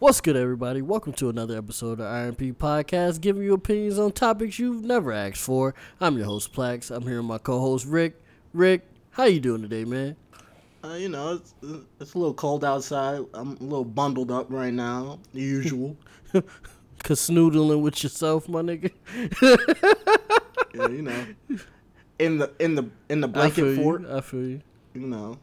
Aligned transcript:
What's 0.00 0.22
good, 0.22 0.34
everybody? 0.34 0.80
Welcome 0.80 1.12
to 1.12 1.28
another 1.28 1.58
episode 1.58 2.00
of 2.00 2.06
IRP 2.06 2.54
Podcast, 2.54 3.20
giving 3.20 3.42
you 3.42 3.52
opinions 3.52 3.98
on 3.98 4.12
topics 4.12 4.58
you've 4.58 4.82
never 4.82 5.12
asked 5.12 5.42
for. 5.42 5.74
I'm 6.00 6.16
your 6.16 6.24
host, 6.24 6.54
Plax. 6.54 6.90
I'm 6.90 7.02
here 7.02 7.18
with 7.18 7.26
my 7.26 7.36
co-host, 7.36 7.84
Rick. 7.84 8.18
Rick, 8.54 8.88
how 9.10 9.24
you 9.24 9.40
doing 9.40 9.60
today, 9.60 9.84
man? 9.84 10.16
Uh, 10.82 10.94
you 10.94 11.10
know, 11.10 11.34
it's 11.34 11.54
it's 12.00 12.14
a 12.14 12.18
little 12.18 12.32
cold 12.32 12.64
outside. 12.64 13.26
I'm 13.34 13.58
a 13.58 13.62
little 13.62 13.84
bundled 13.84 14.30
up 14.30 14.46
right 14.48 14.72
now, 14.72 15.18
the 15.34 15.42
usual. 15.42 15.98
Cause 16.32 17.20
snoodling 17.20 17.82
with 17.82 18.02
yourself, 18.02 18.48
my 18.48 18.62
nigga. 18.62 18.90
yeah, 20.74 20.88
you 20.88 21.02
know, 21.02 21.26
in 22.18 22.38
the 22.38 22.50
in 22.58 22.74
the 22.74 22.88
in 23.10 23.20
the 23.20 23.28
blanket 23.28 23.74
feel 23.74 23.76
fort. 23.76 24.00
you. 24.00 24.16
I 24.16 24.22
feel 24.22 24.48
you. 24.48 24.62
You 24.94 25.06
know, 25.08 25.38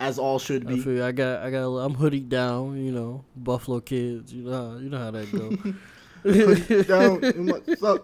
as 0.00 0.18
all 0.18 0.38
should 0.38 0.66
I 0.66 0.74
be. 0.74 0.80
feel 0.80 0.94
you. 0.94 1.04
I 1.04 1.12
got, 1.12 1.42
I 1.42 1.50
got. 1.50 1.66
I'm 1.76 1.94
hoodied 1.94 2.28
down. 2.28 2.82
You 2.84 2.90
know, 2.92 3.24
Buffalo 3.36 3.80
kids. 3.80 4.32
You 4.32 4.44
know, 4.44 4.70
how, 4.72 4.76
you 4.78 4.88
know 4.88 4.98
how 4.98 5.10
that 5.12 5.30
go. 5.32 5.74
Down 6.82 7.24
in 7.24 7.46
my- 7.46 7.98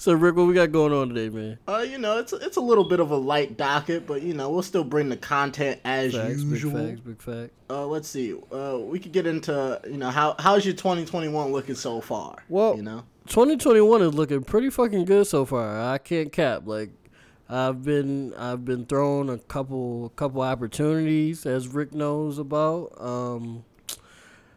so, 0.00 0.12
Rick, 0.12 0.36
what 0.36 0.46
we 0.46 0.54
got 0.54 0.70
going 0.70 0.92
on 0.92 1.08
today, 1.08 1.28
man? 1.28 1.58
uh, 1.66 1.78
you 1.78 1.98
know, 1.98 2.18
it's 2.18 2.32
it's 2.32 2.56
a 2.56 2.60
little 2.60 2.84
bit 2.84 3.00
of 3.00 3.10
a 3.10 3.16
light 3.16 3.56
docket, 3.56 4.06
but 4.06 4.22
you 4.22 4.32
know, 4.32 4.48
we'll 4.48 4.62
still 4.62 4.84
bring 4.84 5.08
the 5.08 5.16
content 5.16 5.80
as 5.84 6.14
Facts, 6.14 6.34
big 6.44 6.50
usual. 6.50 6.72
facts, 6.88 7.00
big 7.00 7.20
facts. 7.20 7.50
Uh, 7.68 7.84
let's 7.84 8.06
see. 8.08 8.34
Uh, 8.52 8.78
we 8.80 9.00
could 9.00 9.10
get 9.10 9.26
into 9.26 9.80
you 9.90 9.96
know 9.96 10.10
how 10.10 10.36
how's 10.38 10.64
your 10.64 10.74
2021 10.74 11.50
looking 11.50 11.74
so 11.74 12.00
far? 12.00 12.36
Well, 12.48 12.76
you 12.76 12.82
know, 12.82 13.02
2021 13.26 14.02
is 14.02 14.14
looking 14.14 14.44
pretty 14.44 14.70
fucking 14.70 15.04
good 15.04 15.26
so 15.26 15.44
far. 15.44 15.80
I 15.92 15.98
can't 15.98 16.30
cap. 16.30 16.62
Like 16.66 16.90
I've 17.50 17.82
been 17.82 18.34
I've 18.34 18.64
been 18.64 18.84
thrown 18.86 19.30
a 19.30 19.38
couple 19.38 20.12
couple 20.16 20.42
opportunities 20.42 21.46
as 21.46 21.68
Rick 21.68 21.94
knows 21.94 22.38
about. 22.38 22.92
Um 23.00 23.64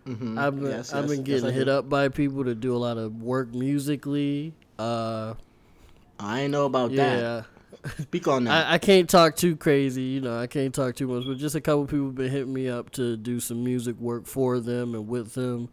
Mhm. 0.06 0.38
I've 0.38 0.56
been 0.60 0.72
Yes, 0.72 0.94
I've 0.94 1.04
yes, 1.04 1.12
been 1.12 1.24
getting 1.24 1.46
I 1.50 1.52
hit 1.52 1.66
do. 1.66 1.72
up 1.72 1.90
by 1.90 2.10
people 2.10 2.44
to 2.44 2.56
do 2.56 2.76
a 2.76 2.78
lot 2.78 2.98
of 2.98 3.22
work 3.22 3.54
musically. 3.54 4.54
Uh 4.78 5.36
I 6.20 6.42
ain't 6.42 6.52
know 6.52 6.66
about 6.66 6.92
that. 6.96 7.46
Speak 8.02 8.28
on 8.28 8.44
that. 8.44 8.68
I, 8.68 8.74
I 8.74 8.78
can't 8.78 9.10
talk 9.10 9.36
too 9.36 9.56
crazy, 9.56 10.04
you 10.04 10.22
know, 10.22 10.38
I 10.38 10.46
can't 10.46 10.74
talk 10.76 10.96
too 10.96 11.08
much, 11.08 11.26
but 11.26 11.38
just 11.38 11.56
a 11.56 11.62
couple 11.62 11.86
people 11.88 12.12
been 12.12 12.30
hitting 12.30 12.54
me 12.54 12.70
up 12.70 12.92
to 12.92 13.18
do 13.18 13.40
some 13.40 13.64
music 13.64 13.96
work 14.00 14.28
for 14.28 14.60
them 14.60 14.94
and 14.96 15.08
with 15.08 15.34
them. 15.34 15.70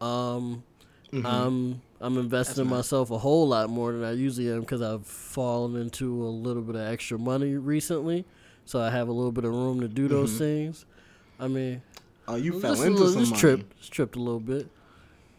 Um 0.00 0.64
Mhm. 1.12 1.26
I'm 1.26 1.80
I'm 2.04 2.18
investing 2.18 2.64
in 2.64 2.70
myself 2.70 3.10
a 3.10 3.16
whole 3.18 3.48
lot 3.48 3.70
more 3.70 3.92
than 3.92 4.04
I 4.04 4.12
usually 4.12 4.50
am 4.52 4.60
because 4.60 4.82
I've 4.82 5.06
fallen 5.06 5.74
into 5.80 6.22
a 6.24 6.28
little 6.28 6.62
bit 6.62 6.76
of 6.76 6.82
extra 6.82 7.18
money 7.18 7.54
recently, 7.54 8.26
so 8.66 8.78
I 8.80 8.90
have 8.90 9.08
a 9.08 9.12
little 9.12 9.32
bit 9.32 9.44
of 9.44 9.52
room 9.52 9.80
to 9.80 9.88
do 9.88 10.06
those 10.06 10.32
Mhm. 10.32 10.38
things. 10.38 10.86
I 11.40 11.48
mean, 11.48 11.80
oh, 12.28 12.36
you 12.36 12.60
fell 12.60 12.74
into 12.82 12.90
little, 12.98 13.08
some 13.08 13.20
just 13.20 13.30
money. 13.32 13.40
tripped, 13.40 13.78
just 13.78 13.92
tripped 13.92 14.16
a 14.16 14.20
little 14.20 14.38
bit. 14.40 14.68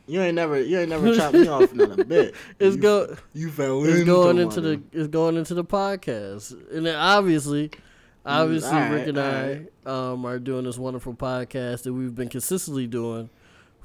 You 0.08 0.22
ain't 0.22 0.36
never, 0.36 0.60
you 0.60 0.80
ain't 0.80 0.90
never 0.90 1.16
chopped 1.16 1.36
me 1.36 1.48
off 1.48 1.72
not 1.74 2.00
a 2.00 2.04
bit. 2.06 2.34
It's 2.60 2.76
you, 2.76 2.82
go, 2.82 3.16
You 3.34 3.50
fell 3.52 3.84
it's 3.84 3.94
into 3.94 4.06
going 4.06 4.38
into 4.40 4.62
money. 4.62 4.82
the, 4.92 5.00
it's 5.00 5.08
going 5.08 5.38
into 5.38 5.54
the 5.54 5.64
podcast, 5.64 6.56
and 6.76 6.86
then 6.88 6.96
obviously, 6.96 7.70
obviously, 8.26 8.70
alright, 8.70 8.92
Rick 8.92 9.08
and 9.10 9.18
alright. 9.20 9.72
I 9.86 10.12
um, 10.14 10.26
are 10.26 10.40
doing 10.40 10.66
this 10.66 10.78
wonderful 10.80 11.14
podcast 11.14 11.84
that 11.84 11.94
we've 11.94 12.16
been 12.16 12.30
consistently 12.30 12.88
doing 12.88 13.30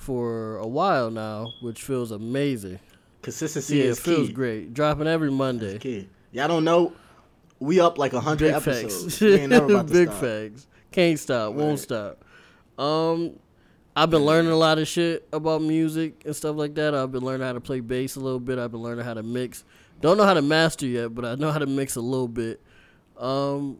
for 0.00 0.56
a 0.56 0.66
while 0.66 1.10
now, 1.10 1.52
which 1.60 1.82
feels 1.82 2.10
amazing. 2.10 2.80
consistency 3.22 3.76
Yeah, 3.78 3.84
it 3.84 3.98
feels 3.98 4.28
key. 4.28 4.32
great. 4.32 4.72
Dropping 4.74 5.06
every 5.06 5.30
Monday. 5.30 5.78
Key. 5.78 6.08
Y'all 6.32 6.48
don't 6.48 6.64
know, 6.64 6.92
we 7.58 7.80
up 7.80 7.98
like 7.98 8.12
a 8.14 8.20
hundred 8.20 8.46
Big 8.46 8.54
episodes. 8.54 9.04
facts. 9.04 9.20
We 9.20 9.34
ain't 9.34 9.50
never 9.50 9.66
about 9.66 9.86
Big 9.92 10.08
stop. 10.08 10.20
facts. 10.22 10.66
Can't 10.90 11.18
stop. 11.18 11.52
Won't 11.52 11.78
stop. 11.78 12.24
Um, 12.78 13.38
I've 13.94 14.08
been 14.08 14.24
learning 14.24 14.50
a 14.52 14.56
lot 14.56 14.78
of 14.78 14.88
shit 14.88 15.28
about 15.32 15.60
music 15.60 16.22
and 16.24 16.34
stuff 16.34 16.56
like 16.56 16.74
that. 16.76 16.94
I've 16.94 17.12
been 17.12 17.22
learning 17.24 17.46
how 17.46 17.52
to 17.52 17.60
play 17.60 17.80
bass 17.80 18.16
a 18.16 18.20
little 18.20 18.40
bit. 18.40 18.58
I've 18.58 18.70
been 18.72 18.80
learning 18.82 19.04
how 19.04 19.14
to 19.14 19.22
mix. 19.22 19.64
Don't 20.00 20.16
know 20.16 20.24
how 20.24 20.32
to 20.34 20.40
master 20.42 20.86
yet, 20.86 21.14
but 21.14 21.26
I 21.26 21.34
know 21.34 21.50
how 21.52 21.58
to 21.58 21.66
mix 21.66 21.96
a 21.96 22.00
little 22.00 22.28
bit. 22.28 22.62
Um, 23.18 23.76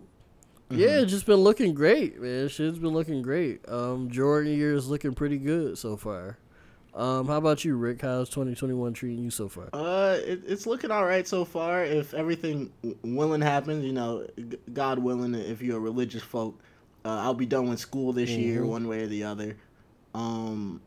Mm-hmm. 0.71 1.03
it's 1.03 1.11
just 1.13 1.27
been 1.27 1.37
looking 1.37 1.75
great, 1.75 2.21
man. 2.21 2.49
Shit's 2.49 2.79
been 2.79 2.93
looking 2.93 3.23
great. 3.23 3.69
Um, 3.69 4.11
Jordan 4.11 4.53
year 4.53 4.75
is 4.75 4.89
looking 4.89 5.15
pretty 5.15 5.39
good 5.39 5.77
so 5.79 5.97
far. 5.97 6.39
Um, 6.95 7.27
how 7.29 7.37
about 7.37 7.65
you, 7.65 7.77
Rick? 7.77 8.03
How's 8.03 8.29
2021 8.31 8.93
treating 8.95 9.23
you 9.25 9.31
so 9.31 9.49
far? 9.49 9.69
Uh, 9.73 10.17
it, 10.25 10.43
it's 10.47 10.67
looking 10.67 10.91
all 10.91 11.05
right 11.05 11.27
so 11.27 11.45
far. 11.45 11.85
If 11.85 12.15
everything 12.15 12.73
willing 13.03 13.41
happens, 13.41 13.85
you 13.85 13.93
know, 13.93 14.27
God 14.73 14.99
willing, 14.99 15.35
if 15.35 15.63
you're 15.63 15.77
a 15.77 15.81
religious 15.81 16.23
folk, 16.23 16.61
uh, 17.05 17.21
I'll 17.21 17.35
be 17.35 17.47
done 17.47 17.69
with 17.69 17.79
school 17.79 18.13
this 18.13 18.31
year, 18.31 18.63
Mhm. 18.63 18.67
one 18.69 18.89
way 18.89 19.03
or 19.05 19.07
the 19.07 19.25
other. 19.25 19.57
Um, 20.15 20.81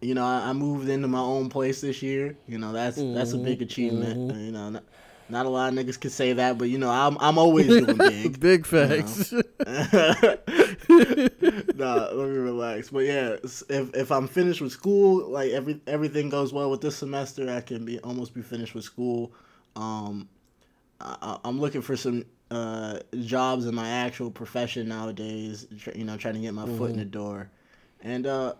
you 0.00 0.14
know, 0.14 0.24
I, 0.24 0.50
I 0.50 0.52
moved 0.52 0.88
into 0.88 1.08
my 1.08 1.18
own 1.18 1.48
place 1.48 1.80
this 1.80 2.02
year. 2.02 2.36
You 2.46 2.58
know, 2.58 2.72
that's 2.72 2.96
that's 2.96 3.32
a 3.32 3.38
big 3.38 3.58
Mhm, 3.60 3.62
achievement. 3.62 4.18
mhm. 4.20 4.34
Uh, 4.34 4.38
You 4.38 4.52
know, 4.52 4.80
not, 5.28 5.46
a 5.46 5.48
lot 5.48 5.72
of 5.72 5.78
niggas 5.78 6.00
can 6.00 6.10
say 6.10 6.32
that, 6.34 6.58
but 6.58 6.68
you 6.68 6.78
know, 6.78 6.90
I'm 6.90 7.16
I'm 7.20 7.38
always 7.38 7.66
doing 7.76 7.96
big. 7.98 8.40
Big 8.40 8.66
facts. 8.66 9.32
nah, 10.88 12.08
let 12.12 12.28
me 12.28 12.36
relax. 12.36 12.90
But 12.90 13.00
yeah, 13.00 13.36
if 13.42 13.94
if 13.94 14.10
I'm 14.12 14.26
finished 14.28 14.60
with 14.60 14.72
school, 14.72 15.28
like 15.30 15.50
every 15.52 15.80
everything 15.86 16.28
goes 16.28 16.52
well 16.52 16.70
with 16.70 16.80
this 16.80 16.96
semester, 16.96 17.48
I 17.50 17.60
can 17.60 17.84
be 17.84 17.98
almost 18.00 18.34
be 18.34 18.42
finished 18.42 18.74
with 18.74 18.84
school. 18.84 19.32
Um, 19.76 20.28
I, 21.00 21.38
I'm 21.44 21.60
looking 21.60 21.82
for 21.82 21.96
some 21.96 22.24
uh 22.50 22.98
jobs 23.20 23.66
in 23.66 23.74
my 23.74 23.88
actual 23.88 24.30
profession 24.30 24.88
nowadays. 24.88 25.66
You 25.94 26.04
know, 26.04 26.16
trying 26.16 26.34
to 26.34 26.40
get 26.40 26.54
my 26.54 26.66
foot 26.66 26.90
in 26.90 26.96
Mm-hmm. 26.96 26.98
the 26.98 27.04
door, 27.04 27.50
and 28.02 28.26
uh, 28.26 28.54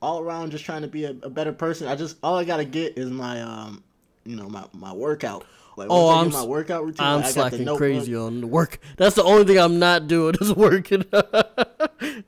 all 0.00 0.20
around 0.20 0.50
just 0.52 0.64
trying 0.64 0.82
to 0.82 0.88
be 0.88 1.04
a, 1.04 1.10
a 1.22 1.30
better 1.30 1.52
person. 1.52 1.88
I 1.88 1.96
just 1.96 2.16
all 2.22 2.36
I 2.36 2.44
gotta 2.44 2.64
get 2.64 2.96
is 2.98 3.10
my 3.10 3.40
um, 3.42 3.82
you 4.24 4.36
know, 4.36 4.48
my 4.48 4.64
my 4.72 4.92
workout. 4.92 5.44
Like 5.76 5.88
Oh, 5.90 6.08
I'm 6.10 6.30
my 6.30 6.44
workout 6.44 6.84
routine. 6.84 7.04
I'm 7.04 7.22
the 7.22 7.28
slacking 7.28 7.76
crazy 7.76 8.14
on 8.14 8.40
the 8.42 8.46
work. 8.46 8.78
That's 8.96 9.16
the 9.16 9.24
only 9.24 9.44
thing 9.44 9.58
I'm 9.58 9.78
not 9.78 10.06
doing 10.06 10.34
is 10.40 10.54
working. 10.56 11.04
That's 11.10 11.32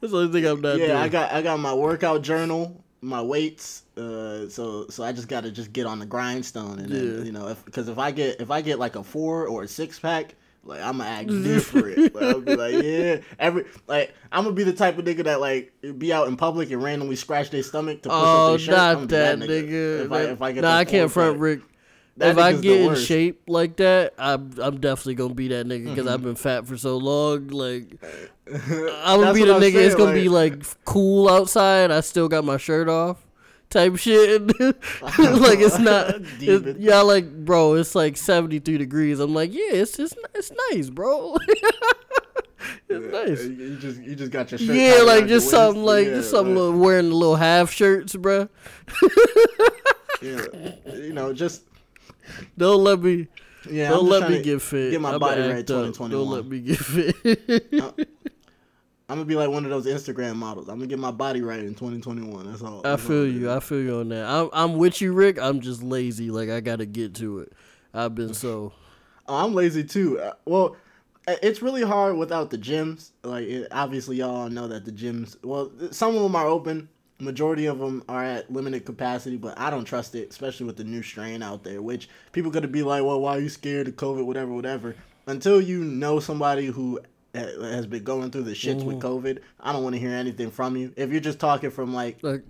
the 0.01 0.11
only 0.13 0.33
thing 0.33 0.47
I'm 0.51 0.61
not 0.61 0.77
doing. 0.77 0.81
yeah, 0.81 0.87
doing. 0.89 0.97
I 0.99 1.09
got 1.09 1.33
I 1.33 1.43
got 1.43 1.59
my 1.61 1.75
workout 1.75 2.23
journal, 2.23 2.83
my 3.01 3.23
weights. 3.23 3.85
Uh, 3.97 4.49
so 4.49 4.87
so 4.89 5.05
I 5.05 5.13
just 5.13 5.29
got 5.29 5.45
to 5.45 5.51
just 5.51 5.73
get 5.73 5.87
on 5.87 5.99
the 5.99 6.07
grindstone, 6.07 6.79
and 6.79 6.91
then 6.91 7.19
Yeah. 7.19 7.25
you 7.25 7.33
know, 7.33 7.57
because 7.65 7.89
if 7.89 7.99
I 7.99 8.11
get 8.11 8.41
if 8.41 8.51
I 8.51 8.61
get 8.61 8.79
like 8.79 8.97
a 8.97 9.03
four 9.03 9.47
or 9.47 9.63
a 9.63 9.69
six 9.69 9.99
pack, 9.99 10.35
like 10.65 10.81
I'm 10.83 10.99
gonna 10.99 11.09
act 11.09 11.29
different. 11.45 12.15
like, 12.15 12.25
I'll 12.25 12.41
be 12.41 12.57
like, 12.57 12.83
yeah, 12.83 13.19
every 13.39 13.65
like 13.87 14.15
I'm 14.33 14.45
gonna 14.45 14.55
be 14.57 14.65
the 14.65 14.73
type 14.73 14.99
of 14.99 15.05
nigga 15.05 15.25
that 15.25 15.41
like 15.41 15.73
be 15.99 16.13
out 16.13 16.29
in 16.29 16.37
public 16.37 16.71
and 16.71 16.83
randomly 16.83 17.17
scratch 17.17 17.51
their 17.51 17.63
stomach 17.63 18.03
to 18.03 18.09
push 18.09 18.19
oh, 18.19 18.45
up 18.47 18.51
their 18.51 18.59
shirt. 18.59 18.75
I'm 18.79 19.01
not 19.01 19.09
that, 19.11 19.41
be 19.41 19.47
nigga. 19.47 20.05
If 20.05 20.13
I 20.13 20.21
if 20.23 20.43
I 20.43 20.53
get 20.53 20.63
nah, 20.63 20.77
I 20.77 20.85
can't 20.85 21.11
front. 21.11 21.39
Rick. 21.39 21.61
That 22.19 22.31
if 22.31 22.39
I 22.39 22.55
get 22.55 22.81
in 22.81 22.95
shape 22.95 23.43
like 23.47 23.77
that, 23.77 24.15
I'm 24.19 24.53
I'm 24.59 24.81
definitely 24.81 25.17
gonna 25.17 25.35
be 25.35 25.49
that 25.49 25.67
nigga 25.67 25.85
because 25.85 26.07
I've 26.07 26.21
mm-hmm. 26.21 26.29
been 26.29 26.37
fat 26.37 26.67
for 26.67 26.79
so 26.79 26.97
long. 26.97 27.49
Like 27.49 27.99
I'm 28.53 29.21
gonna 29.21 29.35
be 29.35 29.45
the 29.45 29.55
I'm 29.55 29.61
nigga. 29.61 29.75
it's 29.75 29.95
gonna 29.95 30.15
be 30.15 30.31
like 30.31 30.63
cool 30.87 31.29
outside. 31.29 31.91
I 31.91 32.01
still 32.01 32.29
got 32.29 32.45
my 32.45 32.57
shirt 32.57 32.89
off. 32.89 33.23
Type 33.69 33.97
shit, 33.97 34.41
like 34.61 35.59
it's 35.59 35.79
not. 35.79 36.15
It, 36.21 36.39
Demon. 36.39 36.77
yeah, 36.79 37.01
like 37.01 37.45
bro, 37.45 37.75
it's 37.75 37.95
like 37.95 38.17
seventy 38.17 38.61
three 38.61 38.79
degrees. 38.79 39.19
I'm 39.19 39.35
like, 39.35 39.53
yeah, 39.53 39.73
it's 39.73 39.99
it's 39.99 40.15
it's 40.35 40.53
nice, 40.71 40.89
bro. 40.89 41.37
it's 42.89 43.13
nice. 43.13 43.45
You 43.45 43.77
just 43.77 44.01
you 44.01 44.15
just 44.15 44.31
got 44.31 44.53
your 44.53 44.59
shirt. 44.59 44.75
Yeah, 44.75 45.03
like 45.03 45.27
just 45.27 45.51
something 45.51 45.83
like 45.83 46.07
Yeah, 46.07 46.15
just 46.15 46.31
something 46.31 46.55
like- 46.55 46.63
little, 46.63 46.79
wearing 46.79 47.11
the 47.11 47.17
little 47.17 47.37
half 47.37 47.73
shirts, 47.73 48.15
bro. 48.15 48.49
yeah, 50.23 50.45
you 50.95 51.13
know, 51.13 51.33
just 51.33 51.66
Don't 52.59 52.83
let 52.85 53.01
me 53.01 53.29
yeah. 53.69 53.91
don't 53.91 54.05
I'm 54.05 54.11
let 54.11 54.31
me 54.31 54.43
get 54.43 54.63
fit. 54.63 54.93
get 54.93 55.01
my 55.01 55.11
I'ma 55.11 55.19
body 55.19 55.41
right 55.41 55.59
up. 55.59 55.67
2021. 55.67 56.11
Don't 56.11 56.31
let 56.31 56.47
me 56.47 56.61
get 56.61 56.79
fit. 56.79 57.17
I'm 59.09 59.19
gonna 59.19 59.25
be 59.25 59.35
like 59.37 59.51
one 59.51 59.65
of 59.65 59.71
those 59.71 59.87
Instagram 59.87 60.37
models. 60.37 60.69
I'm 60.69 60.77
gonna 60.77 60.87
get 60.87 60.99
my 60.99 61.11
body 61.11 61.41
right 61.41 61.61
in 61.61 61.75
2021. 61.75 62.51
That's 62.51 62.63
all. 62.63 62.81
I 62.81 62.91
That's 62.91 63.03
all 63.03 63.09
feel 63.09 63.25
it 63.25 63.31
you. 63.31 63.51
I 63.51 63.61
feel 63.61 63.81
you 63.81 64.01
on 64.01 64.09
that. 64.11 64.25
I'm 64.29 64.51
I'm 64.53 64.79
with 64.79 65.01
you, 65.01 65.13
Rick. 65.13 65.39
I'm 65.41 65.61
just 65.61 65.83
lazy. 65.83 66.31
Like 66.31 66.49
I 66.49 66.61
gotta 66.61 66.87
get 66.87 67.15
to 67.17 67.41
it. 67.41 67.53
I've 67.93 68.15
been 68.15 68.35
so 68.35 68.73
Oh, 69.29 69.45
I'm 69.45 69.55
lazy 69.55 69.85
too. 69.85 70.21
Uh, 70.21 70.33
well, 70.45 70.77
it's 71.27 71.61
really 71.61 71.83
hard 71.83 72.17
without 72.17 72.51
the 72.51 72.59
gyms. 72.59 73.11
Like, 73.25 73.45
it, 73.47 73.69
obviously, 73.73 74.17
y'all 74.17 74.37
all 74.37 74.49
know 74.49 74.69
that 74.69 74.85
the 74.85 74.93
gyms. 74.93 75.37
Well, 75.43 75.73
some 75.91 76.15
of 76.15 76.23
them 76.23 76.37
are 76.37 76.47
open. 76.47 76.89
Majority 77.19 77.65
of 77.67 77.79
them 77.79 78.03
are 78.09 78.23
at 78.23 78.53
limited 78.53 78.85
capacity, 78.85 79.37
but 79.39 79.59
I 79.59 79.71
don't 79.71 79.85
trust 79.87 80.15
it, 80.15 80.29
especially 80.31 80.67
with 80.67 80.77
the 80.77 80.85
new 80.85 81.03
strain 81.03 81.43
out 81.43 81.65
there. 81.65 81.81
Which 81.81 82.09
people 82.33 82.51
gonna 82.51 82.69
be 82.69 82.83
like, 82.83 83.03
"Well, 83.05 83.21
why 83.21 83.37
are 83.37 83.41
you 83.41 83.49
scared 83.49 83.89
of 83.89 83.97
COVID? 83.97 84.25
Whatever, 84.27 84.53
whatever." 84.53 84.95
Until 85.27 85.61
you 85.61 85.83
know 85.83 86.21
somebody 86.21 86.67
who 86.67 87.01
ha- 87.35 87.61
has 87.63 87.87
been 87.87 88.05
going 88.05 88.31
through 88.31 88.43
the 88.45 88.53
shits 88.53 88.85
with 88.85 88.97
Mm-hmm. 88.99 89.07
COVID, 89.27 89.39
I 89.61 89.73
don't 89.73 89.83
want 89.83 89.95
to 89.95 89.99
hear 89.99 90.11
anything 90.13 90.51
from 90.51 90.77
you. 90.77 90.93
If 90.97 91.11
you're 91.11 91.21
just 91.21 91.39
talking 91.41 91.71
from 91.71 91.95
like 91.95 92.19
like 92.23 92.43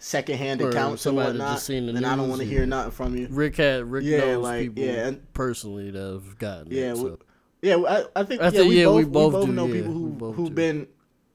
secondhand 0.00 0.60
accounts 0.60 1.06
and 1.06 1.16
whatnot, 1.16 1.54
just 1.54 1.66
seen 1.66 1.86
the 1.86 1.92
then 1.92 2.04
I 2.04 2.16
don't 2.16 2.28
want 2.28 2.40
to 2.40 2.46
hear 2.46 2.66
nothing 2.66 2.90
from 2.92 3.16
you. 3.16 3.28
Rick 3.30 3.56
had 3.56 3.84
Rick 3.90 4.04
Yeah, 4.04 4.18
knows 4.18 4.42
like, 4.42 4.60
people 4.62 4.84
yeah, 4.84 5.06
and- 5.08 5.32
personally 5.34 5.90
that 5.92 6.00
have 6.00 6.38
gotten 6.38 6.72
Yeah, 6.72 6.92
it. 6.92 6.96
we- 6.98 7.12
Yeah, 7.62 7.76
I, 7.76 8.04
I 8.16 8.22
think 8.24 8.40
I 8.40 8.44
yeah, 8.46 8.50
think, 8.50 8.68
we, 8.70 8.78
yeah, 8.78 8.84
both, 8.86 8.96
we 8.96 9.04
we 9.04 9.10
both 9.10 9.32
both 9.34 9.46
do, 9.46 9.52
know 9.52 9.66
yeah, 9.66 9.72
people 9.74 9.92
who 9.92 10.08
both 10.08 10.34
who've 10.36 10.48
do. 10.48 10.54
been 10.54 10.86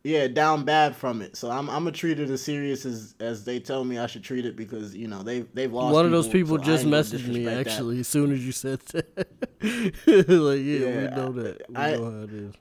yeah, 0.06 0.28
down 0.28 0.64
bad 0.66 0.96
from 0.96 1.22
it. 1.24 1.36
So 1.36 1.50
I'm 1.50 1.68
I'm 1.70 1.80
gonna 1.84 1.92
treat 1.92 2.20
it 2.20 2.30
as 2.30 2.42
serious 2.44 2.86
as 2.86 3.16
as 3.20 3.44
they 3.44 3.60
tell 3.60 3.84
me 3.84 3.98
I 3.98 4.06
should 4.06 4.24
treat 4.24 4.46
it 4.46 4.56
because 4.56 4.96
you 4.96 5.08
know 5.08 5.24
they 5.24 5.42
they've 5.56 5.74
lost. 5.74 5.94
One 5.94 6.06
of 6.06 6.12
those 6.12 6.28
people 6.28 6.58
people 6.58 6.60
so 6.60 6.64
just 6.72 6.86
messaged 6.86 7.28
me 7.28 7.40
disrespect 7.40 7.66
that. 7.66 7.72
actually 7.72 8.00
as 8.00 8.08
soon 8.08 8.32
as 8.32 8.46
you 8.46 8.52
said 8.52 8.80
that. 8.94 9.28
like, 9.64 10.60
yeah, 10.62 10.80
Yeah, 10.80 11.10
we 11.10 11.16
know 11.16 11.32
that. 11.34 11.70
We 11.70 11.76
I- 11.76 11.96
know 11.98 12.12
how 12.12 12.24
it 12.24 12.34
is. 12.34 12.54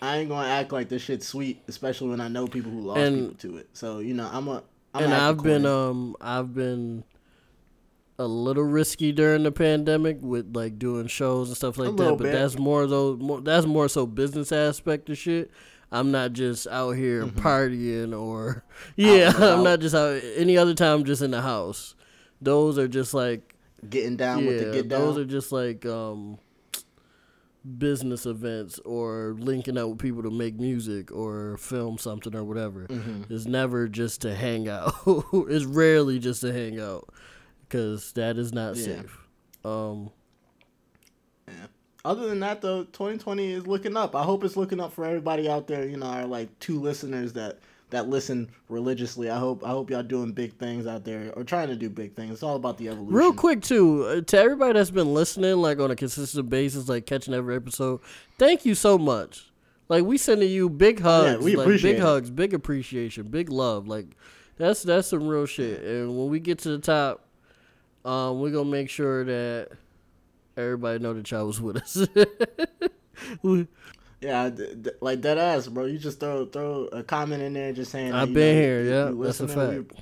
I 0.00 0.18
ain't 0.18 0.28
gonna 0.28 0.46
act 0.48 0.70
like 0.72 0.88
this 0.88 1.02
shit's 1.02 1.26
sweet, 1.26 1.60
especially 1.66 2.10
when 2.10 2.20
I 2.20 2.28
know 2.28 2.46
people 2.46 2.70
who 2.70 2.80
lost 2.82 3.00
And- 3.00 3.16
people 3.16 3.34
to 3.50 3.56
it. 3.58 3.68
So 3.72 3.98
you 3.98 4.14
know 4.14 4.28
I'm 4.32 4.46
a. 4.48 4.62
I'm 4.94 5.04
and 5.04 5.12
I've 5.14 5.42
been 5.42 5.66
um 5.66 6.14
I've 6.20 6.54
been 6.54 7.02
a 8.20 8.26
little 8.26 8.64
risky 8.64 9.12
during 9.12 9.42
the 9.44 9.52
pandemic 9.52 10.18
with 10.20 10.54
like 10.54 10.78
doing 10.78 11.06
shows 11.08 11.48
and 11.48 11.56
stuff 11.56 11.76
like 11.78 11.88
that. 11.88 11.92
little 11.96 12.16
But 12.16 12.24
bit. 12.24 12.32
that's 12.32 12.58
more 12.58 12.86
those 12.86 13.18
more, 13.18 13.40
that's 13.40 13.66
more 13.66 13.88
so 13.88 14.06
business 14.06 14.50
aspect 14.52 15.10
of 15.10 15.18
shit. 15.18 15.50
I'm 15.90 16.10
not 16.10 16.32
just 16.34 16.66
out 16.66 16.92
here 16.92 17.24
partying 17.26 18.18
or 18.18 18.64
yeah, 18.96 19.32
I'm 19.36 19.64
not 19.64 19.80
just 19.80 19.94
out 19.94 20.20
any 20.36 20.56
other 20.58 20.74
time 20.74 21.04
just 21.04 21.22
in 21.22 21.30
the 21.30 21.40
house. 21.42 21.94
Those 22.42 22.78
are 22.78 22.88
just 22.88 23.14
like 23.14 23.54
getting 23.88 24.16
down 24.16 24.44
with 24.46 24.58
the 24.60 24.66
yeah, 24.66 24.72
get 24.72 24.88
down. 24.88 25.00
those 25.00 25.18
are 25.18 25.24
just 25.24 25.50
like 25.52 25.86
um 25.86 26.38
business 27.78 28.24
events 28.26 28.78
or 28.80 29.34
linking 29.38 29.76
up 29.76 29.88
with 29.88 29.98
people 29.98 30.22
to 30.22 30.30
make 30.30 30.58
music 30.58 31.10
or 31.12 31.56
film 31.58 31.98
something 31.98 32.34
or 32.34 32.44
whatever. 32.44 32.86
Mm-hmm. 32.86 33.32
It's 33.32 33.46
never 33.46 33.88
just 33.88 34.22
to 34.22 34.34
hang 34.34 34.68
out. 34.68 34.94
it's 35.06 35.64
rarely 35.64 36.18
just 36.18 36.40
to 36.42 36.52
hang 36.52 36.80
out 36.80 37.08
because 37.62 38.12
that 38.12 38.38
is 38.38 38.52
not 38.52 38.76
Yeah. 38.76 38.84
safe. 38.84 39.18
Um, 39.64 40.10
Other 42.08 42.26
than 42.26 42.40
that, 42.40 42.62
though, 42.62 42.84
2020 42.84 43.52
is 43.52 43.66
looking 43.66 43.94
up. 43.94 44.16
I 44.16 44.22
hope 44.22 44.42
it's 44.42 44.56
looking 44.56 44.80
up 44.80 44.94
for 44.94 45.04
everybody 45.04 45.46
out 45.46 45.66
there. 45.66 45.86
You 45.86 45.98
know, 45.98 46.06
our 46.06 46.24
like 46.24 46.58
two 46.58 46.80
listeners 46.80 47.34
that 47.34 47.58
that 47.90 48.08
listen 48.08 48.48
religiously. 48.70 49.28
I 49.28 49.38
hope 49.38 49.62
I 49.62 49.68
hope 49.68 49.90
y'all 49.90 50.02
doing 50.02 50.32
big 50.32 50.54
things 50.54 50.86
out 50.86 51.04
there 51.04 51.30
or 51.36 51.44
trying 51.44 51.68
to 51.68 51.76
do 51.76 51.90
big 51.90 52.14
things. 52.14 52.32
It's 52.32 52.42
all 52.42 52.56
about 52.56 52.78
the 52.78 52.88
evolution. 52.88 53.14
real 53.14 53.34
quick 53.34 53.60
too, 53.60 54.04
uh, 54.04 54.20
to 54.22 54.38
everybody 54.38 54.72
that's 54.72 54.90
been 54.90 55.12
listening 55.12 55.56
like 55.56 55.80
on 55.80 55.90
a 55.90 55.96
consistent 55.96 56.48
basis, 56.48 56.88
like 56.88 57.04
catching 57.04 57.34
every 57.34 57.56
episode, 57.56 58.00
thank 58.38 58.64
you 58.64 58.74
so 58.74 58.96
much. 58.96 59.50
Like 59.90 60.04
we 60.04 60.16
sending 60.16 60.50
you 60.50 60.70
big 60.70 61.00
hugs, 61.00 61.40
yeah, 61.40 61.44
we 61.44 61.56
like 61.56 61.66
appreciate 61.66 61.92
big 61.92 62.00
it. 62.00 62.04
hugs, 62.04 62.30
big 62.30 62.54
appreciation, 62.54 63.24
big 63.24 63.50
love. 63.50 63.86
Like 63.86 64.06
that's 64.56 64.82
that's 64.82 65.08
some 65.08 65.28
real 65.28 65.44
shit. 65.44 65.82
And 65.82 66.16
when 66.16 66.30
we 66.30 66.40
get 66.40 66.58
to 66.60 66.70
the 66.70 66.78
top, 66.78 67.26
um, 68.06 68.40
we're 68.40 68.50
gonna 68.50 68.64
make 68.70 68.88
sure 68.88 69.24
that 69.24 69.72
everybody 70.58 70.98
know 70.98 71.14
that 71.14 71.30
y'all 71.30 71.46
was 71.46 71.60
with 71.60 71.76
us. 71.78 72.06
Yeah, 74.20 74.50
d- 74.50 74.74
d- 74.80 74.90
like 75.00 75.20
dead 75.20 75.38
ass, 75.38 75.68
bro. 75.68 75.84
You 75.84 75.96
just 75.98 76.18
throw 76.18 76.44
throw 76.46 76.86
a 76.86 77.04
comment 77.04 77.40
in 77.42 77.52
there, 77.52 77.72
just 77.72 77.92
saying. 77.92 78.12
I've 78.12 78.28
you 78.30 78.34
been 78.34 78.56
know, 78.56 78.60
here, 78.62 78.82
you- 78.82 78.90
yeah, 78.90 79.08
you 79.10 79.22
that's 79.24 79.40
a 79.40 79.46
fact. 79.48 79.92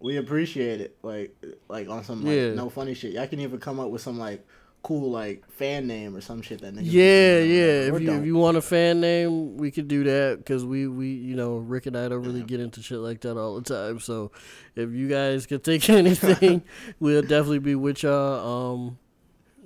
We, 0.00 0.12
we 0.12 0.16
appreciate 0.18 0.80
it. 0.80 0.96
Like 1.02 1.34
like 1.68 1.88
on 1.88 2.04
some 2.04 2.24
like 2.24 2.36
Yeah. 2.36 2.54
no 2.54 2.70
funny 2.70 2.94
shit. 2.94 3.12
Y'all 3.14 3.26
can 3.26 3.40
even 3.40 3.58
come 3.58 3.80
up 3.80 3.90
with 3.90 4.00
some 4.00 4.16
like 4.16 4.46
cool 4.84 5.10
like 5.10 5.50
fan 5.50 5.86
name 5.88 6.14
or 6.14 6.20
some 6.20 6.40
shit 6.40 6.60
that 6.60 6.72
niggas. 6.72 6.82
Yeah, 6.84 7.38
yeah. 7.40 7.92
If 7.94 8.00
you 8.00 8.06
don't. 8.06 8.20
if 8.20 8.26
you 8.26 8.36
want 8.36 8.56
a 8.58 8.62
fan 8.62 9.00
name, 9.00 9.56
we 9.56 9.72
could 9.72 9.88
do 9.88 10.04
that 10.04 10.38
because 10.38 10.64
we 10.64 10.86
we 10.86 11.08
you 11.08 11.34
know 11.34 11.56
Rick 11.56 11.86
and 11.86 11.96
I 11.96 12.08
don't 12.08 12.22
really 12.22 12.42
get 12.44 12.60
into 12.60 12.80
shit 12.80 12.98
like 12.98 13.22
that 13.22 13.36
all 13.36 13.60
the 13.60 13.62
time. 13.74 13.98
So 13.98 14.30
if 14.76 14.90
you 14.92 15.08
guys 15.08 15.46
could 15.46 15.64
think 15.64 15.88
anything, 15.90 16.62
we'll 17.00 17.22
definitely 17.22 17.58
be 17.58 17.74
with 17.74 18.04
y'all. 18.04 18.74
Um, 18.74 18.98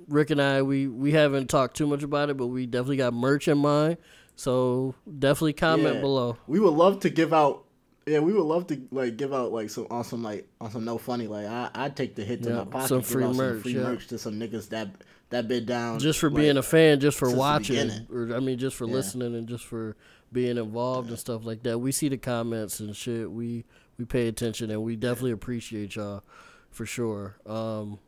Rick 0.09 0.29
and 0.31 0.41
I 0.41 0.61
we 0.61 0.87
we 0.87 1.11
haven't 1.11 1.49
talked 1.49 1.77
too 1.77 1.87
much 1.87 2.03
about 2.03 2.29
it, 2.29 2.37
but 2.37 2.47
we 2.47 2.65
definitely 2.65 2.97
got 2.97 3.13
merch 3.13 3.47
in 3.47 3.57
mind. 3.57 3.97
So 4.35 4.95
definitely 5.19 5.53
comment 5.53 5.95
Yeah. 5.95 6.01
below. 6.01 6.37
we 6.47 6.59
would 6.59 6.73
love 6.73 6.99
to 7.01 7.09
give 7.09 7.33
out. 7.33 7.65
Yeah, 8.05 8.19
we 8.19 8.33
would 8.33 8.43
love 8.45 8.65
to 8.67 8.81
like 8.91 9.17
give 9.17 9.33
out 9.33 9.51
like 9.51 9.69
some 9.69 9.85
on 9.91 10.03
some 10.03 10.23
like 10.23 10.47
on 10.59 10.71
some 10.71 10.83
no 10.83 10.97
funny 10.97 11.27
like 11.27 11.45
I 11.45 11.69
I'd 11.75 11.95
take 11.95 12.15
the 12.15 12.23
hit 12.23 12.41
to 12.43 12.49
Yeah, 12.49 12.55
my 12.55 12.63
pocket 12.65 12.87
some 12.87 13.01
free 13.01 13.23
merch, 13.25 13.35
some 13.35 13.61
free 13.61 13.73
yeah. 13.75 13.81
merch 13.83 14.07
to 14.07 14.17
some 14.17 14.39
niggas 14.39 14.69
that 14.69 14.89
that 15.29 15.47
bid 15.47 15.67
down 15.67 15.99
Just 15.99 16.19
for 16.19 16.29
like, 16.31 16.37
being 16.37 16.57
a 16.57 16.63
fan, 16.63 16.99
just 16.99 17.19
for 17.19 17.29
watching, 17.29 17.91
or 18.11 18.33
I 18.35 18.39
mean, 18.39 18.57
just 18.57 18.75
for 18.75 18.87
listening 18.87 19.35
and 19.35 19.47
just 19.47 19.63
for 19.63 19.95
being 20.31 20.57
involved 20.57 21.09
and 21.09 21.19
stuff 21.19 21.45
like 21.45 21.61
that. 21.63 21.77
We 21.79 21.91
see 21.91 22.09
the 22.09 22.17
comments 22.17 22.79
and 22.79 22.95
shit. 22.95 23.29
We 23.31 23.63
we 23.99 24.05
pay 24.05 24.27
attention 24.27 24.71
and 24.71 24.81
we 24.81 24.95
definitely 24.95 25.31
appreciate 25.31 25.95
y'all 25.95 26.23
for 26.71 26.85
sure. 26.87 27.35
Um, 27.45 27.99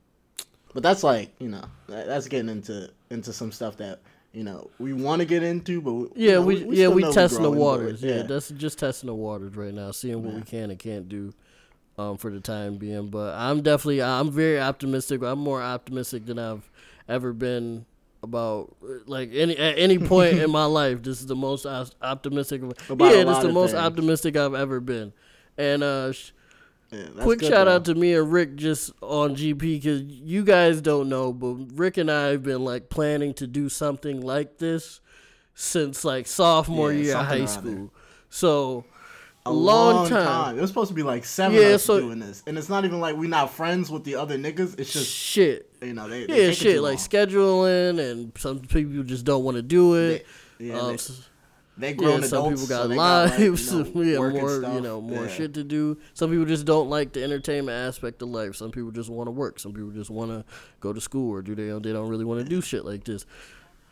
But 0.73 0.83
that's 0.83 1.03
like 1.03 1.31
you 1.39 1.49
know 1.49 1.63
that's 1.87 2.27
getting 2.27 2.49
into 2.49 2.89
into 3.09 3.33
some 3.33 3.51
stuff 3.51 3.77
that 3.77 3.99
you 4.31 4.43
know 4.43 4.69
we 4.79 4.93
want 4.93 5.19
to 5.19 5.25
get 5.25 5.43
into, 5.43 5.81
but 5.81 5.93
we, 5.93 6.07
yeah, 6.15 6.29
you 6.29 6.35
know, 6.35 6.41
we, 6.41 6.65
yeah 6.77 6.87
we 6.87 7.03
testing 7.11 7.43
the 7.43 7.51
waters. 7.51 8.01
Yeah. 8.01 8.17
yeah, 8.17 8.23
that's 8.23 8.49
just 8.49 8.79
testing 8.79 9.07
the 9.07 9.15
waters 9.15 9.55
right 9.55 9.73
now, 9.73 9.91
seeing 9.91 10.23
what 10.23 10.33
we 10.33 10.41
can 10.41 10.69
and 10.69 10.79
can't 10.79 11.09
do. 11.09 11.33
Um, 11.97 12.17
for 12.17 12.31
the 12.31 12.39
time 12.39 12.77
being, 12.77 13.09
but 13.09 13.35
I'm 13.35 13.61
definitely 13.61 14.01
I'm 14.01 14.31
very 14.31 14.59
optimistic. 14.59 15.21
I'm 15.21 15.39
more 15.39 15.61
optimistic 15.61 16.25
than 16.25 16.39
I've 16.39 16.67
ever 17.07 17.33
been 17.33 17.85
about 18.23 18.75
like 19.05 19.29
any 19.33 19.57
at 19.57 19.77
any 19.77 19.99
point 19.99 20.37
in 20.39 20.49
my 20.59 20.65
life. 20.65 21.03
This 21.03 21.19
is 21.19 21.27
the 21.27 21.35
most 21.35 21.65
optimistic. 22.01 22.63
Of, 22.63 22.89
About 22.89 23.13
yeah, 23.15 23.23
this 23.25 23.37
is 23.37 23.43
the 23.43 23.51
most 23.51 23.71
things. 23.71 23.83
optimistic 23.83 24.37
I've 24.37 24.53
ever 24.53 24.79
been. 24.79 25.11
And 25.57 25.83
uh, 25.83 26.13
sh- 26.13 26.31
Yeah, 26.91 27.05
quick 27.21 27.39
good, 27.39 27.49
shout 27.49 27.67
though. 27.67 27.75
out 27.75 27.85
to 27.85 27.95
me 27.95 28.13
and 28.15 28.31
Rick 28.31 28.55
just 28.57 28.91
on 29.01 29.35
GP 29.35 29.59
because 29.59 30.01
you 30.03 30.43
guys 30.43 30.81
don't 30.81 31.07
know, 31.07 31.31
but 31.31 31.53
Rick 31.73 31.97
and 31.97 32.11
I 32.11 32.27
have 32.27 32.43
been 32.43 32.65
like 32.65 32.89
planning 32.89 33.33
to 33.35 33.47
do 33.47 33.69
something 33.69 34.19
like 34.21 34.57
this 34.57 34.99
since 35.55 36.03
like 36.03 36.27
sophomore 36.27 36.91
Yeah, 36.91 37.01
year 37.03 37.17
of 37.17 37.25
high 37.27 37.45
school. 37.45 37.93
So 38.29 38.83
a 39.45 39.51
long 39.53 40.07
time. 40.09 40.57
It 40.57 40.61
was 40.61 40.69
supposed 40.69 40.89
to 40.89 40.93
be 40.93 41.01
like 41.03 41.23
seven 41.25 41.57
Yeah, 41.57 41.67
of 41.69 41.73
us 41.75 41.83
so- 41.83 41.99
doing 41.99 42.19
this, 42.19 42.43
and 42.45 42.57
it's 42.57 42.69
not 42.69 42.83
even 42.85 42.99
like 42.99 43.15
we 43.15 43.27
not 43.27 43.51
friends 43.53 43.89
with 43.89 44.03
the 44.03 44.15
other 44.15 44.37
niggas. 44.37 44.77
It's 44.79 44.91
just 44.93 45.09
shit. 45.09 45.71
you 45.81 45.93
know 45.93 46.09
they, 46.09 46.25
they 46.25 46.47
Yeah, 46.47 46.51
shit, 46.51 46.81
like 46.81 46.97
long. 46.97 47.07
scheduling, 47.07 47.99
and 48.11 48.31
some 48.37 48.59
people 48.59 49.03
just 49.03 49.23
don't 49.25 49.43
want 49.45 49.55
to 49.55 49.63
do 49.63 49.95
it. 49.95 50.25
They, 50.59 50.65
yeah, 50.67 50.79
Um, 50.79 50.97
they, 50.97 51.13
they 51.77 51.93
grown 51.93 52.21
yeah, 52.21 52.27
some 52.27 52.39
adults. 52.45 52.61
people 52.61 52.67
got 52.67 52.81
so 52.83 52.87
they 52.89 52.95
got, 52.95 53.29
like, 53.29 53.39
you 53.39 53.49
lives, 53.51 53.71
know, 53.71 53.85
yeah, 54.03 54.17
more 54.17 54.55
you 54.75 54.81
know 54.81 55.01
more 55.01 55.23
Yeah. 55.23 55.29
shit 55.29 55.53
to 55.55 55.63
do. 55.63 55.97
Some 56.13 56.29
people 56.29 56.45
just 56.45 56.65
don't 56.65 56.89
like 56.89 57.13
the 57.13 57.23
entertainment 57.23 57.75
aspect 57.77 58.21
of 58.21 58.29
life. 58.29 58.55
Some 58.55 58.71
people 58.71 58.91
just 58.91 59.09
want 59.09 59.27
to 59.27 59.31
work. 59.31 59.59
Some 59.59 59.73
people 59.73 59.91
just 59.91 60.09
want 60.09 60.31
to 60.31 60.43
go 60.79 60.93
to 60.93 61.01
school 61.01 61.31
or 61.31 61.41
do 61.41 61.55
they 61.55 61.67
they 61.79 61.93
don't 61.93 62.09
really 62.09 62.25
want 62.25 62.41
to 62.43 62.45
do 62.49 62.61
shit 62.61 62.85
like 62.85 63.03
this. 63.03 63.25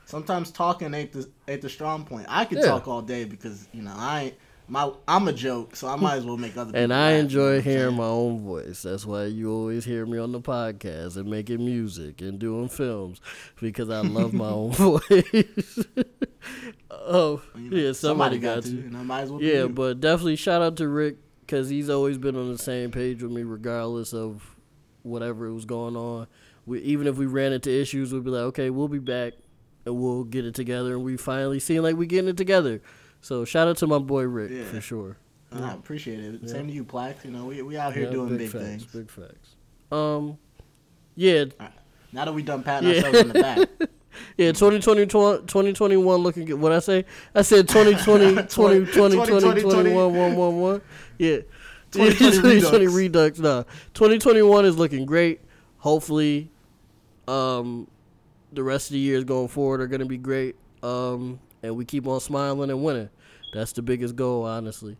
Sometimes 0.05 0.51
talking 0.51 0.93
ain't 0.93 1.11
the 1.11 1.29
ain't 1.47 1.61
the 1.61 1.69
strong 1.69 2.03
point. 2.03 2.25
I 2.29 2.45
could 2.45 2.57
Yeah. 2.59 2.65
talk 2.65 2.87
all 2.87 3.01
day 3.01 3.25
because 3.25 3.67
you 3.73 3.81
know 3.81 3.93
I 3.95 4.21
ain't 4.23 4.35
my 4.67 4.91
I'm 5.07 5.27
a 5.27 5.33
joke, 5.33 5.75
so 5.75 5.87
I 5.87 5.95
might 5.95 6.17
as 6.17 6.25
well 6.25 6.37
make 6.37 6.57
other 6.57 6.65
people. 6.73 6.81
And 6.81 6.93
I 6.93 6.97
laugh, 6.97 7.09
you 7.09 7.13
know 7.13 7.19
enjoy 7.21 7.61
hearing 7.61 7.95
my 7.95 8.05
own 8.05 8.39
voice. 8.43 8.81
That's 8.83 9.05
why 9.05 9.25
you 9.25 9.51
always 9.51 9.85
hear 9.85 10.05
me 10.05 10.17
on 10.17 10.31
the 10.31 10.41
podcast 10.41 11.15
and 11.17 11.29
making 11.29 11.63
music 11.65 12.21
and 12.21 12.37
doing 12.39 12.69
films 12.69 13.19
because 13.61 13.89
I 13.89 14.01
love 14.01 14.33
my 14.33 14.49
own 14.49 14.71
voice. 14.73 15.79
oh, 16.91 17.41
You 17.55 17.69
know, 17.69 17.77
yeah, 17.77 17.91
somebody, 17.93 18.39
got, 18.39 18.63
to. 18.63 18.69
You 18.69 18.89
know, 18.89 19.03
might 19.03 19.21
as 19.21 19.29
well. 19.31 19.41
Yeah, 19.41 19.65
but 19.67 19.99
definitely 19.99 20.35
shout 20.35 20.61
out 20.61 20.77
to 20.77 20.87
Rick 20.87 21.17
because 21.41 21.69
he's 21.69 21.89
always 21.89 22.17
been 22.17 22.35
on 22.35 22.51
the 22.51 22.57
same 22.57 22.91
page 22.91 23.21
with 23.23 23.31
me, 23.31 23.43
regardless 23.43 24.13
of 24.13 24.55
whatever 25.03 25.51
was 25.51 25.65
going 25.65 25.95
on. 25.95 26.27
We 26.65 26.79
even 26.81 27.07
if 27.07 27.17
we 27.17 27.25
ran 27.25 27.53
into 27.53 27.71
issues, 27.71 28.13
we'd 28.13 28.23
be 28.23 28.29
like, 28.29 28.41
okay, 28.43 28.69
we'll 28.69 28.87
be 28.87 28.99
back 28.99 29.33
and 29.85 29.95
we'll 29.99 30.23
get 30.23 30.45
it 30.45 30.53
together. 30.55 30.93
And 30.93 31.03
we 31.03 31.17
finally 31.17 31.59
seem 31.59 31.81
like 31.83 31.95
we 31.95 32.05
getting 32.05 32.29
it 32.29 32.37
together. 32.37 32.81
So 33.21 33.43
shout 33.45 33.67
out 33.67 33.77
to 33.77 33.87
my 33.87 33.97
boy 33.99 34.23
Rick 34.23 34.51
Yeah. 34.51 34.63
for 34.65 34.81
sure. 34.81 35.17
I 35.51 35.73
appreciate 35.73 36.19
it. 36.19 36.41
Yeah. 36.43 36.47
Same 36.51 36.67
to 36.67 36.73
you, 36.73 36.83
Plax. 36.85 37.25
You 37.25 37.31
know, 37.31 37.45
we 37.45 37.61
we 37.63 37.75
out 37.77 37.93
here 37.93 38.03
Yeah, 38.03 38.11
doing 38.11 38.37
big, 38.37 38.49
facts, 38.51 38.63
things. 38.63 38.85
Big 38.85 39.09
facts. 39.09 39.55
Um, 39.91 40.37
yeah, 41.15 41.45
Now 42.13 42.25
that 42.25 42.33
we 42.33 42.43
done 42.43 42.61
patting 42.61 42.89
Yeah. 42.89 42.95
ourselves 42.97 43.19
on 43.21 43.27
the 43.29 43.33
back, 43.33 43.69
yeah. 44.37 44.51
2020, 44.51 45.05
2021 45.05 46.17
looking 46.21 46.45
good. 46.45 46.59
What 46.59 46.71
I 46.71 46.79
say? 46.79 47.05
I 47.35 47.41
said 47.41 47.67
2020, 47.67 48.35
2020, 48.47 48.85
2020, 48.91 49.61
21, 49.61 50.15
1, 50.15 50.35
1, 50.35 50.59
1. 50.59 50.81
Yeah. 51.17 51.37
2020 51.91 52.59
2020 52.59 52.87
Redux. 52.87 52.95
Redux. 52.95 53.39
Nah. 53.39 53.63
2021 53.93 54.65
is 54.65 54.77
looking 54.77 55.05
great. 55.05 55.41
Hopefully, 55.77 56.51
um, 57.27 57.87
the 58.51 58.63
rest 58.63 58.89
of 58.89 58.93
the 58.93 58.99
years 58.99 59.23
going 59.23 59.47
forward 59.47 59.81
are 59.81 59.87
going 59.87 60.01
to 60.01 60.05
be 60.05 60.17
great. 60.17 60.55
Um, 60.83 61.39
and 61.63 61.75
we 61.75 61.85
keep 61.85 62.07
on 62.07 62.19
smiling 62.19 62.69
and 62.69 62.83
winning. 62.83 63.09
That's 63.53 63.73
the 63.73 63.81
biggest 63.81 64.15
goal, 64.15 64.43
honestly. 64.45 64.97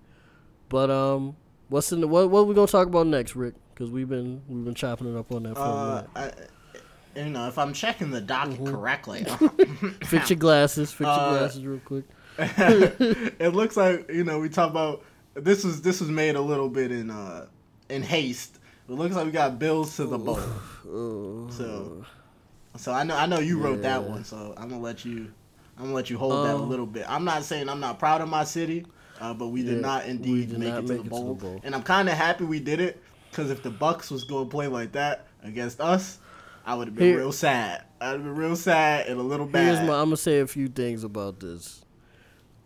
But 0.70 0.90
um, 0.90 1.36
what's 1.70 1.92
in 1.92 2.02
the 2.02 2.08
what? 2.08 2.30
What 2.30 2.48
we 2.48 2.54
gonna 2.54 2.68
talk 2.68 2.88
about 2.88 3.08
next, 3.08 3.36
Rick? 3.36 3.56
Because 3.74 3.92
we've 3.92 4.10
been 4.10 4.42
we've 4.48 4.66
been 4.66 4.76
chopping 4.76 5.14
it 5.14 5.18
up 5.18 5.32
on 5.32 5.44
that 5.44 5.56
for 5.56 5.62
a 5.62 5.66
uh, 5.66 6.06
minute. 6.16 6.36
I, 6.46 6.59
you 7.16 7.25
know, 7.25 7.48
if 7.48 7.58
I'm 7.58 7.74
checking 7.74 8.12
the 8.12 8.22
docket 8.22 8.60
Mm-hmm. 8.60 8.75
correctly, 8.75 9.24
Fix 10.06 10.30
your 10.30 10.38
glasses. 10.38 10.92
Fix 10.92 11.01
your 11.08 11.10
uh, 11.10 11.30
glasses 11.39 11.66
real 11.66 11.80
quick. 11.80 12.06
it 12.38 13.54
looks 13.54 13.75
like 13.78 14.10
you 14.10 14.24
know 14.24 14.39
we 14.39 14.50
talk 14.50 14.70
about 14.72 15.04
this 15.34 15.63
was 15.63 15.82
this 15.82 16.00
was 16.00 16.10
made 16.10 16.36
a 16.36 16.42
little 16.42 16.70
bit 16.70 16.92
in 16.92 17.10
uh 17.10 17.46
in 17.89 18.01
haste. 18.04 18.60
It 18.88 18.94
looks 18.94 19.16
like 19.16 19.25
we 19.25 19.32
got 19.32 19.60
bills 19.60 19.96
to 19.98 20.06
the. 20.06 20.18
Uh, 20.18 21.51
So, 21.51 22.06
so 22.78 22.92
I 22.92 23.04
know 23.04 23.16
I 23.16 23.25
know 23.25 23.39
you 23.39 23.60
wrote 23.60 23.82
that 23.84 24.04
one. 24.04 24.24
So 24.24 24.54
I'm 24.58 24.70
gonna 24.70 24.82
let 24.82 25.06
you 25.06 25.32
I'm 25.78 25.86
gonna 25.86 25.96
let 25.96 26.10
you 26.10 26.18
hold 26.18 26.46
that 26.46 26.56
a 26.56 26.58
Um, 26.60 26.70
little 26.70 26.86
bit. 26.86 27.06
I'm 27.10 27.24
not 27.25 27.44
saying 27.44 27.70
I'm 27.70 27.80
not 27.80 28.00
proud 28.00 28.22
of 28.22 28.30
my 28.30 28.44
city. 28.44 28.86
uh, 29.20 29.34
but 29.34 29.48
we 29.48 29.63
did 29.63 29.82
not 29.82 30.06
indeed 30.06 30.50
did 30.50 30.60
make, 30.60 30.70
not 30.70 30.80
it, 30.80 30.88
to 30.88 30.94
make 30.94 30.98
the 31.04 31.08
it 31.08 31.10
to 31.10 31.10
the 31.10 31.10
bowl. 31.10 31.36
bowl. 31.36 31.62
And 31.63 31.75
I'm 31.75 31.84
kind 31.84 32.08
of 32.10 32.16
happy 32.16 32.46
we 32.46 32.60
did 32.60 32.80
it 32.80 33.01
because 33.30 33.51
if 33.51 33.62
the 33.63 33.70
Bucs 33.72 34.10
was 34.12 34.24
going 34.24 34.46
to 34.46 34.50
play 34.50 34.68
like 34.68 34.94
that 34.94 35.28
against 35.44 35.82
us, 35.82 36.20
I 36.70 36.76
would 36.76 36.88
have 36.88 36.96
been 36.96 37.08
Here- 37.08 37.18
real 37.18 37.32
sad. 37.32 37.84
I'd 38.00 38.12
have 38.12 38.24
been 38.24 38.36
real 38.36 38.56
sad 38.56 39.08
and 39.08 39.20
a 39.20 39.24
little 39.24 39.48
Here's 39.48 39.80
bad. 39.80 39.88
my. 39.88 39.94
I'm 40.00 40.06
gonna 40.06 40.18
say 40.18 40.40
a 40.40 40.46
few 40.46 40.68
things 40.68 41.04
about 41.04 41.40
this. 41.40 41.84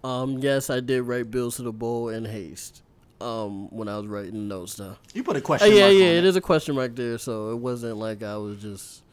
Um, 0.04 0.40
yes, 0.40 0.70
I 0.70 0.82
did 0.82 1.04
write 1.04 1.32
bills 1.32 1.56
to 1.56 1.62
the 1.64 1.72
bowl 1.72 2.10
in 2.10 2.26
haste. 2.26 2.82
Um, 3.22 3.70
when 3.70 3.88
I 3.88 3.98
was 3.98 4.08
writing 4.08 4.50
notes 4.50 4.76
down. 4.76 4.98
you 5.14 5.24
put 5.24 5.38
a 5.38 5.42
question 5.42 5.72
yeah, 5.72 5.84
mark 5.86 5.94
yeah, 5.94 6.04
on 6.04 6.12
it 6.12 6.18
it. 6.18 6.26
is 6.26 6.36
a 6.36 6.42
question 6.42 6.76
mark 6.76 6.94
there, 6.98 7.18
so 7.18 7.52
it 7.52 7.56
wasn't 7.56 7.96
like 7.96 8.22
I 8.22 8.36
was 8.36 8.62
just 8.62 9.04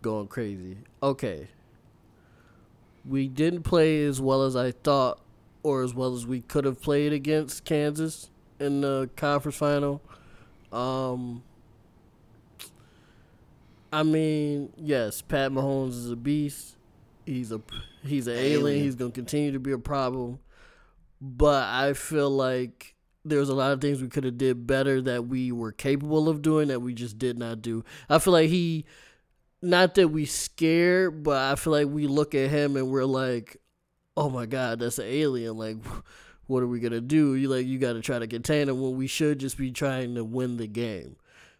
going 0.00 0.28
crazy. 0.28 0.78
Okay. 1.02 1.48
We 3.04 3.28
didn't 3.28 3.64
play 3.64 4.02
as 4.04 4.22
well 4.22 4.42
as 4.44 4.56
I 4.56 4.70
thought, 4.72 5.20
or 5.62 5.82
as 5.82 5.92
well 5.92 6.14
as 6.14 6.26
we 6.26 6.40
could 6.40 6.64
have 6.64 6.80
played 6.80 7.12
against 7.12 7.66
Kansas 7.66 8.30
in 8.58 8.80
the 8.80 9.10
conference 9.16 9.56
final. 9.58 10.00
Um, 10.72 11.42
I 13.92 14.02
mean, 14.02 14.72
yes, 14.76 15.22
Pat 15.22 15.50
Mahomes 15.50 15.90
is 15.90 16.10
a 16.10 16.16
beast. 16.16 16.76
He's 17.24 17.52
a 17.52 17.60
he's 18.04 18.26
an 18.26 18.34
alien. 18.34 18.60
Alien. 18.60 18.84
He's 18.84 18.94
gonna 18.94 19.10
continue 19.10 19.52
to 19.52 19.58
be 19.58 19.72
a 19.72 19.78
problem. 19.78 20.40
But 21.20 21.64
I 21.64 21.94
feel 21.94 22.30
like 22.30 22.94
there's 23.24 23.48
a 23.48 23.54
lot 23.54 23.72
of 23.72 23.80
things 23.80 24.00
we 24.00 24.08
could 24.08 24.24
have 24.24 24.38
did 24.38 24.66
better 24.66 25.00
that 25.02 25.26
we 25.26 25.52
were 25.52 25.72
capable 25.72 26.28
of 26.28 26.42
doing 26.42 26.68
that 26.68 26.80
we 26.80 26.94
just 26.94 27.18
did 27.18 27.38
not 27.38 27.60
do. 27.62 27.84
I 28.08 28.18
feel 28.18 28.32
like 28.32 28.48
he, 28.48 28.84
not 29.60 29.94
that 29.96 30.08
we 30.08 30.24
scared, 30.24 31.22
but 31.22 31.36
I 31.36 31.56
feel 31.56 31.72
like 31.72 31.88
we 31.88 32.06
look 32.06 32.34
at 32.34 32.50
him 32.50 32.76
and 32.76 32.88
we're 32.88 33.04
like, 33.04 33.56
oh 34.16 34.30
my 34.30 34.46
god, 34.46 34.78
that's 34.78 34.98
an 34.98 35.06
alien. 35.06 35.56
Like, 35.56 35.76
what 36.46 36.62
are 36.62 36.68
we 36.68 36.80
gonna 36.80 37.00
do? 37.00 37.34
You 37.34 37.48
like 37.48 37.66
you 37.66 37.78
got 37.78 37.94
to 37.94 38.00
try 38.00 38.18
to 38.18 38.26
contain 38.26 38.68
him 38.68 38.80
when 38.80 38.96
we 38.96 39.06
should 39.06 39.38
just 39.38 39.58
be 39.58 39.70
trying 39.70 40.14
to 40.14 40.24
win 40.24 40.56
the 40.56 40.66
game. 40.66 41.16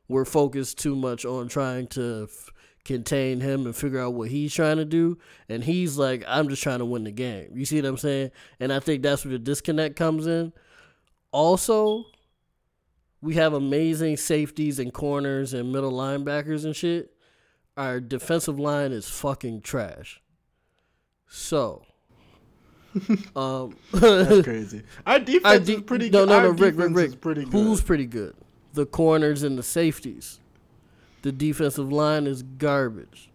We're 0.09 0.25
focused 0.25 0.79
too 0.79 0.97
much 0.97 1.25
on 1.25 1.49
trying 1.49 1.87
to 1.89 2.29
f- 2.31 2.51
contain 2.85 3.41
him 3.41 3.67
and 3.67 3.77
figure 3.77 4.01
out 4.01 4.15
what 4.15 4.31
he's 4.31 4.55
trying 4.55 4.79
to 4.79 4.85
do, 4.87 5.19
and 5.49 5.63
he's 5.63 5.99
like, 5.99 6.25
I'm 6.27 6.49
just 6.49 6.63
trying 6.63 6.79
to 6.79 6.85
win 6.87 7.05
the 7.05 7.11
game. 7.13 7.51
You 7.55 7.65
see 7.67 7.77
what 7.81 7.89
I'm 7.89 7.97
saying? 7.99 8.31
And 8.61 8.73
I 8.73 8.81
think 8.81 9.03
that's 9.03 9.25
where 9.25 9.33
the 9.33 9.39
disconnect 9.39 9.97
comes 9.97 10.27
in. 10.27 10.53
Also, 11.31 12.05
we 13.21 13.35
have 13.35 13.53
amazing 13.53 14.17
safeties 14.17 14.79
and 14.79 14.93
corners 14.95 15.53
and 15.53 15.73
middle 15.73 15.93
linebackers 15.93 16.65
and 16.65 16.75
shit. 16.75 17.13
Our 17.77 18.01
defensive 18.01 18.59
line 18.59 18.93
is 18.93 19.09
fucking 19.09 19.61
trash. 19.61 20.21
So, 21.29 21.83
um, 23.37 23.77
That's 23.93 24.43
crazy. 24.43 24.83
Our 25.07 25.19
defense 25.19 25.45
our 25.45 25.55
is 25.57 25.67
de- 25.67 25.83
pretty 25.83 26.11
no, 26.11 26.21
good. 26.25 26.29
no, 26.31 26.43
no, 26.45 26.49
Rick, 26.51 26.75
Rick, 26.77 26.91
Rick. 26.93 27.09
is 27.11 27.15
pretty 27.17 27.45
good. 27.45 27.53
Who's 27.53 27.81
pretty 27.83 28.07
good? 28.07 28.35
The 28.79 28.87
corners 28.87 29.43
and 29.43 29.59
the 29.59 29.65
safeties. 29.65 30.39
The 31.23 31.33
defensive 31.33 31.91
line 31.91 32.29
is 32.29 32.45
garbage. 32.45 33.29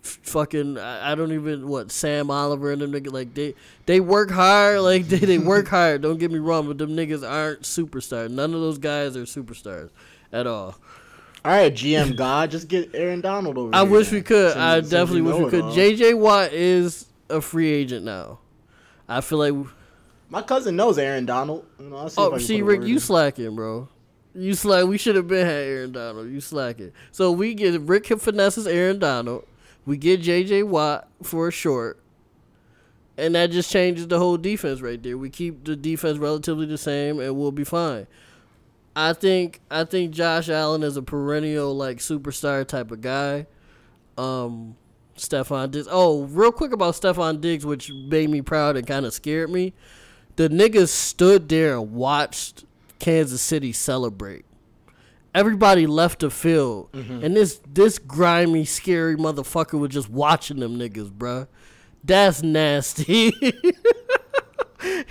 Fucking, 0.00 0.78
I 0.78 1.14
don't 1.14 1.32
even 1.32 1.68
what 1.68 1.90
Sam 1.92 2.30
Oliver 2.30 2.72
and 2.72 2.80
them 2.80 2.90
niggas 2.92 3.12
like 3.12 3.34
they 3.34 3.54
they 3.84 4.00
work 4.00 4.30
hard 4.30 4.80
like 4.82 5.08
they, 5.08 5.18
they 5.18 5.36
work 5.36 5.68
hard. 5.68 6.00
Don't 6.00 6.16
get 6.18 6.30
me 6.30 6.38
wrong, 6.38 6.68
but 6.68 6.78
them 6.78 6.96
niggas 6.96 7.22
aren't 7.28 7.64
superstars. 7.64 8.30
None 8.30 8.54
of 8.54 8.60
those 8.62 8.78
guys 8.78 9.14
are 9.14 9.24
superstars 9.24 9.90
at 10.32 10.46
all. 10.46 10.78
All 11.44 11.52
right, 11.52 11.70
GM 11.74 12.16
God, 12.16 12.50
just 12.50 12.68
get 12.68 12.94
Aaron 12.94 13.20
Donald 13.20 13.58
over 13.58 13.74
I 13.74 13.82
here 13.82 13.90
wish 13.90 14.06
then, 14.06 14.14
we 14.14 14.22
could. 14.22 14.52
since- 14.52 14.56
I 14.62 14.80
definitely 14.80 15.20
wish 15.20 15.36
we 15.36 15.50
could. 15.50 15.64
JJ 15.64 16.18
Watt 16.18 16.54
is 16.54 17.04
a 17.28 17.42
free 17.42 17.68
agent 17.70 18.06
now. 18.06 18.38
I 19.06 19.20
feel 19.20 19.36
like 19.38 19.54
My 20.30 20.42
cousin 20.42 20.76
knows 20.76 20.98
Aaron 20.98 21.24
Donald. 21.26 21.64
You 21.80 21.86
know, 21.90 22.08
Oh, 22.18 22.38
see, 22.38 22.60
Rick, 22.62 22.82
you 22.82 22.94
in. 22.94 23.00
slacking, 23.00 23.54
bro. 23.56 23.88
You 24.34 24.54
slack. 24.54 24.86
We 24.86 24.98
should 24.98 25.16
have 25.16 25.26
been 25.26 25.46
had 25.46 25.64
Aaron 25.64 25.92
Donald. 25.92 26.28
You 26.30 26.40
slacking. 26.40 26.92
So 27.12 27.32
we 27.32 27.54
get 27.54 27.80
Rick 27.80 28.10
and 28.10 28.20
finesses 28.20 28.66
Aaron 28.66 28.98
Donald. 28.98 29.44
We 29.86 29.96
get 29.96 30.20
J.J. 30.20 30.64
Watt 30.64 31.08
for 31.22 31.48
a 31.48 31.50
short, 31.50 31.98
and 33.16 33.34
that 33.34 33.50
just 33.50 33.72
changes 33.72 34.06
the 34.06 34.18
whole 34.18 34.36
defense 34.36 34.82
right 34.82 35.02
there. 35.02 35.16
We 35.16 35.30
keep 35.30 35.64
the 35.64 35.74
defense 35.74 36.18
relatively 36.18 36.66
the 36.66 36.76
same, 36.76 37.20
and 37.20 37.34
we'll 37.36 37.52
be 37.52 37.64
fine. 37.64 38.06
I 38.94 39.14
think 39.14 39.60
I 39.70 39.84
think 39.84 40.10
Josh 40.12 40.50
Allen 40.50 40.82
is 40.82 40.96
a 40.98 41.02
perennial 41.02 41.74
like 41.74 41.98
superstar 41.98 42.66
type 42.66 42.90
of 42.90 43.00
guy. 43.00 43.46
Um, 44.18 44.76
Stefon 45.16 45.70
Diggs. 45.70 45.88
Oh, 45.90 46.24
real 46.24 46.52
quick 46.52 46.72
about 46.72 46.94
Stefon 46.94 47.40
Diggs, 47.40 47.64
which 47.64 47.90
made 47.90 48.28
me 48.28 48.42
proud 48.42 48.76
and 48.76 48.86
kind 48.86 49.06
of 49.06 49.14
scared 49.14 49.48
me. 49.50 49.72
The 50.38 50.48
niggas 50.48 50.90
stood 50.90 51.48
there 51.48 51.74
and 51.74 51.90
watched 51.94 52.64
Kansas 53.00 53.42
City 53.42 53.72
celebrate. 53.72 54.44
Everybody 55.34 55.88
left 55.88 56.20
the 56.20 56.30
field, 56.30 56.92
mm-hmm. 56.92 57.24
and 57.24 57.34
this 57.34 57.60
this 57.66 57.98
grimy, 57.98 58.64
scary 58.64 59.16
motherfucker 59.16 59.80
was 59.80 59.90
just 59.90 60.08
watching 60.08 60.60
them 60.60 60.78
niggas, 60.78 61.10
bruh. 61.10 61.48
That's 62.04 62.44
nasty. 62.44 63.32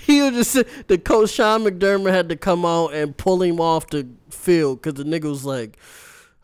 he 0.06 0.22
was 0.22 0.32
just 0.32 0.52
sit- 0.52 0.88
the 0.88 0.98
coach 0.98 1.32
Sean 1.32 1.66
McDermott 1.66 2.12
had 2.14 2.30
to 2.30 2.38
come 2.38 2.66
out 2.66 2.94
and 2.94 3.16
pull 3.18 3.42
him 3.42 3.60
off 3.60 3.88
the 3.88 4.08
field 4.30 4.82
because 4.82 4.94
the 4.94 5.04
nigga 5.04 5.26
was 5.26 5.44
like, 5.44 5.78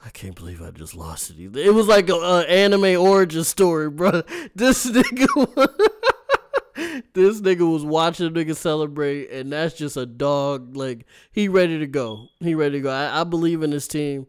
I 0.06 0.10
can't 0.10 0.36
believe 0.36 0.62
I 0.62 0.72
just 0.72 0.94
lost 0.94 1.32
it. 1.32 1.56
It 1.56 1.74
was 1.74 1.88
like 1.88 2.10
a, 2.10 2.16
a 2.16 2.42
anime 2.42 3.02
origin 3.02 3.46
story, 3.46 3.90
bro. 3.90 4.24
This 4.56 4.86
nigga, 4.86 5.70
this 7.14 7.42
nigga 7.42 7.72
was 7.72 7.84
watching 7.84 8.30
nigga 8.32 8.56
celebrate, 8.56 9.32
and 9.32 9.52
that's 9.52 9.76
just 9.76 9.98
a 9.98 10.06
dog. 10.06 10.76
Like 10.76 11.06
he 11.32 11.48
ready 11.48 11.80
to 11.80 11.88
go. 11.88 12.30
He 12.40 12.56
ready 12.56 12.78
to 12.78 12.82
go. 12.82 12.92
I, 12.92 13.22
I 13.22 13.24
believe 13.24 13.64
in 13.64 13.70
this 13.70 13.88
team. 13.88 14.28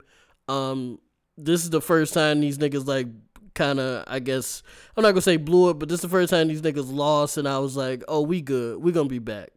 Um, 0.49 0.99
this 1.39 1.65
is 1.65 1.71
the 1.71 1.81
first 1.81 2.15
time 2.15 2.41
these 2.41 2.59
niggas 2.59 2.87
like 2.87 3.09
kind 3.55 3.81
of. 3.81 4.05
I 4.07 4.19
guess 4.19 4.63
I'm 4.97 5.03
not 5.03 5.13
gonna 5.13 5.23
say 5.23 5.37
blew 5.37 5.71
it, 5.71 5.75
but 5.79 5.89
this 5.89 5.97
is 5.97 6.03
the 6.03 6.09
first 6.09 6.31
time 6.31 6.49
these 6.49 6.63
niggas 6.63 6.93
lost, 6.93 7.37
and 7.37 7.49
I 7.49 7.59
was 7.59 7.77
like, 7.77 8.05
oh, 8.09 8.21
we 8.21 8.41
good. 8.41 8.83
We 8.83 8.93
gonna 8.93 9.09
be 9.09 9.19
back. 9.19 9.51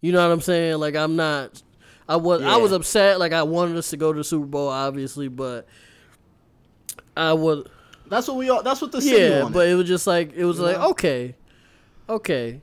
You 0.00 0.12
know 0.12 0.26
what 0.26 0.32
I'm 0.32 0.40
saying? 0.42 0.78
Like 0.78 0.96
I'm 0.96 1.16
not. 1.16 1.62
I 2.06 2.16
was 2.16 2.42
I 2.42 2.58
was 2.58 2.72
upset. 2.72 3.18
Like 3.18 3.32
I 3.32 3.42
wanted 3.42 3.78
us 3.78 3.88
to 3.90 3.96
go 3.96 4.12
to 4.12 4.18
the 4.18 4.24
Super 4.24 4.44
Bowl, 4.44 4.68
obviously, 4.68 5.28
but 5.28 5.66
I 7.16 7.32
was 7.32 7.66
That's 8.08 8.28
what 8.28 8.36
we 8.36 8.50
all. 8.50 8.62
That's 8.62 8.82
what 8.82 8.92
the 8.92 9.00
city 9.00 9.16
yeah. 9.16 9.42
wanted. 9.42 9.54
But 9.54 9.68
it 9.68 9.74
was 9.74 9.88
just 9.88 10.06
like 10.06 10.34
it 10.34 10.44
was 10.44 10.58
You 10.58 10.64
like 10.64 10.76
know? 10.76 10.90
okay, 10.90 11.34
okay. 12.08 12.60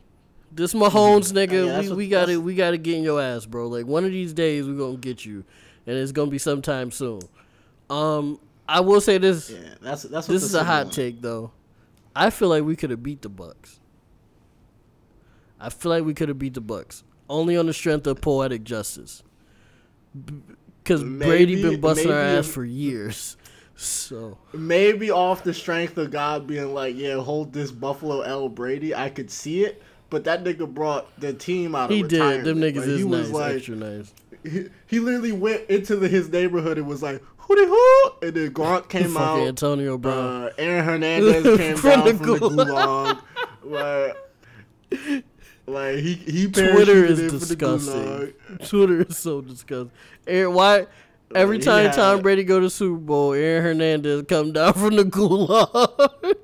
This 0.53 0.73
Mahomes 0.73 1.31
nigga, 1.31 1.65
Yeah, 1.65 1.79
we, 1.81 1.87
what- 1.89 1.97
we 1.97 2.07
gotta 2.09 2.39
we 2.41 2.55
gotta 2.55 2.77
get 2.77 2.95
in 2.97 3.03
your 3.03 3.21
ass, 3.21 3.45
bro. 3.45 3.67
Like 3.67 3.85
one 3.85 4.03
of 4.03 4.11
these 4.11 4.33
days 4.33 4.67
we 4.67 4.75
gonna 4.75 4.97
get 4.97 5.23
you, 5.25 5.45
and 5.87 5.97
it's 5.97 6.11
gonna 6.11 6.29
be 6.31 6.37
sometime 6.37 6.91
soon. 6.91 7.21
Um, 7.89 8.39
I 8.67 8.81
will 8.81 8.99
say 9.01 9.17
this. 9.17 9.49
yeah, 9.49 9.75
that's 9.81 10.03
that's 10.03 10.27
This 10.27 10.43
is 10.43 10.53
a 10.55 10.63
hot 10.63 10.85
wanted. 10.87 10.95
take 10.95 11.21
though. 11.21 11.51
I 12.15 12.29
feel 12.29 12.49
like 12.49 12.63
we 12.65 12.75
could 12.75 12.89
have 12.89 13.01
beat 13.01 13.21
the 13.21 13.29
Bucs. 13.29 13.79
I 15.59 15.69
feel 15.69 15.91
like 15.91 16.03
we 16.03 16.13
could 16.13 16.27
have 16.27 16.39
beat 16.39 16.53
the 16.55 16.61
Bucs 16.61 17.03
only 17.29 17.55
on 17.55 17.65
the 17.67 17.73
strength 17.73 18.05
of 18.07 18.19
poetic 18.19 18.63
justice. 18.63 19.23
Because 20.83 21.03
Brady 21.03 21.61
been 21.61 21.79
busting 21.79 22.11
our 22.11 22.19
ass 22.19 22.47
for 22.47 22.65
years. 22.65 23.37
So 23.81 24.37
Maybe 24.53 25.09
off 25.09 25.43
the 25.43 25.53
strength 25.53 25.97
of 25.97 26.11
God 26.11 26.45
being 26.45 26.73
like, 26.73 26.95
yeah, 26.95 27.15
hold 27.15 27.51
this 27.51 27.71
Buffalo 27.71 28.21
L 28.21 28.47
Brady, 28.47 28.93
I 28.93 29.09
could 29.09 29.31
see 29.31 29.63
it. 29.63 29.81
But 30.11 30.25
that 30.25 30.43
nigga 30.43 30.71
brought 30.71 31.19
the 31.19 31.33
team 31.33 31.73
out 31.73 31.89
of 31.89 31.95
he 31.95 32.03
did. 32.03 32.43
Them 32.43 32.59
niggas 32.59 32.75
Like, 32.77 32.87
is 32.87 32.99
he 32.99 33.05
nice, 33.07 33.19
was 33.21 33.31
like, 33.31 33.55
extra 33.55 33.75
nice. 33.75 34.13
he, 34.43 34.65
he 34.85 34.99
literally 34.99 35.31
went 35.31 35.67
into 35.69 35.95
the, 35.95 36.07
his 36.07 36.29
neighborhood 36.29 36.77
and 36.77 36.85
was 36.85 37.01
like, 37.01 37.23
hooty 37.37 37.65
hoo, 37.65 38.27
and 38.27 38.33
then 38.35 38.51
Gronk 38.51 38.87
came 38.89 39.17
out. 39.17 39.39
Antonio 39.39 39.97
Brown. 39.97 40.43
Uh, 40.43 40.49
Aaron 40.57 40.85
Hernandez 41.01 41.57
came 41.57 41.77
From 41.77 41.99
down 42.01 42.05
the 42.05 42.13
from 42.37 42.55
the 42.55 42.65
gulag. 42.65 43.21
like, 44.93 45.23
like 45.65 45.95
he 45.97 46.13
he 46.15 46.51
Twitter 46.51 47.05
is 47.05 47.31
disgusting. 47.31 48.33
Twitter 48.65 49.01
is 49.03 49.17
so 49.17 49.41
disgusting. 49.41 49.91
Aaron, 50.27 50.53
why? 50.53 50.87
Every 51.35 51.57
he 51.57 51.63
time 51.63 51.91
Tom 51.91 52.21
Brady 52.21 52.43
go 52.43 52.59
to 52.59 52.69
Super 52.69 52.97
Bowl, 52.99 53.33
Aaron 53.33 53.63
Hernandez 53.63 54.23
come 54.27 54.53
down 54.53 54.73
from 54.73 54.95
the 54.95 55.03
gulag. 55.05 56.35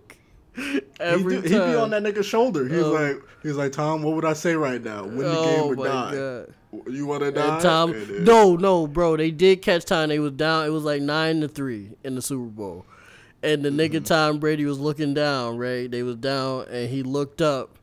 He, 0.56 0.82
Every 1.00 1.36
do, 1.36 1.42
time. 1.44 1.52
he 1.68 1.74
be 1.74 1.76
on 1.78 1.90
that 1.92 2.02
nigga's 2.04 2.26
shoulder. 2.26 2.68
He's 2.68 2.80
Oh. 2.84 2.92
like, 2.92 3.18
he's 3.44 3.56
like, 3.56 3.72
Tom, 3.72 4.02
what 4.02 4.16
would 4.16 4.26
I 4.26 4.34
say 4.34 4.56
right 4.56 4.84
now? 4.84 5.04
Win 5.06 5.18
the 5.20 5.38
oh 5.38 5.70
game 5.76 5.80
or 5.80 5.86
die? 5.86 6.12
god. 6.16 6.54
You 6.92 7.06
want 7.06 7.22
to 7.24 7.32
die? 7.32 7.54
And 7.54 7.62
Tom, 7.62 7.92
And 7.94 8.26
no, 8.26 8.56
no, 8.56 8.88
bro. 8.88 9.16
They 9.18 9.30
did 9.32 9.62
catch 9.62 9.86
time. 9.86 10.10
They 10.10 10.18
was 10.20 10.32
down. 10.34 10.66
It 10.66 10.70
was 10.70 10.84
like 10.84 11.02
nine 11.02 11.42
to 11.42 11.48
three 11.48 11.92
in 12.04 12.16
the 12.16 12.22
Super 12.22 12.46
Bowl, 12.50 12.86
and 13.44 13.64
the 13.64 13.70
Mm-hmm. 13.70 13.80
nigga 13.98 14.04
Tom 14.06 14.40
Brady 14.40 14.66
was 14.66 14.80
looking 14.80 15.14
down. 15.14 15.58
Right, 15.58 15.90
they 15.90 16.02
was 16.04 16.16
down, 16.18 16.66
and 16.72 16.90
he 16.90 17.04
looked 17.04 17.42
up, 17.42 17.78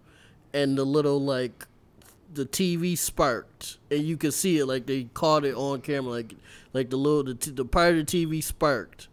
and 0.52 0.76
the 0.76 0.84
little 0.84 1.20
like, 1.24 1.66
the 2.32 2.44
TV 2.44 2.98
sparked, 2.98 3.78
and 3.90 4.00
you 4.02 4.16
could 4.16 4.34
see 4.34 4.58
it 4.58 4.66
like 4.66 4.86
they 4.86 5.04
caught 5.14 5.44
it 5.44 5.54
on 5.54 5.80
camera, 5.80 6.10
like 6.10 6.34
like 6.74 6.90
the 6.90 6.96
little 6.96 7.24
the, 7.24 7.34
t- 7.34 7.50
the 7.52 7.64
part 7.64 7.94
of 7.96 8.04
the 8.06 8.26
TV 8.26 8.42
sparked. 8.42 9.08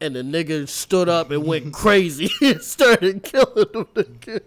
And 0.00 0.14
the 0.14 0.20
nigga 0.22 0.68
stood 0.68 1.08
up 1.08 1.30
and 1.30 1.44
went 1.44 1.72
crazy 1.72 2.30
and 2.42 2.60
started 2.62 3.22
killing 3.24 3.66
them 3.72 3.86
niggas. 3.94 4.42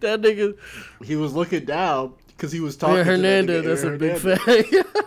that 0.00 0.20
nigga 0.20 0.56
He 1.02 1.16
was 1.16 1.32
looking 1.32 1.64
down 1.64 2.12
because 2.28 2.52
he 2.52 2.60
was 2.60 2.76
talking. 2.76 2.96
That 2.96 3.06
Hernandez. 3.06 3.64
nigga 3.64 3.68
That's 3.68 3.82
a 3.82 3.86
Aaron 3.86 3.98
big 3.98 4.18
Hernandez. 4.20 4.66
fact. 4.70 4.98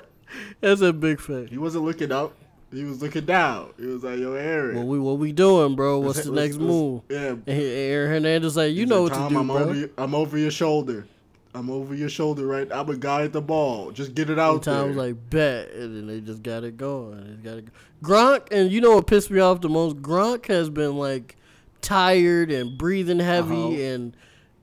that's 0.60 0.80
a 0.80 0.92
big 0.92 1.20
fact. 1.20 1.48
He 1.50 1.58
wasn't 1.58 1.84
looking 1.84 2.10
up. 2.12 2.32
He 2.72 2.82
was 2.82 3.00
looking 3.00 3.24
down. 3.24 3.70
He 3.78 3.86
was 3.86 4.02
like, 4.02 4.18
"Yo, 4.18 4.32
Aaron, 4.34 4.76
What 4.76 4.86
we 4.86 4.98
what 4.98 5.18
we 5.18 5.30
doing, 5.30 5.76
bro? 5.76 6.00
What's 6.00 6.24
the 6.24 6.32
next 6.32 6.56
move? 6.56 7.02
Yeah, 7.08 7.28
And 7.30 7.42
Aaron 7.48 8.10
Hernandez 8.10 8.56
like, 8.56 8.72
you 8.72 8.80
He's 8.80 8.88
know 8.88 9.04
like, 9.04 9.12
what 9.12 9.28
to 9.28 9.34
do, 9.34 9.38
I'm 9.40 9.46
bro. 9.46 9.56
over. 9.58 9.74
Your, 9.74 9.88
I'm 9.96 10.14
over 10.16 10.36
your 10.36 10.50
shoulder. 10.50 11.06
I'm 11.56 11.70
over 11.70 11.94
your 11.94 12.08
shoulder, 12.10 12.46
right? 12.46 12.68
I'm 12.70 12.88
a 12.90 12.96
guy 12.96 13.22
at 13.22 13.32
the 13.32 13.40
ball. 13.40 13.90
Just 13.90 14.14
get 14.14 14.28
it 14.28 14.38
out 14.38 14.62
there. 14.64 14.84
was 14.86 14.96
like, 14.96 15.30
bet, 15.30 15.70
and 15.72 15.96
then 15.96 16.06
they 16.06 16.20
just 16.20 16.42
got 16.42 16.64
it 16.64 16.76
going. 16.76 17.40
Got 17.42 17.58
it. 17.58 17.68
Gronk, 18.02 18.48
and 18.52 18.70
you 18.70 18.80
know 18.82 18.96
what 18.96 19.06
pissed 19.06 19.30
me 19.30 19.40
off 19.40 19.62
the 19.62 19.68
most? 19.70 19.96
Gronk 20.02 20.46
has 20.46 20.68
been 20.68 20.96
like 20.98 21.36
tired 21.80 22.50
and 22.50 22.76
breathing 22.76 23.20
heavy 23.20 23.54
Uh-huh. 23.54 23.70
and 23.94 24.16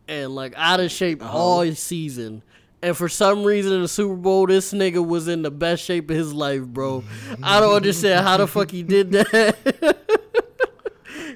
and 0.07 0.35
like 0.35 0.53
out 0.55 0.79
of 0.79 0.91
shape 0.91 1.23
Uh-huh. 1.23 1.35
all 1.37 1.71
season. 1.73 2.43
And 2.83 2.95
for 2.97 3.07
some 3.09 3.43
reason 3.45 3.71
in 3.73 3.81
the 3.81 3.87
Super 3.87 4.15
Bowl, 4.15 4.45
this 4.45 4.73
nigga 4.73 5.03
was 5.03 5.27
in 5.29 5.41
the 5.41 5.49
best 5.51 5.83
shape 5.85 6.09
of 6.11 6.17
his 6.17 6.33
life, 6.33 6.63
bro. 6.63 7.03
I 7.41 7.59
don't 7.61 7.73
understand 7.75 8.25
how 8.25 8.37
the 8.37 8.45
fuck 8.45 8.69
he 8.71 8.83
did 8.83 9.11
that. 9.13 9.55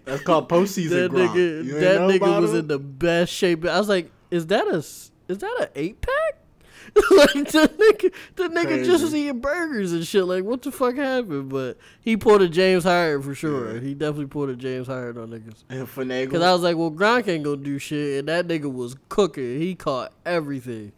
That's 0.05 0.23
called 0.23 0.49
postseason. 0.49 0.89
that 0.89 1.11
Gronk. 1.11 1.29
nigga, 1.33 1.79
that 1.79 1.99
nigga 2.01 2.41
was 2.41 2.51
him? 2.51 2.59
in 2.59 2.67
the 2.67 2.79
best 2.79 3.31
shape. 3.33 3.65
I 3.65 3.77
was 3.79 3.89
like, 3.89 4.11
is 4.29 4.47
that 4.47 4.67
a 4.67 4.83
is 5.27 5.37
that 5.39 5.57
an 5.59 5.67
eight 5.75 6.01
pack? 6.01 6.41
like 7.11 7.33
the 7.33 7.69
nigga, 7.77 8.13
the 8.35 8.43
nigga 8.47 8.85
just 8.85 9.03
was 9.03 9.13
eating 9.13 9.41
burgers 9.41 9.91
and 9.91 10.07
shit. 10.07 10.23
Like, 10.23 10.43
what 10.45 10.61
the 10.61 10.71
fuck 10.71 10.95
happened? 10.95 11.49
But 11.49 11.77
he 12.01 12.15
pulled 12.15 12.41
a 12.41 12.47
James 12.47 12.85
Harden 12.85 13.21
for 13.21 13.35
sure. 13.35 13.75
Yeah. 13.75 13.81
He 13.81 13.93
definitely 13.93 14.27
pulled 14.27 14.49
a 14.49 14.55
James 14.55 14.87
Harden 14.87 15.21
on 15.21 15.29
niggas. 15.29 15.63
and 15.69 15.85
finagle. 15.87 16.31
Cause 16.31 16.41
I 16.41 16.53
was 16.53 16.61
like, 16.61 16.77
well, 16.77 16.91
Gronk 16.91 17.27
ain't 17.27 17.43
gonna 17.43 17.57
do 17.57 17.77
shit, 17.77 18.19
and 18.19 18.27
that 18.29 18.47
nigga 18.47 18.71
was 18.71 18.95
cooking. 19.09 19.59
He 19.59 19.75
caught 19.75 20.13
everything. 20.25 20.93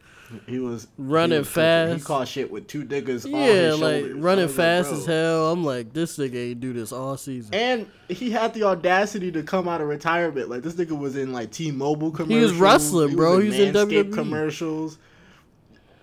He 0.45 0.59
was 0.59 0.87
running 0.97 1.35
he 1.35 1.39
was 1.39 1.49
cooking. 1.49 1.97
He 1.97 2.03
caught 2.03 2.27
shit 2.27 2.51
with 2.51 2.67
two 2.67 2.85
niggas. 2.85 3.29
Yeah, 3.29 3.73
like 3.73 4.01
shoulders. 4.01 4.17
Running 4.17 4.45
was 4.45 4.57
like, 4.57 4.65
fast 4.65 4.91
as 4.91 5.05
hell. 5.05 5.51
I'm 5.51 5.63
like, 5.63 5.93
this 5.93 6.17
nigga 6.17 6.51
ain't 6.51 6.59
do 6.59 6.73
this 6.73 6.91
all 6.91 7.17
season. 7.17 7.53
And 7.53 7.87
he 8.07 8.31
had 8.31 8.53
the 8.53 8.63
audacity 8.63 9.31
to 9.31 9.43
come 9.43 9.67
out 9.67 9.81
of 9.81 9.87
retirement. 9.87 10.49
Like 10.49 10.61
this 10.61 10.75
nigga 10.75 10.97
was 10.97 11.15
in 11.15 11.33
like 11.33 11.51
T-Mobile 11.51 12.11
commercials. 12.11 12.37
He 12.37 12.43
was 12.43 12.53
wrestling, 12.53 13.15
bro. 13.15 13.39
He 13.39 13.49
was 13.49 13.59
in 13.59 13.73
Manscaped 13.73 14.11
WWE. 14.11 14.13
commercials. 14.13 14.97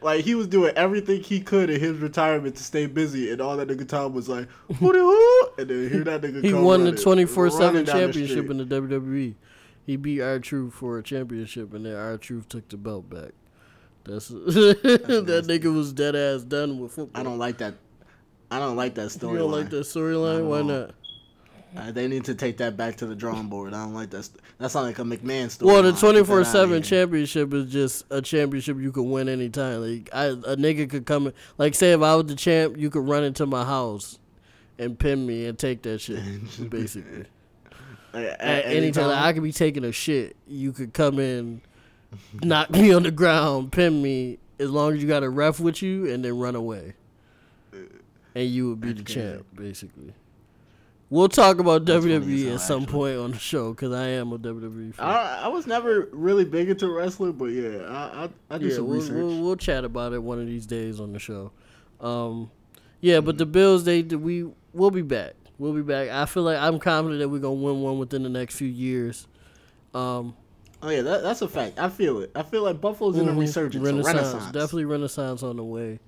Like 0.03 0.25
he 0.25 0.35
was 0.35 0.47
doing 0.47 0.73
everything 0.77 1.23
he 1.23 1.41
could 1.41 1.71
in 1.71 1.81
his 1.81 1.99
retirement 1.99 2.57
to 2.57 2.63
stay 2.63 2.87
busy, 2.87 3.31
and 3.31 3.41
all 3.41 3.57
that 3.57 3.69
nigga 3.69 3.89
Tom 3.89 4.13
was 4.13 4.29
like, 4.29 4.49
"Who 4.79 4.93
the 4.93 4.99
who?" 4.99 5.63
And 5.63 5.71
then 5.71 5.91
hear 5.91 6.05
that 6.05 6.21
nigga. 6.21 6.45
He 6.45 6.53
won 6.53 6.85
the 6.85 6.93
twenty 6.93 7.25
four 7.25 7.51
seven 7.51 7.85
down 7.85 7.97
the 7.97 8.07
championship 8.07 8.51
in 8.51 8.59
the 8.59 8.65
WWE. 8.65 9.35
He 9.87 9.97
beat 9.97 10.21
R 10.21 10.39
Truth 10.39 10.75
for 10.75 10.99
a 10.99 11.03
championship, 11.03 11.73
and 11.73 11.87
then 11.87 11.97
R 11.97 12.19
Truth 12.19 12.49
took 12.49 12.69
the 12.69 12.77
belt 12.77 13.09
back. 13.09 13.33
That's, 14.07 14.29
that 14.29 15.45
nigga 15.47 15.75
was 15.75 15.93
dead 15.93 16.15
ass 16.15 16.43
done 16.43 16.79
with 16.79 16.93
football. 16.93 17.21
I 17.21 17.25
don't 17.25 17.39
like 17.39 17.59
that. 17.59 17.75
I 18.51 18.59
don't 18.59 18.77
like 18.77 18.95
that 18.95 19.03
You 19.03 19.09
storyline. 19.21 19.39
don't 19.39 19.51
like 19.51 19.71
that 19.71 19.85
storyline? 19.85 20.41
Not 20.43 20.49
Why 20.49 20.63
not? 20.63 20.91
Uh, 21.77 21.93
they 21.93 22.09
need 22.09 22.25
to 22.25 22.35
take 22.35 22.57
that 22.57 22.77
back 22.77 22.97
to 22.97 23.07
the 23.07 23.15
drawing 23.15 23.49
board. 23.49 23.75
I 23.75 23.85
don't 23.85 23.93
like 23.93 24.09
that. 24.11 24.23
St- 24.23 24.41
that 24.59 24.71
sounds 24.71 24.87
like 24.87 24.99
a 24.99 25.03
McMahon 25.03 25.51
story. 25.51 25.71
Well, 25.73 25.83
the 25.83 25.93
twenty 25.93 26.25
four 26.25 26.43
seven 26.45 26.83
championship 26.83 27.53
is 27.53 27.71
just 27.71 28.05
a 28.09 28.23
championship 28.23 28.79
you 28.79 28.93
could 28.93 29.03
win 29.03 29.29
anytime. 29.29 29.83
Like 29.83 30.09
I, 30.13 30.27
a 30.27 30.57
nigga 30.57 30.89
could 30.89 31.05
come, 31.05 31.27
in- 31.27 31.33
like 31.59 31.75
say 31.75 31.93
if 31.93 32.01
I 32.01 32.15
was 32.15 32.27
the 32.27 32.35
champ, 32.37 32.79
you 32.79 32.89
could 32.89 33.07
run 33.07 33.25
into 33.25 33.45
my 33.45 33.65
house 33.65 34.19
and 34.79 34.99
pin 34.99 35.27
me 35.27 35.45
and 35.47 35.59
take 35.59 35.83
that 35.83 36.01
shit. 36.01 36.23
basically, 36.71 37.25
At, 38.15 38.41
at 38.41 38.65
any 38.67 38.91
time 38.93 39.09
like, 39.09 39.19
I 39.19 39.33
could 39.35 39.43
be 39.43 39.53
taking 39.53 39.85
a 39.85 39.93
shit, 39.93 40.37
you 40.47 40.73
could 40.73 40.95
come 40.95 41.19
in, 41.19 41.61
knock 42.43 42.71
me 42.71 42.93
on 42.93 43.03
the 43.03 43.11
ground, 43.11 43.73
pin 43.73 44.03
me. 44.03 44.39
As 44.59 44.71
long 44.71 44.95
as 44.95 45.03
you 45.03 45.09
got 45.09 45.23
a 45.23 45.29
ref 45.29 45.61
with 45.61 45.83
you, 45.83 46.11
and 46.11 46.25
then 46.25 46.39
run 46.39 46.57
away, 46.57 46.95
and 48.35 48.49
you 48.49 48.71
would 48.71 48.81
be 48.81 48.93
the 48.93 49.03
champ, 49.03 49.47
basically. 49.55 50.15
We'll 51.09 51.29
talk 51.29 51.61
about 51.61 51.85
That's 51.85 52.05
WWE 52.05 52.55
at 52.55 52.61
some 52.61 52.83
actually. 52.83 52.93
point 52.93 53.19
on 53.19 53.31
the 53.31 53.39
show 53.39 53.71
because 53.71 53.93
I 53.93 54.09
am 54.09 54.33
a 54.33 54.39
WWE 54.39 54.95
fan. 54.95 55.07
I, 55.07 55.43
I 55.45 55.49
was 55.49 55.67
never 55.67 56.09
really 56.11 56.45
big 56.45 56.69
into 56.69 56.89
wrestling, 56.89 57.33
but 57.33 57.47
yeah, 57.47 57.83
I 57.89 58.25
I, 58.25 58.29
I 58.51 58.59
do 58.59 58.67
yeah, 58.67 58.75
some 58.75 58.89
we'll, 58.89 58.97
research. 59.01 59.15
we'll 59.15 59.43
we'll 59.43 59.57
chat 59.57 59.85
about 59.85 60.15
it 60.15 60.23
one 60.23 60.41
of 60.41 60.47
these 60.47 60.67
days 60.67 60.99
on 60.99 61.13
the 61.13 61.21
show. 61.21 61.53
Um, 62.01 62.51
yeah, 63.01 63.21
but 63.21 63.39
the 63.39 63.47
Bills, 63.47 63.85
they 63.85 64.03
we 64.03 64.51
we'll 64.73 64.91
be 64.91 65.03
back. 65.03 65.35
We'll 65.59 65.75
be 65.75 65.83
back. 65.83 66.09
I 66.09 66.27
feel 66.27 66.43
like 66.43 66.59
I'm 66.59 66.81
confident 66.81 67.21
that 67.21 67.29
we're 67.29 67.41
gonna 67.41 67.55
win 67.55 67.83
one 67.83 67.99
within 67.99 68.25
the 68.25 68.29
next 68.29 68.57
few 68.57 68.69
years. 68.69 69.29
Um, 69.95 70.35
oh 70.83 70.89
yeah, 70.91 71.03
that, 71.03 71.23
that's 71.23 71.43
a 71.43 71.49
fact. 71.49 71.79
I 71.79 71.89
feel 71.89 72.21
it. 72.21 72.31
I 72.35 72.43
feel 72.43 72.63
like 72.63 72.81
Buffalo's 72.81 73.17
in 73.19 73.29
a 73.29 73.33
mhm, 73.33 73.39
resurgence, 73.39 73.87
a 73.89 73.95
renaissance. 73.95 74.45
definitely 74.47 74.85
renaissance 74.87 75.43
on 75.43 75.57
the 75.57 75.65
way 75.65 76.01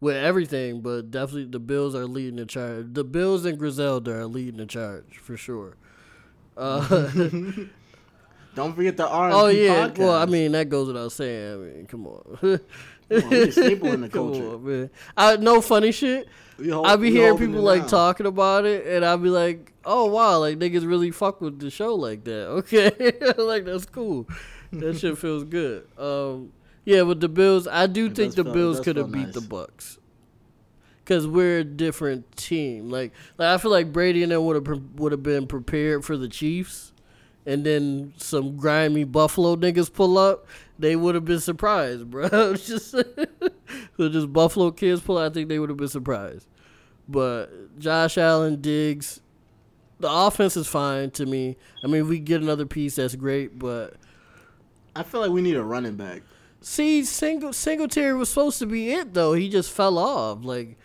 with 0.00 0.16
everything, 0.16 0.80
but 0.80 1.10
definitely 1.10 1.46
the 1.46 1.58
Bills 1.60 1.94
are 1.94 2.06
leading 2.06 2.36
the 2.36 2.46
charge. 2.46 2.86
The 2.92 3.04
Bills 3.04 3.44
and 3.44 3.58
Griselda 3.58 4.12
are 4.12 4.26
leading 4.26 4.58
the 4.58 4.66
charge 4.66 5.18
for 5.18 5.36
sure. 5.36 5.76
Uh, 6.56 7.08
Don't 8.54 8.72
forget 8.76 8.96
the 8.96 9.08
R. 9.08 9.30
oh 9.32 9.46
yeah, 9.48 9.90
well 9.96 10.12
I 10.12 10.26
mean 10.26 10.52
that 10.52 10.68
goes 10.68 10.86
without 10.86 11.10
saying. 11.10 11.52
I 11.52 11.56
mean, 11.56 11.86
come 11.86 12.06
on. 12.06 12.60
Come 13.10 13.22
on, 13.24 13.30
we 13.30 13.42
a 13.42 13.52
staple 13.52 13.92
in 13.92 14.00
the 14.00 14.08
culture. 14.20 14.54
on, 14.54 14.64
man. 14.64 14.90
I 15.16 15.36
no 15.36 15.60
funny 15.60 15.92
shit. 15.92 16.28
Hold- 16.58 16.86
I 16.86 16.96
be 16.96 17.10
hearing 17.10 17.36
people 17.38 17.60
like 17.62 17.82
down. 17.82 17.88
talking 17.90 18.26
about 18.26 18.64
it, 18.64 18.86
and 18.86 19.04
I 19.04 19.16
be 19.16 19.28
like, 19.28 19.72
"Oh 19.84 20.06
wow, 20.06 20.38
like 20.38 20.58
niggas 20.58 20.86
really 20.86 21.10
fuck 21.10 21.40
with 21.40 21.58
the 21.58 21.70
show 21.70 21.94
like 21.94 22.24
that." 22.24 22.48
Okay, 22.50 22.90
like 23.42 23.64
that's 23.64 23.86
cool. 23.86 24.28
That 24.72 24.98
shit 24.98 25.18
feels 25.18 25.44
good. 25.44 25.86
Um, 25.98 26.52
yeah, 26.84 27.02
but 27.04 27.20
the 27.20 27.28
Bills, 27.28 27.66
I 27.68 27.86
do 27.86 28.06
It 28.06 28.14
think 28.16 28.34
the 28.34 28.44
feel- 28.44 28.52
Bills 28.52 28.80
could 28.80 28.96
have 28.96 29.10
beat 29.12 29.32
the. 29.32 29.40
Bucs. 29.40 29.98
Cause 31.04 31.26
we're 31.26 31.58
a 31.58 31.64
different 31.64 32.34
team. 32.34 32.88
Like, 32.88 33.12
like 33.36 33.48
I 33.48 33.58
feel 33.58 33.70
like 33.70 33.92
Brady 33.92 34.22
and 34.22 34.32
them 34.32 34.42
would 34.46 34.56
have 34.56 34.82
would 34.94 35.12
have 35.12 35.22
been 35.22 35.46
prepared 35.46 36.02
for 36.02 36.16
the 36.16 36.28
Chiefs, 36.28 36.92
and 37.44 37.62
then 37.64 38.14
some 38.16 38.56
grimy 38.56 39.04
Buffalo 39.04 39.54
niggas 39.56 39.92
pull 39.92 40.16
up. 40.16 40.46
They 40.78 40.96
would 40.96 41.14
have 41.14 41.24
been 41.24 41.40
surprised, 41.40 42.10
bro. 42.10 42.54
Just 42.56 42.90
so 43.96 44.08
just 44.08 44.32
Buffalo 44.32 44.70
kids 44.72 45.00
pull. 45.00 45.18
I 45.18 45.28
think 45.30 45.48
they 45.48 45.58
would 45.58 45.68
have 45.70 45.76
been 45.78 45.88
surprised. 45.88 46.48
But 47.08 47.78
Josh 47.78 48.18
Allen, 48.18 48.60
Diggs, 48.60 49.20
the 50.00 50.10
offense 50.10 50.56
is 50.56 50.66
fine 50.66 51.10
to 51.12 51.26
me. 51.26 51.56
I 51.82 51.86
mean, 51.86 52.08
we 52.08 52.18
get 52.18 52.42
another 52.42 52.66
piece, 52.66 52.96
that's 52.96 53.14
great. 53.14 53.58
But 53.58 53.94
I 54.96 55.02
feel 55.04 55.20
like 55.20 55.30
we 55.30 55.42
need 55.42 55.56
a 55.56 55.62
running 55.62 55.96
back. 55.96 56.22
see, 56.60 57.04
single 57.04 57.52
Singletary 57.52 58.14
was 58.14 58.28
supposed 58.30 58.58
to 58.60 58.66
be 58.66 58.90
it 58.92 59.14
though. 59.14 59.34
He 59.34 59.48
just 59.48 59.70
fell 59.70 59.96
off. 59.98 60.38
Like 60.44 60.76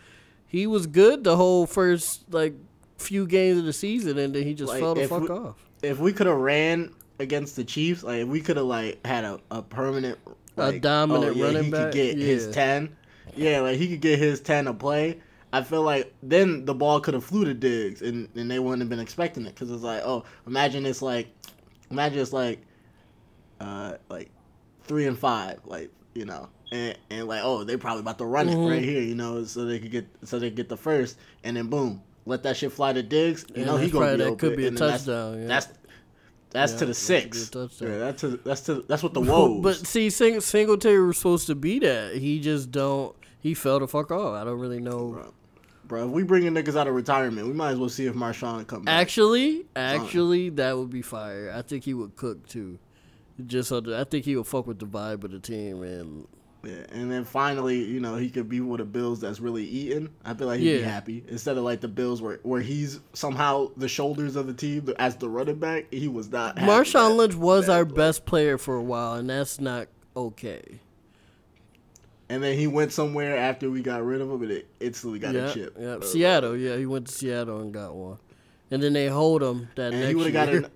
he 0.45 0.67
was 0.67 0.86
good 0.88 1.23
the 1.23 1.36
whole 1.36 1.65
first 1.65 2.32
like 2.32 2.54
few 2.97 3.25
games 3.25 3.58
of 3.60 3.65
the 3.65 3.73
season, 3.73 4.17
and 4.19 4.36
then 4.36 4.43
he 4.43 4.54
just 4.54 4.69
Like, 4.71 4.82
fell 4.82 4.93
the 4.93 5.08
fuck 5.08 5.21
we- 5.23 5.30
off. 5.30 5.56
If 5.82 5.97
we 5.99 6.12
could 6.12 6.28
have 6.28 6.38
ran 6.38 6.93
against 7.20 7.56
the 7.56 7.64
Chiefs, 7.64 8.04
like 8.04 8.22
if 8.22 8.28
we 8.28 8.42
could 8.42 8.58
have 8.58 8.66
like 8.66 9.06
had 9.06 9.24
a, 9.24 9.40
a 9.52 9.62
permanent, 9.62 10.18
A 10.58 10.62
like, 10.72 10.82
dominant 10.82 11.36
oh, 11.36 11.40
yeah, 11.40 11.46
running 11.46 11.64
he 11.66 11.72
back? 11.72 11.84
could 11.86 11.94
get 11.94 12.18
his 12.18 12.48
ten. 12.50 12.96
Yeah, 13.36 13.62
like 13.62 13.78
he 13.78 13.88
could 13.90 14.02
get 14.02 14.18
his 14.20 14.40
ten 14.42 14.68
a 14.68 14.74
play. 14.74 15.20
I 15.52 15.64
feel 15.64 15.82
like 15.82 16.14
then 16.22 16.66
the 16.66 16.74
ball 16.76 17.00
could 17.00 17.14
have 17.16 17.24
flew 17.24 17.44
to 17.46 17.54
Diggs, 17.54 18.02
and, 18.02 18.30
and 18.36 18.50
they 18.50 18.60
wouldn't 18.60 18.82
have 18.82 18.90
been 18.90 19.00
expecting 19.00 19.46
it 19.46 19.56
because 19.56 19.72
it's 19.72 19.84
like, 19.84 20.02
oh, 20.06 20.24
imagine 20.48 20.86
it's 20.86 21.02
like, 21.02 21.28
imagine 21.90 22.20
it's 22.20 22.34
like, 22.34 22.62
uh, 23.60 23.96
like 24.10 24.30
three 24.84 25.08
and 25.08 25.18
five, 25.18 25.60
like 25.66 25.92
you 26.14 26.26
know, 26.26 26.48
and, 26.72 26.98
and 27.10 27.28
like, 27.28 27.42
oh, 27.44 27.64
they 27.64 27.78
probably 27.78 28.02
about 28.02 28.18
to 28.20 28.26
run 28.26 28.48
Mhm. 28.48 28.66
it 28.68 28.70
right 28.70 28.84
here, 28.84 29.02
you 29.02 29.16
know, 29.16 29.44
so 29.44 29.66
they 29.66 29.80
could 29.80 29.92
get 29.92 30.08
so 30.24 30.40
they 30.40 30.50
could 30.50 30.58
get 30.58 30.70
the 30.70 30.78
first, 30.78 31.18
and 31.44 31.58
then 31.58 31.68
boom, 31.68 32.02
let 32.26 32.44
that 32.44 32.56
shit 32.58 32.72
fly 32.72 32.94
to 32.94 33.02
Diggs. 33.04 33.46
You 33.50 33.64
And 33.64 33.66
know, 33.66 33.78
he 33.78 33.90
gonna 33.90 34.12
be 34.12 34.18
that 34.18 34.24
open, 34.28 34.38
could 34.38 34.58
be 34.58 34.66
a 34.66 34.68
and 34.70 34.78
then 34.78 34.88
that's- 34.88 35.06
touchdown. 35.06 35.42
yeah. 35.42 35.48
That's 35.48 35.68
that's 36.52 36.74
Yeah, 36.74 36.80
to 36.80 36.86
the 36.86 36.92
that 36.94 37.24
could 37.24 37.32
be 37.32 37.38
a 37.38 37.70
six. 37.70 37.82
Yeah, 37.82 37.98
that's 37.98 38.22
to 38.22 38.28
that's 38.38 38.62
to 38.62 38.82
that's 38.88 39.04
what 39.04 39.14
the 39.14 39.22
woes. 39.22 39.62
But 39.62 39.76
see, 39.88 40.10
Sing- 40.10 40.42
Singletary 40.42 41.06
was 41.06 41.18
supposed 41.18 41.48
to 41.48 41.56
be 41.56 41.80
that. 41.80 42.16
He 42.16 42.40
just 42.40 42.72
don't. 42.72 43.16
He 43.40 43.54
fell 43.54 43.80
the 43.80 43.88
fuck 43.88 44.12
off. 44.12 44.36
I 44.40 44.44
don't 44.44 44.60
really 44.60 44.80
know. 44.82 45.10
bro, 45.12 45.34
bro, 45.88 46.06
if 46.08 46.12
we 46.12 46.24
bringing 46.24 46.54
niggas 46.54 46.76
out 46.76 46.88
of 46.88 46.94
retirement, 46.96 47.48
we 47.48 47.54
might 47.54 47.72
as 47.72 47.78
well 47.80 47.90
see 47.90 48.06
if 48.06 48.14
Marshawn 48.16 48.66
come 48.68 48.84
back. 48.84 49.00
Actually, 49.02 49.66
actually, 49.76 50.50
that 50.52 50.78
would 50.78 50.90
be 50.90 51.02
fire. 51.02 51.54
I 51.56 51.62
think 51.62 51.84
he 51.86 51.94
would 51.94 52.16
cook 52.16 52.48
too. 52.48 52.80
Just 53.46 53.70
so 53.70 53.80
that- 53.80 54.00
I 54.00 54.04
think 54.04 54.26
he 54.26 54.36
would 54.36 54.48
fuck 54.48 54.68
with 54.68 54.80
the 54.80 54.86
vibe 54.86 55.24
of 55.24 55.32
the 55.32 55.40
team 55.40 55.82
and 55.84 56.28
Yeah, 56.62 56.74
and 56.91 57.10
then 57.10 57.24
finally, 57.24 57.86
you 57.86 58.02
know, 58.02 58.15
he 58.17 58.30
could 58.30 58.50
be 58.50 58.60
with 58.60 58.80
the 58.80 58.86
Bills 58.86 59.22
that's 59.22 59.39
really 59.39 59.63
eating. 59.65 60.10
I 60.26 60.34
feel 60.34 60.48
like 60.48 60.60
he'd 60.60 60.80
be 60.80 60.82
happy 60.82 61.24
instead 61.30 61.58
of 61.58 61.63
like 61.63 61.80
the 61.80 61.88
Bills 61.88 62.22
where 62.22 62.39
where 62.43 62.60
he's 62.62 63.00
somehow 63.13 63.72
the 63.78 63.88
shoulders 63.88 64.36
of 64.36 64.45
the 64.48 64.54
team 64.54 64.91
as 65.00 65.15
the 65.15 65.30
running 65.30 65.56
back. 65.60 65.86
He 65.91 66.10
was 66.10 66.30
not. 66.30 66.58
happy 66.60 66.69
Marshawn 66.69 67.15
Lynch 67.15 67.36
was 67.36 67.69
our 67.69 67.86
play. 67.86 67.95
best 67.95 68.26
player 68.26 68.58
for 68.58 68.76
a 68.76 68.84
while, 68.84 69.13
and 69.13 69.30
that's 69.30 69.62
not 69.62 69.88
okay. 70.17 70.62
And 72.32 72.43
then 72.43 72.58
he 72.58 72.67
went 72.67 72.91
somewhere 72.91 73.38
after 73.38 73.69
we 73.72 73.82
got 73.82 74.04
rid 74.04 74.22
of 74.22 74.30
him, 74.30 74.41
and 74.43 74.52
it 74.52 74.67
instantly 74.80 75.17
got 75.19 75.34
Yeah, 75.34 75.50
a 75.50 75.54
chip. 75.54 75.78
yeah. 75.80 75.88
Uh, 75.95 76.02
Seattle, 76.02 76.56
yeah, 76.58 76.76
he 76.78 76.86
went 76.86 77.08
to 77.08 77.13
Seattle 77.13 77.60
and 77.62 77.74
got 77.74 77.95
one, 77.95 78.17
and 78.69 78.84
then 78.84 78.93
they 78.93 79.08
hold 79.08 79.41
him 79.41 79.69
that 79.76 79.93
and 79.93 80.02
next 80.02 80.10
he 80.10 80.15
would 80.15 80.34
have 80.34 80.50
year. 80.50 80.62
got 80.62 80.69
an, 80.69 80.72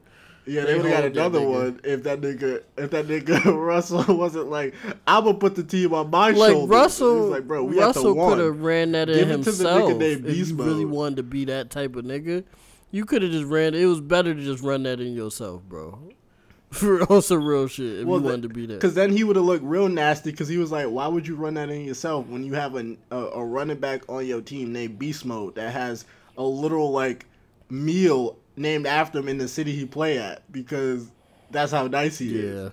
Yeah, 0.46 0.66
they 0.66 0.76
would 0.76 0.86
have 0.86 0.94
got 0.94 1.12
another 1.12 1.40
nigga. 1.40 1.50
one 1.50 1.80
if 1.84 2.04
that 2.04 2.20
nigga 2.22 2.64
if 2.78 2.90
that 2.92 3.08
nigga 3.08 3.46
Russell 3.66 4.04
wasn't 4.18 4.50
like, 4.50 4.74
I'm 5.08 5.24
gonna 5.24 5.38
put 5.38 5.56
the 5.56 5.64
team 5.64 5.94
on 5.94 6.10
my 6.10 6.32
Like 6.32 6.52
shoulders. 6.52 6.70
Russell, 6.70 7.22
He's 7.24 7.32
like, 7.32 7.48
bro, 7.48 7.64
we 7.64 7.78
Russell 7.80 8.16
have 8.16 8.30
to 8.32 8.36
could 8.36 8.46
have 8.46 8.62
ran 8.62 8.92
that 8.92 9.10
in 9.10 9.18
Give 9.20 9.32
it 9.32 9.44
to 9.44 9.52
the 9.52 9.64
nigga 9.64 9.76
himself. 9.78 9.98
named 9.98 10.02
if 10.02 10.26
Beast 10.26 10.52
you 10.52 10.58
really 10.64 10.86
wanted 10.86 11.16
to 11.18 11.24
be 11.24 11.46
that 11.46 11.70
type 11.70 11.96
of 11.96 12.04
nigga, 12.06 12.44
you 12.92 13.06
could 13.06 13.22
have 13.22 13.32
just 13.32 13.46
ran. 13.46 13.74
It 13.74 13.86
was 13.86 14.02
better 14.02 14.34
to 14.34 14.42
just 14.42 14.62
run 14.64 14.84
that 14.84 15.00
in 15.00 15.14
yourself, 15.14 15.64
bro. 15.64 15.98
For 16.74 17.02
on 17.12 17.22
some 17.22 17.46
real 17.46 17.68
shit, 17.68 18.00
if 18.00 18.06
Well, 18.08 18.18
you 18.18 18.24
the- 18.24 18.30
wanted 18.30 18.42
to 18.44 18.50
be 18.50 18.66
that. 18.66 18.74
Because 18.76 18.96
then 18.96 19.12
he 19.16 19.24
would 19.24 19.36
have 19.36 19.46
looked 19.46 19.64
real 19.64 19.88
nasty. 19.88 20.32
Because 20.32 20.48
he 20.48 20.58
was 20.58 20.72
like, 20.72 20.88
"Why 20.88 21.08
would 21.08 21.28
you 21.28 21.36
run 21.36 21.54
that 21.54 21.70
in 21.70 21.86
yourself 21.86 22.26
when 22.28 22.44
you 22.44 22.54
have 22.56 22.76
a, 22.76 22.98
a 23.12 23.16
a 23.18 23.46
running 23.46 23.78
back 23.78 24.10
on 24.10 24.26
your 24.26 24.42
team 24.42 24.74
named 24.74 24.98
Beast 25.00 25.24
Mode 25.24 25.54
that 25.56 25.72
has 25.72 26.06
a 26.38 26.44
literal 26.44 26.92
like 26.92 27.28
meal 27.70 28.38
named 28.56 28.86
after 28.88 29.20
him 29.20 29.28
in 29.30 29.38
the 29.38 29.48
city 29.48 29.72
he 29.74 29.86
play 29.86 30.18
at? 30.20 30.50
Because 30.52 31.12
that's 31.52 31.72
how 31.72 31.88
nice 31.88 32.18
he 32.18 32.36
is. 32.39 32.63
Yeah, 32.63 32.70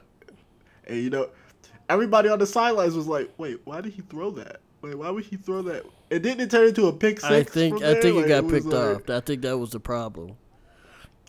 And 0.86 0.98
you 1.02 1.10
know, 1.10 1.28
everybody 1.88 2.28
on 2.28 2.38
the 2.38 2.46
sidelines 2.46 2.94
was 2.94 3.06
like, 3.06 3.30
"Wait, 3.38 3.60
why 3.64 3.80
did 3.80 3.92
he 3.92 4.02
throw 4.02 4.30
that? 4.32 4.60
Wait, 4.82 4.96
why 4.96 5.10
would 5.10 5.24
he 5.24 5.36
throw 5.36 5.62
that?" 5.62 5.84
It 6.10 6.22
didn't 6.22 6.48
turn 6.48 6.68
into 6.68 6.86
a 6.86 6.92
pick 6.92 7.20
six. 7.20 7.30
I 7.32 7.42
think 7.42 7.82
I 7.82 8.00
think 8.00 8.16
Like, 8.16 8.24
it 8.26 8.28
got 8.28 8.44
was 8.44 8.52
picked 8.52 8.66
like- 8.66 8.96
off. 8.96 9.10
I 9.10 9.20
think 9.20 9.42
that 9.42 9.56
was 9.58 9.70
the 9.70 9.80
problem. 9.80 10.32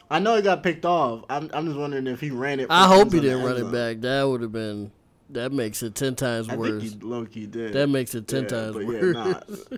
I 0.09 0.19
know 0.19 0.35
it 0.35 0.43
got 0.43 0.61
picked 0.61 0.83
off. 0.85 1.23
I'm, 1.29 1.49
I'm 1.53 1.65
just 1.67 1.77
wondering 1.77 2.05
if 2.07 2.19
he 2.19 2.31
ran 2.31 2.59
it. 2.59 2.67
I 2.69 2.85
hope 2.87 3.13
he 3.13 3.21
didn't 3.21 3.43
run 3.43 3.55
it 3.57 3.71
back. 3.71 4.01
That 4.01 4.23
would 4.27 4.41
have 4.41 4.51
been. 4.51 4.91
That 5.29 5.53
makes 5.53 5.81
it 5.83 5.95
ten 5.95 6.15
times 6.15 6.49
I 6.49 6.57
worse. 6.57 6.81
think 6.81 7.01
he 7.01 7.07
low 7.07 7.25
key 7.25 7.45
did. 7.45 7.71
That 7.73 7.87
makes 7.87 8.13
it 8.15 8.27
ten 8.27 8.43
Yeah, 8.43 8.49
times 8.49 8.75
but 8.75 8.85
worse. 8.85 9.03
Yeah, 9.03 9.11
nah. 9.13 9.77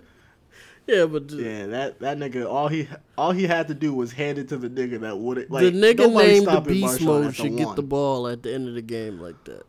Yeah, 0.86 1.06
but 1.06 1.30
Yeah, 1.30 1.66
that 1.66 2.00
that 2.00 2.18
nigga, 2.18 2.46
all 2.50 2.68
he 2.68 2.88
all 3.16 3.32
he 3.32 3.44
had 3.46 3.68
to 3.68 3.74
do 3.74 3.94
was 3.94 4.12
hand 4.12 4.38
it 4.38 4.48
to 4.50 4.56
the 4.58 4.68
nigga 4.68 5.00
that 5.00 5.16
wouldn't 5.18 5.50
like. 5.50 5.64
the 5.64 5.72
nigga 5.72 6.12
named 6.14 6.46
the 6.46 6.60
Beast 6.60 7.00
Mode 7.00 7.34
should 7.34 7.56
get 7.56 7.66
one. 7.68 7.76
the 7.76 7.82
ball 7.82 8.28
at 8.28 8.42
the 8.42 8.52
end 8.52 8.68
of 8.68 8.74
the 8.74 8.82
game 8.82 9.18
like 9.18 9.42
that. 9.44 9.62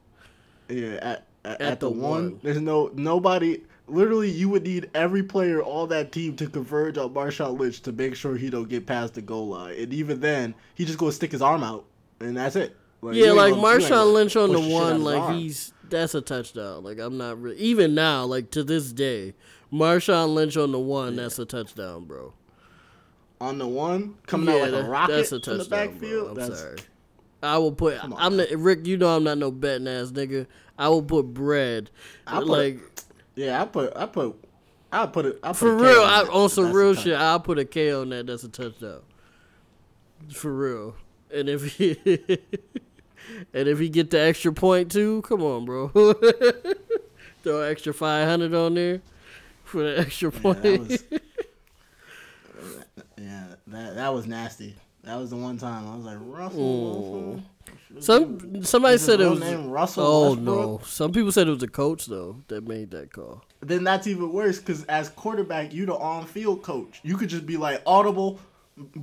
Yeah, 0.67 0.95
at 0.95 1.01
at, 1.01 1.25
At 1.45 1.62
at 1.62 1.80
the, 1.80 1.89
the 1.89 1.95
one, 1.95 2.12
one. 2.12 2.39
there's 2.43 2.60
no 2.60 2.91
nobody. 2.93 3.62
Literally, 3.88 4.32
you 4.32 4.49
would 4.49 4.63
need 4.63 4.89
every 4.95 5.21
player 5.21 5.62
on 5.62 5.89
that 5.89 6.12
team 6.12 6.36
to 6.38 6.49
converge 6.49 6.97
on 6.97 7.13
Marshawn 7.13 7.60
Lynch 7.60 7.82
to 7.84 7.91
make 7.91 8.15
sure 8.15 8.36
he 8.36 8.49
don't 8.49 8.67
get 8.67 8.88
past 8.88 9.13
the 9.13 9.21
goal 9.21 9.49
line. 9.49 9.75
And 9.80 9.93
even 9.93 10.19
then, 10.19 10.56
he 10.73 10.86
just 10.86 10.97
go 10.97 11.12
stick 11.12 11.32
his 11.32 11.41
arm 11.43 11.63
out, 11.63 11.86
and 12.19 12.36
that's 12.36 12.56
it. 12.56 12.75
Like, 13.04 13.15
yeah, 13.15 13.32
like 13.32 13.54
gonna- 13.54 13.62
Marshawn 13.80 14.12
Lynch 14.13 14.36
on 14.36 14.49
the 14.51 14.56
push 14.58 14.65
shit 14.67 14.73
out 14.75 14.82
one, 14.91 15.04
like 15.04 15.36
he's 15.36 15.71
that's 15.88 16.15
a 16.15 16.21
touchdown. 16.21 16.84
Like 16.84 16.97
I'm 16.97 17.17
not 17.19 17.39
really 17.39 17.58
even 17.58 17.93
now, 17.93 18.25
like 18.25 18.49
to 18.51 18.63
this 18.63 18.91
day, 18.91 19.36
Marshawn 19.71 20.34
Lynch 20.34 20.58
on 20.58 20.71
the 20.71 20.80
one, 20.80 21.15
that's 21.15 21.39
a 21.39 21.45
touchdown, 21.45 22.06
bro. 22.06 22.34
on 23.41 23.58
the 23.58 23.67
one 23.67 24.15
coming 24.28 24.47
yeah, 24.49 24.56
out 24.56 24.62
like 24.62 24.71
that- 24.71 24.86
a 24.86 24.89
rocket 24.89 25.12
that's 25.13 25.32
a 25.32 25.39
from 25.41 25.58
the 25.58 25.63
touchdown, 25.63 25.88
backfield. 25.91 26.36
bro. 26.36 26.43
I'm 26.43 26.49
that's, 26.49 26.62
sorry. 26.62 26.78
I 27.43 27.58
will 27.58 27.71
put. 27.73 28.04
On, 28.04 28.13
I'm 28.17 28.38
not 28.38 28.49
Rick. 28.51 28.88
You 28.88 28.97
know 28.97 29.15
I'm 29.15 29.23
not 29.23 29.38
no 29.38 29.51
betting 29.51 29.88
ass 29.88 30.12
nigga. 30.12 30.47
I 30.80 30.89
will 30.89 31.04
put 31.04 31.34
bread. 31.34 31.89
I 32.25 32.39
put- 32.39 32.47
like 32.47 32.80
Yeah, 33.36 33.62
I 33.62 33.65
put 33.65 33.95
I 33.95 34.06
put 34.08 34.36
I 34.91 35.06
put 35.06 35.25
it 35.25 35.39
I 35.43 35.49
put 35.49 35.58
for 35.58 35.75
real, 35.75 36.01
on 36.01 36.10
I, 36.10 36.21
on 36.32 36.49
some 36.49 36.71
real 36.71 36.93
shit, 36.95 37.13
I'll 37.15 37.39
put 37.39 37.60
a 37.60 37.65
K 37.65 37.91
on 37.91 38.10
that. 38.10 38.28
That's 38.28 38.43
a 38.43 38.49
touchdown. 38.49 39.01
For 40.34 40.51
real. 40.54 40.95
And 41.34 41.49
if 41.49 41.75
he 41.75 41.97
and 43.54 43.67
if 43.67 43.78
he 43.80 43.89
get 43.89 44.10
the 44.12 44.19
extra 44.21 44.54
point 44.54 44.91
too, 44.91 45.21
come 45.23 45.43
on, 45.43 45.65
bro. 45.65 45.89
Throw 47.43 47.62
an 47.62 47.71
extra 47.71 47.93
five 47.93 48.28
hundred 48.28 48.54
on 48.56 48.73
there 48.73 49.01
for 49.76 49.84
the 49.84 50.00
extra 50.00 50.32
Yeah, 50.34 50.40
point. 50.40 50.62
that 50.64 50.80
was, 50.80 51.04
yeah, 53.18 53.44
that 53.68 53.96
that 53.96 54.14
was 54.14 54.26
nasty. 54.28 54.76
That 55.04 55.18
was 55.18 55.30
the 55.30 55.36
one 55.36 55.58
time 55.58 55.88
I 55.88 55.96
was 55.96 56.06
like 56.06 56.18
Russell. 56.20 57.42
Some 58.00 58.64
somebody 58.64 58.98
said 58.98 59.22
it 59.22 59.30
was. 59.30 59.40
name 59.40 59.70
Russell 59.70 60.04
Oh 60.06 60.30
Westbrook? 60.34 60.46
no! 60.46 60.82
Some 60.86 61.12
people 61.12 61.32
said 61.32 61.48
it 61.48 61.52
was 61.52 61.64
a 61.64 61.68
coach 61.68 62.06
though 62.08 62.38
that 62.48 62.68
made 62.68 62.92
that 62.92 63.12
call. 63.14 63.44
Then 63.62 63.84
that's 63.84 64.08
even 64.08 64.32
worse 64.32 64.60
because 64.60 64.84
as 64.86 65.10
quarterback, 65.10 65.74
you 65.74 65.86
the 65.86 65.96
on-field 65.96 66.64
coach. 66.64 67.00
You 67.04 67.18
could 67.18 67.30
just 67.30 67.46
be 67.46 67.58
like 67.58 67.82
audible, 67.86 68.40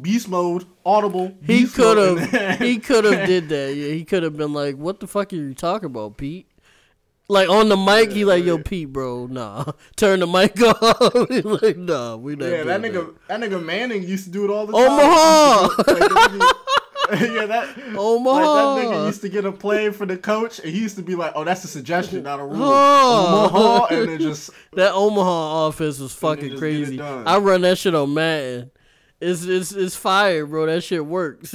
beast 0.01 0.29
mode, 0.29 0.65
audible. 0.85 1.35
He 1.47 1.67
could 1.67 1.99
have. 1.99 2.59
He 2.61 2.79
could 2.79 3.05
have 3.05 3.27
did 3.27 3.49
that. 3.49 3.75
Yeah, 3.75 3.93
he 3.93 4.05
could 4.05 4.23
have 4.23 4.37
been 4.37 4.53
like, 4.53 4.77
"What 4.77 5.01
the 5.01 5.07
fuck 5.07 5.33
are 5.33 5.37
you 5.37 5.55
talking 5.55 5.87
about, 5.87 6.17
Pete?" 6.17 6.47
Like 7.29 7.49
on 7.49 7.69
the 7.69 7.77
mic, 7.77 8.11
he 8.13 8.25
like, 8.25 8.45
"Yo, 8.45 8.57
yeah. 8.57 8.63
Pete, 8.65 8.93
bro, 8.93 9.27
nah, 9.27 9.65
turn 9.97 10.21
the 10.21 10.27
mic 10.27 10.61
off." 10.63 11.29
He's 11.29 11.45
like, 11.45 11.77
"Nah, 11.77 12.17
we 12.17 12.37
not." 12.37 12.51
Yeah, 12.51 12.65
that 12.65 12.81
nigga, 12.83 13.15
that 13.29 13.41
nigga 13.41 13.63
Manning 13.63 14.03
used 14.03 14.25
to 14.25 14.31
do 14.31 14.45
it 14.45 14.51
all 14.51 14.67
the 14.67 14.73
time. 14.73 14.83
Omaha! 14.91 15.61
Like, 15.63 15.87
the 15.87 15.95
nigga- 15.95 16.53
yeah, 17.35 17.47
that 17.47 17.97
Omaha. 17.97 18.37
Like 18.39 18.85
that 18.85 18.93
nigga 18.93 19.07
used 19.07 19.21
to 19.23 19.29
get 19.29 19.45
a 19.45 19.53
play 19.53 19.91
for 19.91 20.05
the 20.05 20.17
coach, 20.17 20.59
and 20.59 20.73
he 20.73 20.81
used 20.81 20.97
to 20.97 21.03
be 21.03 21.15
like, 21.15 21.33
"Oh, 21.35 21.45
that's 21.45 21.65
a 21.65 21.69
suggestion, 21.69 22.23
not 22.25 22.41
a 22.41 22.45
rule." 22.45 22.57
Oh. 22.63 23.49
Omaha, 23.51 23.87
and 23.95 24.09
then 24.09 24.19
just 24.21 24.51
That 24.75 24.93
Omaha 24.93 25.69
offense 25.69 26.01
was 26.01 26.13
fucking 26.15 26.51
just 26.51 26.61
get 26.61 26.71
it 26.73 26.99
crazy. 26.99 27.01
I 27.01 27.39
run 27.39 27.63
that 27.63 27.79
shit 27.79 27.95
on 27.95 28.13
Madden. 28.15 28.71
It's 29.21 29.45
it's 29.45 29.73
it's 29.73 29.95
fire, 29.97 30.45
bro. 30.47 30.67
That 30.67 30.83
shit 30.83 31.07
works. 31.07 31.55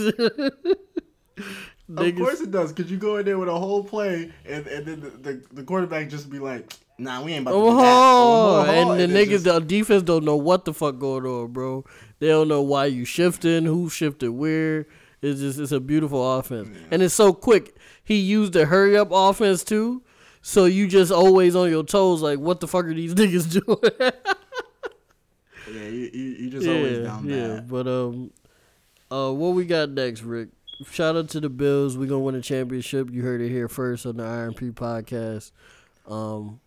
Of 1.96 2.16
course 2.16 2.42
it 2.42 2.52
does, 2.52 2.74
because 2.74 2.92
you 2.92 2.98
go 2.98 3.16
in 3.18 3.26
there 3.26 3.38
with 3.38 3.48
a 3.48 3.58
whole 3.58 3.84
play, 3.84 4.32
and, 4.46 4.68
and 4.68 4.86
then 4.86 5.00
the, 5.00 5.10
the, 5.10 5.44
the 5.54 5.64
quarterback 5.64 6.10
just 6.10 6.30
be 6.30 6.38
like, 6.38 6.74
nah, 6.98 7.24
we 7.24 7.32
ain't 7.34 7.44
about 7.44 7.52
to 7.52 7.58
do 7.58 7.64
that. 7.64 7.72
Omaha, 7.72 8.60
Omaha, 8.60 8.92
and 8.92 9.00
the 9.00 9.20
niggas, 9.20 9.30
just- 9.30 9.44
the 9.46 9.60
defense 9.60 10.04
don't 10.04 10.26
know 10.26 10.36
what 10.36 10.66
the 10.66 10.74
fuck 10.74 11.00
going 11.00 11.26
on, 11.26 11.54
bro. 11.54 11.86
They 12.20 12.28
don't 12.28 12.50
know 12.50 12.62
why 12.62 12.88
you 12.88 13.06
shifting, 13.06 13.64
who 13.66 13.90
shifted 13.90 14.32
where. 14.32 14.88
It's 15.22 15.40
just 15.40 15.60
it's 15.60 15.72
a 15.72 15.80
beautiful 15.80 16.38
offense, 16.38 16.70
and 16.92 17.02
it's 17.02 17.14
so 17.16 17.34
quick. 17.34 17.76
He 18.04 18.18
used 18.18 18.54
the 18.54 18.66
hurry 18.68 18.96
up 18.96 19.10
offense 19.12 19.64
too, 19.64 20.04
so 20.44 20.66
you 20.66 20.88
just 20.88 21.12
always 21.12 21.56
on 21.56 21.70
your 21.72 21.84
toes, 21.84 22.22
like 22.22 22.38
what 22.38 22.60
the 22.60 22.68
fuck 22.68 22.86
are 22.86 22.94
these 22.94 23.14
niggas 23.16 23.52
doing? 23.52 24.12
yeah, 25.74 25.88
you, 25.90 26.10
you, 26.14 26.24
you 26.24 26.50
just 26.52 26.68
always 26.68 26.98
yeah, 27.00 27.04
down 27.04 27.28
yeah. 27.28 27.60
But 27.62 27.88
um, 27.88 28.32
uh, 29.10 29.32
what 29.32 29.54
we 29.56 29.66
got 29.66 29.90
next, 29.90 30.22
Rick? 30.22 30.50
Shout 30.92 31.16
out 31.16 31.30
to 31.30 31.40
the 31.40 31.50
Bills. 31.50 31.98
We're 31.98 32.08
gonna 32.08 32.20
win 32.20 32.36
a 32.36 32.42
championship. 32.42 33.10
You 33.12 33.24
heard 33.24 33.42
it 33.42 33.50
here 33.50 33.68
first 33.68 34.06
on 34.06 34.18
the 34.18 34.24
Iron 34.24 34.54
P 34.54 34.70
podcast. 34.70 35.52
Um, 36.08 36.60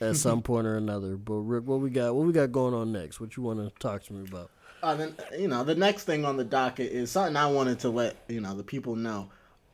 at 0.00 0.16
some 0.16 0.42
point 0.42 0.66
or 0.66 0.76
another. 0.76 1.16
But 1.16 1.34
Rick, 1.34 1.64
what 1.64 1.80
we 1.80 1.90
got? 1.90 2.14
What 2.14 2.26
we 2.26 2.32
got 2.32 2.52
going 2.52 2.74
on 2.74 2.92
next? 2.92 3.20
What 3.20 3.36
you 3.36 3.42
want 3.42 3.60
to 3.60 3.70
talk 3.78 4.02
to 4.04 4.12
me 4.12 4.26
about? 4.28 4.50
Uh, 4.82 4.94
then 4.94 5.14
you 5.38 5.48
know 5.48 5.64
the 5.64 5.74
next 5.74 6.04
thing 6.04 6.24
on 6.24 6.36
the 6.36 6.44
docket 6.44 6.92
is 6.92 7.10
something 7.10 7.36
I 7.36 7.50
wanted 7.50 7.80
to 7.80 7.90
let 7.90 8.16
you 8.28 8.40
know 8.40 8.54
the 8.54 8.62
people 8.62 8.96
know. 8.96 9.30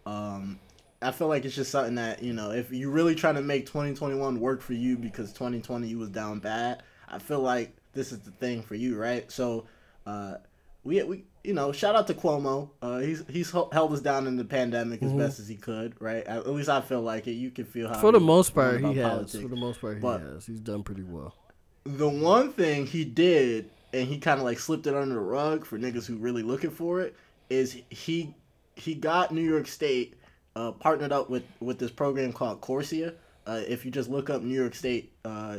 Um, 0.06 0.60
I 1.02 1.10
feel 1.10 1.28
like 1.28 1.44
it's 1.44 1.54
just 1.54 1.70
something 1.72 1.96
that 1.96 2.22
you 2.22 2.32
know 2.32 2.52
if 2.52 2.70
you 2.70 2.90
really 2.90 3.14
trying 3.14 3.34
to 3.34 3.42
make 3.42 3.66
2021 3.66 4.38
work 4.38 4.62
for 4.62 4.74
you 4.74 4.96
because 4.96 5.32
2020 5.32 5.88
you 5.88 5.98
was 5.98 6.10
down 6.10 6.38
bad. 6.38 6.84
I 7.08 7.18
feel 7.18 7.40
like 7.40 7.74
this 7.92 8.12
is 8.12 8.20
the 8.20 8.30
thing 8.30 8.62
for 8.62 8.76
you, 8.76 8.96
right? 8.96 9.30
So, 9.32 9.66
uh, 10.06 10.34
we 10.84 11.02
we 11.02 11.24
you 11.44 11.54
know 11.54 11.72
shout 11.72 11.94
out 11.96 12.06
to 12.08 12.14
Cuomo. 12.14 12.70
Uh, 12.82 12.98
he's 12.98 13.24
he's 13.28 13.50
held 13.50 13.92
us 13.92 14.00
down 14.00 14.26
in 14.26 14.36
the 14.36 14.44
pandemic 14.44 15.02
as 15.02 15.12
best 15.12 15.38
as 15.40 15.48
he 15.48 15.56
could, 15.56 15.94
right? 16.00 16.24
At 16.24 16.38
at 16.38 16.48
least 16.50 16.68
I 16.68 16.80
feel 16.80 17.00
like 17.02 17.26
it. 17.26 17.32
You 17.32 17.50
can 17.50 17.64
feel 17.64 17.88
how 17.88 18.00
For 18.00 18.12
the 18.12 18.20
most 18.20 18.54
part, 18.54 18.80
he 18.80 18.94
has. 18.94 19.08
politics. 19.08 19.42
For 19.42 19.48
the 19.48 19.56
most 19.56 19.80
part, 19.80 19.96
he 19.96 20.00
But- 20.00 20.20
has. 20.20 20.46
He's 20.46 20.60
done 20.60 20.82
pretty 20.82 21.02
well. 21.02 21.34
The 21.84 22.08
one 22.08 22.52
thing 22.52 22.86
he 22.86 23.04
did, 23.06 23.70
and 23.94 24.06
he 24.06 24.18
kind 24.18 24.38
of 24.38 24.44
like 24.44 24.58
slipped 24.58 24.86
it 24.86 24.94
under 24.94 25.14
the 25.14 25.20
rug 25.20 25.64
for 25.64 25.78
niggas 25.78 26.04
who 26.06 26.16
really 26.16 26.42
looking 26.42 26.70
for 26.70 27.00
it, 27.00 27.16
is 27.48 27.76
he 27.88 28.34
he 28.76 28.94
got 28.94 29.32
New 29.32 29.40
York 29.42 29.66
State 29.66 30.14
uh, 30.56 30.72
partnered 30.72 31.10
up 31.12 31.30
with 31.30 31.44
with 31.60 31.78
this 31.78 31.90
program 31.90 32.32
called 32.34 32.60
Corsia. 32.60 33.14
Uh, 33.46 33.62
if 33.66 33.84
you 33.86 33.90
just 33.90 34.10
look 34.10 34.28
up 34.28 34.42
New 34.42 34.54
York 34.54 34.74
State 34.74 35.12
uh, 35.24 35.58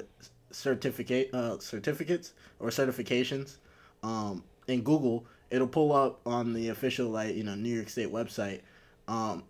certificate 0.51 1.33
uh, 1.33 1.57
certificates 1.59 2.33
or 2.59 2.69
certifications 2.69 3.57
um, 4.03 4.43
in 4.67 4.81
Google, 4.81 5.25
it'll 5.51 5.67
pull 5.67 5.93
up 5.93 6.21
on 6.25 6.53
the 6.53 6.69
official 6.69 7.09
like 7.09 7.35
you 7.35 7.43
know 7.43 7.55
New 7.55 7.73
York 7.73 7.89
State 7.89 8.11
website. 8.11 8.61
Um, 9.07 9.43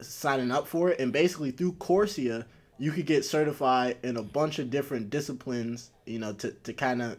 signing 0.00 0.50
up 0.50 0.66
for 0.68 0.90
it, 0.90 1.00
and 1.00 1.12
basically 1.12 1.50
through 1.50 1.72
Corsia, 1.72 2.46
you 2.78 2.92
could 2.92 3.06
get 3.06 3.24
certified 3.24 3.96
in 4.02 4.16
a 4.16 4.22
bunch 4.22 4.58
of 4.58 4.70
different 4.70 5.10
disciplines. 5.10 5.90
You 6.04 6.18
know, 6.20 6.32
to 6.34 6.52
to 6.52 6.72
kind 6.72 7.02
of 7.02 7.18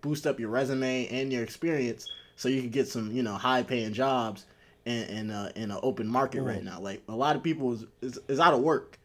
boost 0.00 0.26
up 0.26 0.40
your 0.40 0.48
resume 0.48 1.06
and 1.08 1.32
your 1.32 1.42
experience, 1.42 2.08
so 2.36 2.48
you 2.48 2.62
could 2.62 2.72
get 2.72 2.88
some 2.88 3.12
you 3.12 3.22
know 3.22 3.34
high 3.34 3.62
paying 3.62 3.92
jobs 3.92 4.46
in 4.84 5.04
in 5.04 5.30
a, 5.30 5.52
in 5.54 5.70
an 5.70 5.78
open 5.82 6.08
market 6.08 6.42
right 6.42 6.64
now. 6.64 6.80
Like 6.80 7.02
a 7.08 7.14
lot 7.14 7.36
of 7.36 7.42
people 7.42 7.74
is, 7.74 7.84
is 8.00 8.18
is 8.28 8.40
out 8.40 8.54
of 8.54 8.60
work, 8.60 8.98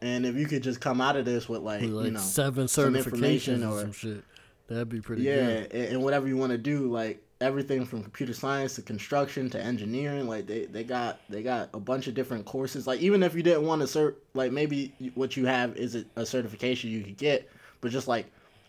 and 0.00 0.26
if 0.26 0.34
you 0.36 0.46
could 0.46 0.62
just 0.62 0.80
come 0.80 1.00
out 1.00 1.16
of 1.16 1.24
this 1.24 1.48
with 1.48 1.62
like, 1.62 1.80
With 1.80 1.90
like 1.90 2.04
you 2.06 2.10
know 2.12 2.20
seven 2.20 2.68
some 2.68 2.96
information 2.96 3.64
or 3.64 3.80
some 3.80 3.92
shit. 3.92 4.24
That'd 4.66 4.88
be 4.88 5.00
pretty 5.00 5.22
yeah, 5.22 5.34
good. 5.34 5.72
and, 5.72 5.88
and 5.92 6.02
whatever 6.02 6.26
you 6.26 6.38
want 6.38 6.52
to 6.52 6.58
do, 6.58 6.90
like 6.90 7.22
everything 7.44 7.84
from 7.84 8.02
computer 8.02 8.32
science 8.32 8.74
to 8.76 8.82
construction 8.82 9.50
to 9.50 9.60
engineering, 9.60 10.26
like 10.26 10.46
they, 10.46 10.64
they 10.66 10.82
got 10.82 11.20
they 11.28 11.42
got 11.42 11.70
a 11.74 11.80
bunch 11.80 12.08
of 12.08 12.14
different 12.14 12.44
courses. 12.46 12.86
Like 12.86 13.00
even 13.00 13.22
if 13.22 13.34
you 13.34 13.42
didn't 13.42 13.66
want 13.66 13.82
to 13.82 13.86
cert, 13.86 14.14
like 14.32 14.50
maybe 14.50 14.94
what 15.14 15.36
you 15.36 15.46
have 15.46 15.76
is 15.76 15.94
a, 15.94 16.04
a 16.16 16.26
certification 16.26 16.90
you 16.90 17.02
could 17.02 17.16
get, 17.16 17.48
but 17.80 17.92
just 17.92 18.08
like 18.08 18.26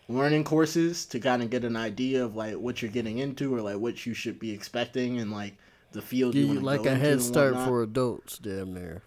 learning 0.08 0.44
courses 0.44 1.06
to 1.06 1.18
kind 1.18 1.42
of 1.42 1.50
get 1.50 1.64
an 1.64 1.76
idea 1.76 2.24
of 2.24 2.36
like 2.36 2.54
what 2.54 2.82
you're 2.82 2.90
getting 2.90 3.18
into 3.18 3.54
or 3.54 3.60
like 3.60 3.78
what 3.78 4.06
you 4.06 4.14
should 4.14 4.38
be 4.38 4.52
expecting 4.52 5.18
and 5.18 5.32
like 5.32 5.56
the 5.92 6.02
field 6.02 6.34
Give 6.34 6.46
you 6.46 6.54
you 6.54 6.60
like 6.60 6.86
a 6.86 6.94
head 6.94 7.22
start 7.22 7.54
for 7.54 7.82
adults, 7.82 8.38
damn 8.38 8.74
near. 8.74 9.02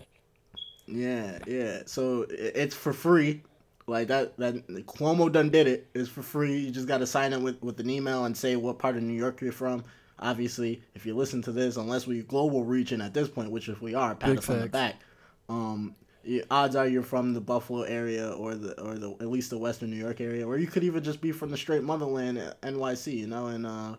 Yeah, 0.88 1.38
yeah. 1.45 1.84
So 1.86 2.25
it's 2.29 2.75
for 2.75 2.93
free. 2.93 3.43
Like 3.89 4.08
that 4.08 4.38
that 4.38 4.67
Cuomo 4.86 5.32
done 5.32 5.49
did 5.49 5.67
it. 5.67 5.88
It's 5.93 6.10
for 6.10 6.21
free. 6.21 6.58
You 6.58 6.71
just 6.71 6.88
got 6.88 6.99
to 6.99 7.08
sign 7.08 7.34
up 7.34 7.41
with 7.41 7.62
with 7.62 7.80
an 7.80 7.89
email 7.89 8.25
and 8.25 8.36
say 8.36 8.56
what 8.56 8.80
part 8.80 8.95
of 8.95 9.04
New 9.04 9.13
York 9.13 9.41
you're 9.41 9.52
from. 9.52 9.84
Obviously, 10.19 10.82
if 10.95 11.06
you 11.06 11.15
listen 11.15 11.41
to 11.43 11.52
this, 11.52 11.78
unless 11.78 12.06
we 12.06 12.21
global 12.23 12.63
region 12.63 13.02
at 13.02 13.13
this 13.13 13.30
point, 13.30 13.52
which 13.52 13.69
if 13.69 13.82
we 13.82 13.95
are, 13.95 14.15
pat 14.15 14.32
Big 14.32 14.39
us 14.39 14.49
on 14.49 14.60
the 14.60 14.67
back. 14.67 14.95
Um, 15.47 15.95
odds 16.52 16.75
are 16.75 16.88
you're 16.88 17.04
from 17.04 17.34
the 17.34 17.41
Buffalo 17.41 17.84
area 17.84 18.30
or 18.32 18.56
the 18.56 18.80
or 18.82 18.95
the 18.95 19.12
at 19.21 19.28
least 19.30 19.49
the 19.49 19.58
Western 19.58 19.89
New 19.89 19.97
York 19.97 20.21
area, 20.21 20.45
or 20.45 20.58
you 20.58 20.67
could 20.67 20.84
even 20.84 21.04
just 21.04 21.21
be 21.21 21.32
from 21.32 21.49
the 21.49 21.58
straight 21.58 21.84
motherland, 21.84 22.38
uh, 22.38 22.54
NYC. 22.62 23.13
You 23.13 23.28
know, 23.28 23.47
and 23.47 23.65
uh, 23.65 23.95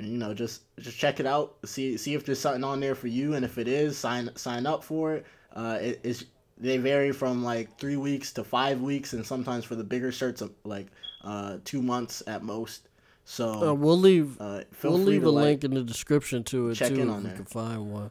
and 0.00 0.08
you 0.08 0.18
know 0.18 0.34
just 0.34 0.62
just 0.78 0.98
check 0.98 1.20
it 1.20 1.26
out 1.26 1.56
see 1.64 1.96
see 1.96 2.14
if 2.14 2.24
there's 2.24 2.40
something 2.40 2.64
on 2.64 2.80
there 2.80 2.94
for 2.94 3.06
you 3.06 3.34
and 3.34 3.44
if 3.44 3.58
it 3.58 3.68
is 3.68 3.96
sign 3.96 4.30
sign 4.34 4.66
up 4.66 4.82
for 4.82 5.14
it 5.14 5.26
uh 5.54 5.78
it, 5.80 6.00
it's 6.02 6.24
they 6.60 6.76
vary 6.76 7.10
from 7.12 7.42
like 7.42 7.78
three 7.78 7.96
weeks 7.96 8.32
to 8.34 8.44
five 8.44 8.80
weeks 8.80 9.12
and 9.14 9.26
sometimes 9.26 9.64
for 9.64 9.74
the 9.76 9.84
bigger 9.84 10.12
shirts 10.12 10.42
uh, 10.42 10.48
like 10.64 10.86
uh 11.24 11.56
two 11.64 11.82
months 11.82 12.22
at 12.26 12.42
most 12.42 12.88
so 13.24 13.70
Uh, 13.70 13.74
we'll 13.74 13.98
leave. 13.98 14.40
uh 14.40 14.62
We'll 14.82 14.98
leave 14.98 15.24
a 15.24 15.30
like, 15.30 15.44
link 15.44 15.64
in 15.64 15.74
the 15.74 15.82
description 15.82 16.44
to 16.44 16.70
it 16.70 16.74
check 16.76 16.88
too 16.90 17.00
in 17.00 17.08
if 17.08 17.14
on 17.14 17.22
we 17.22 17.28
there. 17.28 17.36
can 17.36 17.44
find 17.46 17.90
one. 17.90 18.10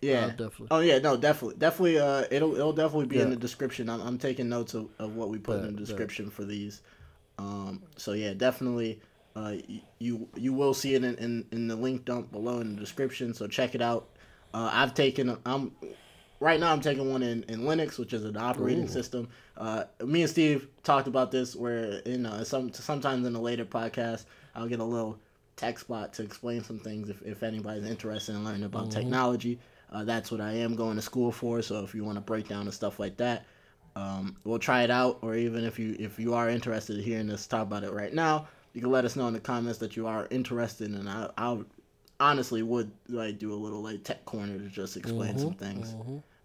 yeah 0.00 0.26
Uh, 0.26 0.28
definitely. 0.30 0.66
oh 0.70 0.80
yeah 0.80 0.98
no 0.98 1.16
definitely 1.16 1.56
definitely 1.58 1.98
uh 1.98 2.24
it'll 2.30 2.54
it'll 2.54 2.72
definitely 2.72 3.06
be 3.06 3.18
in 3.20 3.30
the 3.30 3.36
description 3.36 3.88
i'm, 3.88 4.00
I'm 4.00 4.18
taking 4.18 4.48
notes 4.48 4.74
of, 4.74 4.88
of 4.98 5.14
what 5.16 5.28
we 5.30 5.38
put 5.38 5.60
in 5.60 5.66
the 5.66 5.72
description 5.84 6.30
for 6.30 6.44
these 6.44 6.82
um 7.38 7.82
so 7.96 8.12
yeah 8.12 8.32
definitely 8.34 9.00
uh 9.36 9.54
you 9.98 10.28
you 10.34 10.52
will 10.52 10.72
see 10.74 10.94
it 10.94 11.04
in, 11.04 11.14
in 11.16 11.44
in 11.52 11.68
the 11.68 11.76
link 11.76 12.04
dump 12.04 12.30
below 12.32 12.60
in 12.60 12.74
the 12.74 12.80
description 12.80 13.34
so 13.34 13.46
check 13.46 13.74
it 13.74 13.82
out 13.82 14.08
uh 14.54 14.70
i've 14.72 14.94
taken 14.94 15.36
i'm 15.44 15.72
right 16.40 16.60
now 16.60 16.72
i'm 16.72 16.80
taking 16.80 17.10
one 17.10 17.22
in 17.22 17.42
in 17.44 17.60
linux 17.60 17.98
which 17.98 18.12
is 18.12 18.24
an 18.24 18.36
operating 18.36 18.84
Ooh. 18.84 18.88
system. 18.88 19.28
Uh 19.56 19.84
me 20.04 20.22
and 20.22 20.30
steve 20.30 20.68
talked 20.82 21.08
about 21.08 21.30
this 21.30 21.56
where 21.56 21.98
in 22.00 22.26
uh 22.26 22.44
some 22.44 22.72
sometimes 22.72 23.26
in 23.26 23.34
a 23.34 23.40
later 23.40 23.64
podcast 23.64 24.24
i'll 24.54 24.68
get 24.68 24.80
a 24.80 24.84
little 24.84 25.18
tech 25.56 25.78
spot 25.78 26.12
to 26.12 26.22
explain 26.22 26.62
some 26.62 26.78
things 26.78 27.08
if, 27.08 27.22
if 27.22 27.42
anybody's 27.42 27.84
interested 27.84 28.34
in 28.34 28.44
learning 28.44 28.64
about 28.64 28.90
technology. 28.90 29.58
Uh, 29.90 30.04
that's 30.04 30.30
what 30.30 30.40
i 30.40 30.52
am 30.52 30.74
going 30.74 30.96
to 30.96 31.02
school 31.02 31.32
for 31.32 31.62
so 31.62 31.82
if 31.82 31.94
you 31.94 32.04
want 32.04 32.16
to 32.16 32.20
break 32.20 32.48
down 32.48 32.62
and 32.62 32.74
stuff 32.74 32.98
like 32.98 33.16
that 33.16 33.46
um, 33.94 34.36
we'll 34.44 34.58
try 34.58 34.82
it 34.82 34.90
out. 34.90 35.20
Or 35.22 35.34
even 35.34 35.64
if 35.64 35.78
you 35.78 35.96
if 35.98 36.18
you 36.18 36.34
are 36.34 36.50
interested 36.50 36.98
in 36.98 37.02
hearing 37.02 37.30
us 37.30 37.46
talk 37.46 37.62
about 37.62 37.82
it 37.82 37.92
right 37.92 38.12
now 38.12 38.46
you 38.76 38.82
can 38.82 38.90
let 38.90 39.06
us 39.06 39.16
know 39.16 39.26
in 39.26 39.32
the 39.32 39.40
comments 39.40 39.78
that 39.78 39.96
you 39.96 40.06
are 40.06 40.28
interested 40.30 40.90
and 40.90 41.08
i 41.08 41.28
i 41.38 41.56
honestly 42.20 42.62
would 42.62 42.90
like 43.08 43.38
do 43.38 43.52
a 43.52 43.56
little 43.56 43.82
like 43.82 44.02
tech 44.04 44.24
corner 44.24 44.58
to 44.58 44.68
just 44.68 44.96
explain 44.96 45.38
some 45.38 45.54
things 45.54 45.94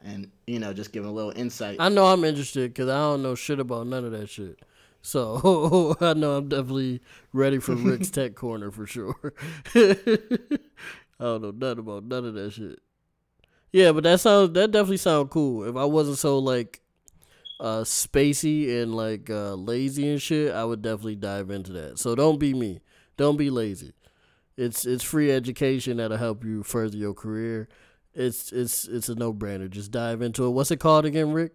and 0.03 0.29
you 0.47 0.59
know 0.59 0.73
just 0.73 0.91
give 0.91 1.05
a 1.05 1.09
little 1.09 1.31
insight 1.35 1.77
I 1.79 1.89
know 1.89 2.05
I'm 2.07 2.23
interested 2.23 2.73
because 2.73 2.89
I 2.89 2.97
don't 2.97 3.23
know 3.23 3.35
shit 3.35 3.59
about 3.59 3.87
none 3.87 4.03
of 4.05 4.11
that 4.11 4.29
shit. 4.29 4.59
So 5.01 5.95
I 6.01 6.13
know 6.13 6.35
I'm 6.37 6.47
definitely 6.49 7.01
ready 7.33 7.59
for 7.59 7.75
Rick's 7.75 8.09
Tech 8.11 8.35
Corner 8.35 8.69
for 8.71 8.85
sure. 8.85 9.33
I 9.75 9.97
don't 11.19 11.41
know 11.41 11.51
nothing 11.51 11.79
about 11.79 12.03
none 12.03 12.25
of 12.25 12.33
that 12.35 12.53
shit. 12.53 12.79
Yeah, 13.71 13.93
but 13.93 14.03
that 14.03 14.19
sounds 14.19 14.53
that 14.53 14.71
definitely 14.71 14.97
sound 14.97 15.29
cool. 15.29 15.63
If 15.63 15.75
I 15.75 15.85
wasn't 15.85 16.17
so 16.17 16.39
like 16.39 16.81
uh 17.59 17.81
spacey 17.81 18.81
and 18.81 18.95
like 18.95 19.29
uh 19.29 19.53
lazy 19.53 20.09
and 20.09 20.21
shit, 20.21 20.53
I 20.53 20.65
would 20.65 20.81
definitely 20.81 21.15
dive 21.15 21.49
into 21.49 21.71
that. 21.73 21.99
So 21.99 22.15
don't 22.15 22.39
be 22.39 22.53
me. 22.53 22.81
Don't 23.17 23.37
be 23.37 23.49
lazy. 23.49 23.93
It's 24.61 24.85
it's 24.85 25.03
free 25.03 25.31
education 25.31 25.97
that'll 25.97 26.17
help 26.17 26.43
you 26.43 26.61
further 26.63 26.95
your 26.95 27.13
career. 27.13 27.67
It's 28.13 28.51
it's 28.51 28.87
it's 28.87 29.09
a 29.09 29.15
no 29.15 29.33
brainer. 29.33 29.69
Just 29.69 29.91
dive 29.91 30.21
into 30.21 30.45
it. 30.45 30.49
What's 30.49 30.69
it 30.69 30.79
called 30.79 31.05
again, 31.05 31.31
Rick? 31.31 31.53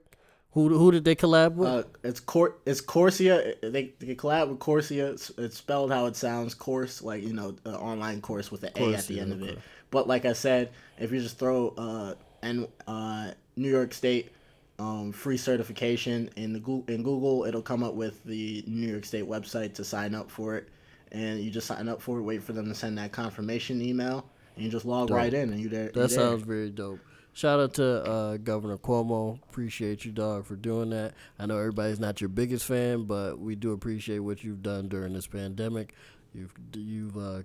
Who 0.52 0.76
who 0.76 0.90
did 0.90 1.04
they 1.04 1.14
collab 1.14 1.54
with? 1.54 1.68
Uh, 1.68 1.82
it's 2.02 2.18
Cor 2.18 2.56
it's 2.64 2.80
Corsia. 2.80 3.54
They 3.62 3.92
they 3.98 4.14
collab 4.14 4.48
with 4.48 4.58
Corsia. 4.58 5.08
It's, 5.12 5.30
it's 5.36 5.58
spelled 5.58 5.92
how 5.92 6.06
it 6.06 6.16
sounds. 6.16 6.54
Course, 6.54 7.02
like 7.02 7.22
you 7.22 7.34
know, 7.34 7.54
an 7.64 7.74
online 7.74 8.22
course 8.22 8.50
with 8.50 8.64
an 8.64 8.70
A 8.70 8.94
at 8.94 9.06
the 9.06 9.16
Corsia, 9.16 9.20
end 9.20 9.32
of 9.32 9.42
it. 9.42 9.58
But 9.90 10.08
like 10.08 10.24
I 10.24 10.32
said, 10.32 10.70
if 10.98 11.12
you 11.12 11.20
just 11.20 11.38
throw 11.38 11.68
uh 11.76 12.14
and 12.42 12.66
uh 12.88 13.32
New 13.56 13.70
York 13.70 13.92
State 13.92 14.32
um 14.78 15.12
free 15.12 15.36
certification 15.36 16.30
in 16.36 16.54
the 16.54 16.58
Google 16.58 16.94
in 16.94 17.02
Google, 17.02 17.44
it'll 17.44 17.62
come 17.62 17.84
up 17.84 17.94
with 17.94 18.24
the 18.24 18.64
New 18.66 18.88
York 18.88 19.04
State 19.04 19.28
website 19.28 19.74
to 19.74 19.84
sign 19.84 20.14
up 20.14 20.30
for 20.30 20.56
it, 20.56 20.70
and 21.16 21.40
you 21.40 21.50
just 21.50 21.66
sign 21.66 21.88
up 21.88 22.00
for 22.02 22.18
it. 22.18 22.22
Wait 22.22 22.42
for 22.42 22.52
them 22.52 22.66
to 22.68 22.74
send 22.74 22.98
that 22.98 23.12
confirmation 23.12 23.80
email, 23.80 24.24
and 24.54 24.64
you 24.64 24.70
just 24.70 24.84
log 24.84 25.08
Dope. 25.08 25.16
right 25.16 25.32
in, 25.34 25.50
and 25.52 25.60
you 25.60 25.68
there. 25.68 25.84
you 25.86 25.92
that 25.92 25.94
there. 25.94 26.08
sounds 26.08 26.42
very 26.42 26.70
dope. 26.70 27.00
Shout 27.32 27.60
out 27.60 27.74
to 27.74 27.84
uh, 28.04 28.36
Governor 28.38 28.78
Cuomo. 28.78 29.38
Appreciate 29.50 30.06
you, 30.06 30.12
dog, 30.12 30.46
for 30.46 30.56
doing 30.56 30.88
that. 30.90 31.12
I 31.38 31.44
know 31.44 31.58
everybody's 31.58 32.00
not 32.00 32.20
your 32.20 32.28
biggest 32.28 32.64
fan, 32.64 33.04
but 33.04 33.38
we 33.38 33.54
do 33.54 33.72
appreciate 33.72 34.20
what 34.20 34.42
you've 34.42 34.62
done 34.62 34.88
during 34.88 35.12
this 35.12 35.26
pandemic. 35.26 35.94
You've 36.34 36.54
you've 36.74 37.16
uh, 37.18 37.42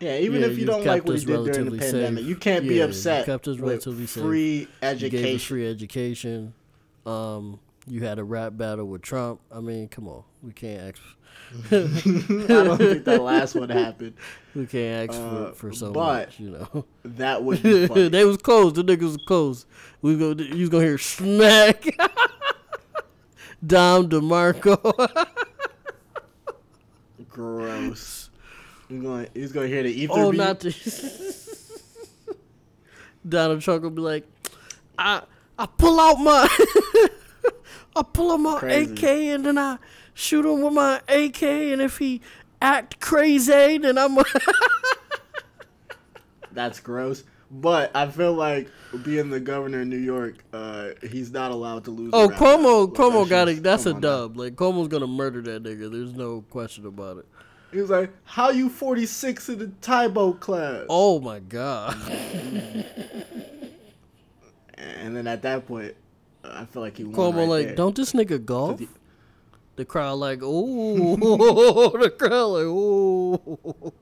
Yeah, 0.00 0.16
even 0.18 0.40
Yeah, 0.40 0.46
if 0.48 0.58
you 0.58 0.64
don't 0.64 0.84
like 0.86 1.04
what 1.04 1.18
he 1.18 1.24
did 1.26 1.44
during 1.44 1.70
the 1.70 1.78
pandemic, 1.78 2.20
safe. 2.20 2.26
you 2.28 2.36
can't 2.36 2.62
be 2.66 2.76
Yeah, 2.76 2.84
you 2.84 2.88
upset 2.88 3.26
kept 3.26 3.48
us 3.48 3.58
relatively 3.58 4.06
safe. 4.06 4.22
free 4.22 4.58
you 4.60 4.66
gave 4.80 4.82
us 4.82 5.02
education. 5.02 5.38
free 5.38 5.68
education. 5.70 6.54
Um, 7.04 7.60
you 7.86 8.04
had 8.04 8.18
a 8.18 8.24
rap 8.24 8.56
battle 8.56 8.86
with 8.86 9.02
Trump. 9.02 9.40
I 9.50 9.60
mean, 9.60 9.88
come 9.88 10.08
on, 10.08 10.22
we 10.42 10.52
can't 10.52 10.94
ask. 10.96 11.02
I 11.72 11.76
don't 12.46 12.78
think 12.78 13.04
that 13.04 13.22
last 13.22 13.54
one 13.54 13.68
happened. 13.70 14.14
We 14.54 14.66
can't 14.66 15.08
ask 15.10 15.18
Uh, 15.18 15.46
for, 15.52 15.70
for 15.70 15.72
so 15.72 15.92
but- 15.92 16.28
much, 16.28 16.40
you 16.40 16.50
know. 16.50 16.84
That 17.04 17.42
would 17.42 17.62
be 17.62 17.86
funny. 17.86 18.08
they 18.08 18.24
was 18.24 18.36
close. 18.36 18.74
The 18.74 18.84
niggas 18.84 19.00
was 19.02 19.16
close. 19.26 19.64
We 20.02 20.16
go. 20.16 20.32
You 20.32 20.60
was 20.60 20.68
gonna 20.68 20.84
hear 20.84 20.98
smack. 20.98 21.84
Dom 23.66 24.08
DeMarco. 24.10 25.26
Gross. 27.28 28.30
He's 28.88 29.00
going. 29.02 29.26
He's 29.34 29.52
to 29.52 29.66
hear 29.66 29.82
the 29.84 29.88
ether. 29.90 30.12
oh, 30.14 30.30
beat. 30.32 30.36
not 30.38 30.60
the. 30.60 30.72
Donald 33.28 33.60
Trump 33.62 33.82
will 33.84 33.90
be 33.90 34.02
like, 34.02 34.26
I 34.98 35.22
I 35.58 35.66
pull 35.66 35.98
out 36.00 36.16
my 36.18 36.46
I 37.96 38.02
pull 38.02 38.32
out 38.32 38.36
my 38.38 38.58
Crazy. 38.58 38.92
AK 38.92 39.04
and 39.34 39.46
then 39.46 39.58
I 39.58 39.78
shoot 40.14 40.44
him 40.44 40.62
with 40.62 40.74
my 40.74 41.00
AK 41.08 41.42
and 41.42 41.82
if 41.82 41.98
he 41.98 42.20
act 42.60 43.00
crazy 43.00 43.78
then 43.78 43.98
I'm 43.98 44.16
That's 46.52 46.80
gross. 46.80 47.24
But 47.50 47.90
I 47.94 48.08
feel 48.08 48.32
like 48.32 48.68
being 49.04 49.28
the 49.28 49.40
governor 49.40 49.82
of 49.82 49.86
New 49.86 49.98
York, 49.98 50.36
uh, 50.54 50.90
he's 51.02 51.30
not 51.30 51.50
allowed 51.50 51.84
to 51.84 51.90
lose. 51.90 52.10
Oh, 52.14 52.28
Cuomo. 52.28 52.92
Cuomo 52.92 53.28
got 53.28 53.48
it. 53.48 53.62
That's 53.62 53.84
a 53.84 53.90
come 53.90 53.96
on 53.96 54.00
now. 54.00 54.08
dub. 54.08 54.36
Like 54.38 54.54
Cuomo's 54.54 54.88
gonna 54.88 55.06
murder 55.06 55.42
that 55.42 55.62
nigga. 55.62 55.90
There's 55.90 56.14
no 56.14 56.42
question 56.48 56.86
about 56.86 57.18
it. 57.18 57.26
He 57.70 57.80
was 57.80 57.90
like, 57.90 58.10
"How 58.24 58.50
you 58.50 58.70
46 58.70 59.50
in 59.50 59.58
the 59.58 59.66
Tybo 59.66 60.38
class?" 60.40 60.86
Oh 60.88 61.20
my 61.20 61.40
god. 61.40 61.96
And 65.02 65.16
then 65.16 65.26
at 65.26 65.42
that 65.42 65.66
point, 65.66 65.94
I 66.44 66.64
feel 66.64 66.82
like 66.82 66.96
he 66.96 67.04
won 67.04 67.14
Cuomo 67.14 67.36
right 67.36 67.48
like, 67.48 67.66
there. 67.66 67.76
don't 67.76 67.96
this 67.96 68.12
nigga 68.12 68.44
golf? 68.44 68.80
The 69.76 69.84
crowd 69.84 70.14
like, 70.14 70.42
ooh. 70.42 71.16
the 71.16 72.14
crowd 72.18 72.46
like, 72.46 72.64
ooh. 72.64 73.92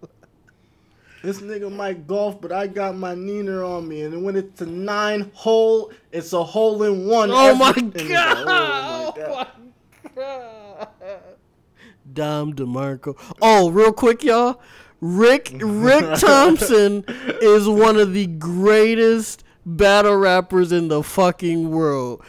This 1.23 1.41
nigga 1.41 1.71
might 1.71 2.07
golf, 2.07 2.41
but 2.41 2.51
I 2.51 2.67
got 2.67 2.97
my 2.97 3.15
Neener 3.15 3.67
on 3.69 3.87
me, 3.87 4.03
and 4.03 4.25
when 4.25 4.37
it's 4.37 4.61
a 4.63 4.67
nine 4.67 5.31
hole, 5.35 5.93
it's 6.13 6.33
a 6.33 6.43
hole 6.43 6.83
in 6.83 7.07
one. 7.07 7.31
Oh 7.31 7.55
my 7.55 7.75
it's 7.77 7.81
like, 7.81 7.95
oh 7.97 8.09
god. 8.09 8.47
oh 8.47 9.15
my 9.15 9.23
God. 9.23 9.49
Oh 10.17 10.77
my 10.79 11.07
god. 11.07 11.21
Dom 12.13 12.55
DeMarco. 12.55 13.17
Oh, 13.41 13.71
real 13.71 13.93
quick, 13.93 14.25
y'all. 14.25 14.61
Rick 15.01 15.53
Rick 15.61 16.05
Thompson 16.19 17.05
is 17.41 17.69
one 17.69 17.97
of 17.97 18.13
the 18.13 18.27
greatest 18.27 19.45
battle 19.65 20.17
rappers 20.17 20.73
in 20.73 20.89
the 20.89 21.03
fucking 21.03 21.71
world. 21.71 22.23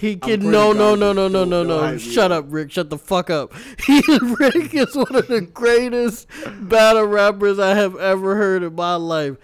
He 0.00 0.16
can 0.16 0.50
no 0.50 0.72
no 0.72 0.94
no 0.94 1.12
no 1.12 1.28
no 1.28 1.44
no 1.44 1.62
no. 1.62 1.64
don't 1.64 1.80
hype 1.80 1.94
me 1.94 1.98
Shut 1.98 2.32
up. 2.32 2.46
Rick. 2.48 2.72
Shut 2.72 2.90
the 2.90 2.98
fuck 2.98 3.30
up. 3.30 3.52
He 3.86 4.02
Rick 4.38 4.74
is 4.74 4.94
one 4.94 5.14
of 5.14 5.28
the 5.28 5.40
greatest 5.40 6.28
battle 6.62 7.04
rappers 7.04 7.58
I 7.58 7.74
have 7.74 7.96
ever 7.96 8.36
heard 8.36 8.62
in 8.62 8.74
my 8.74 8.96
life. 8.96 9.36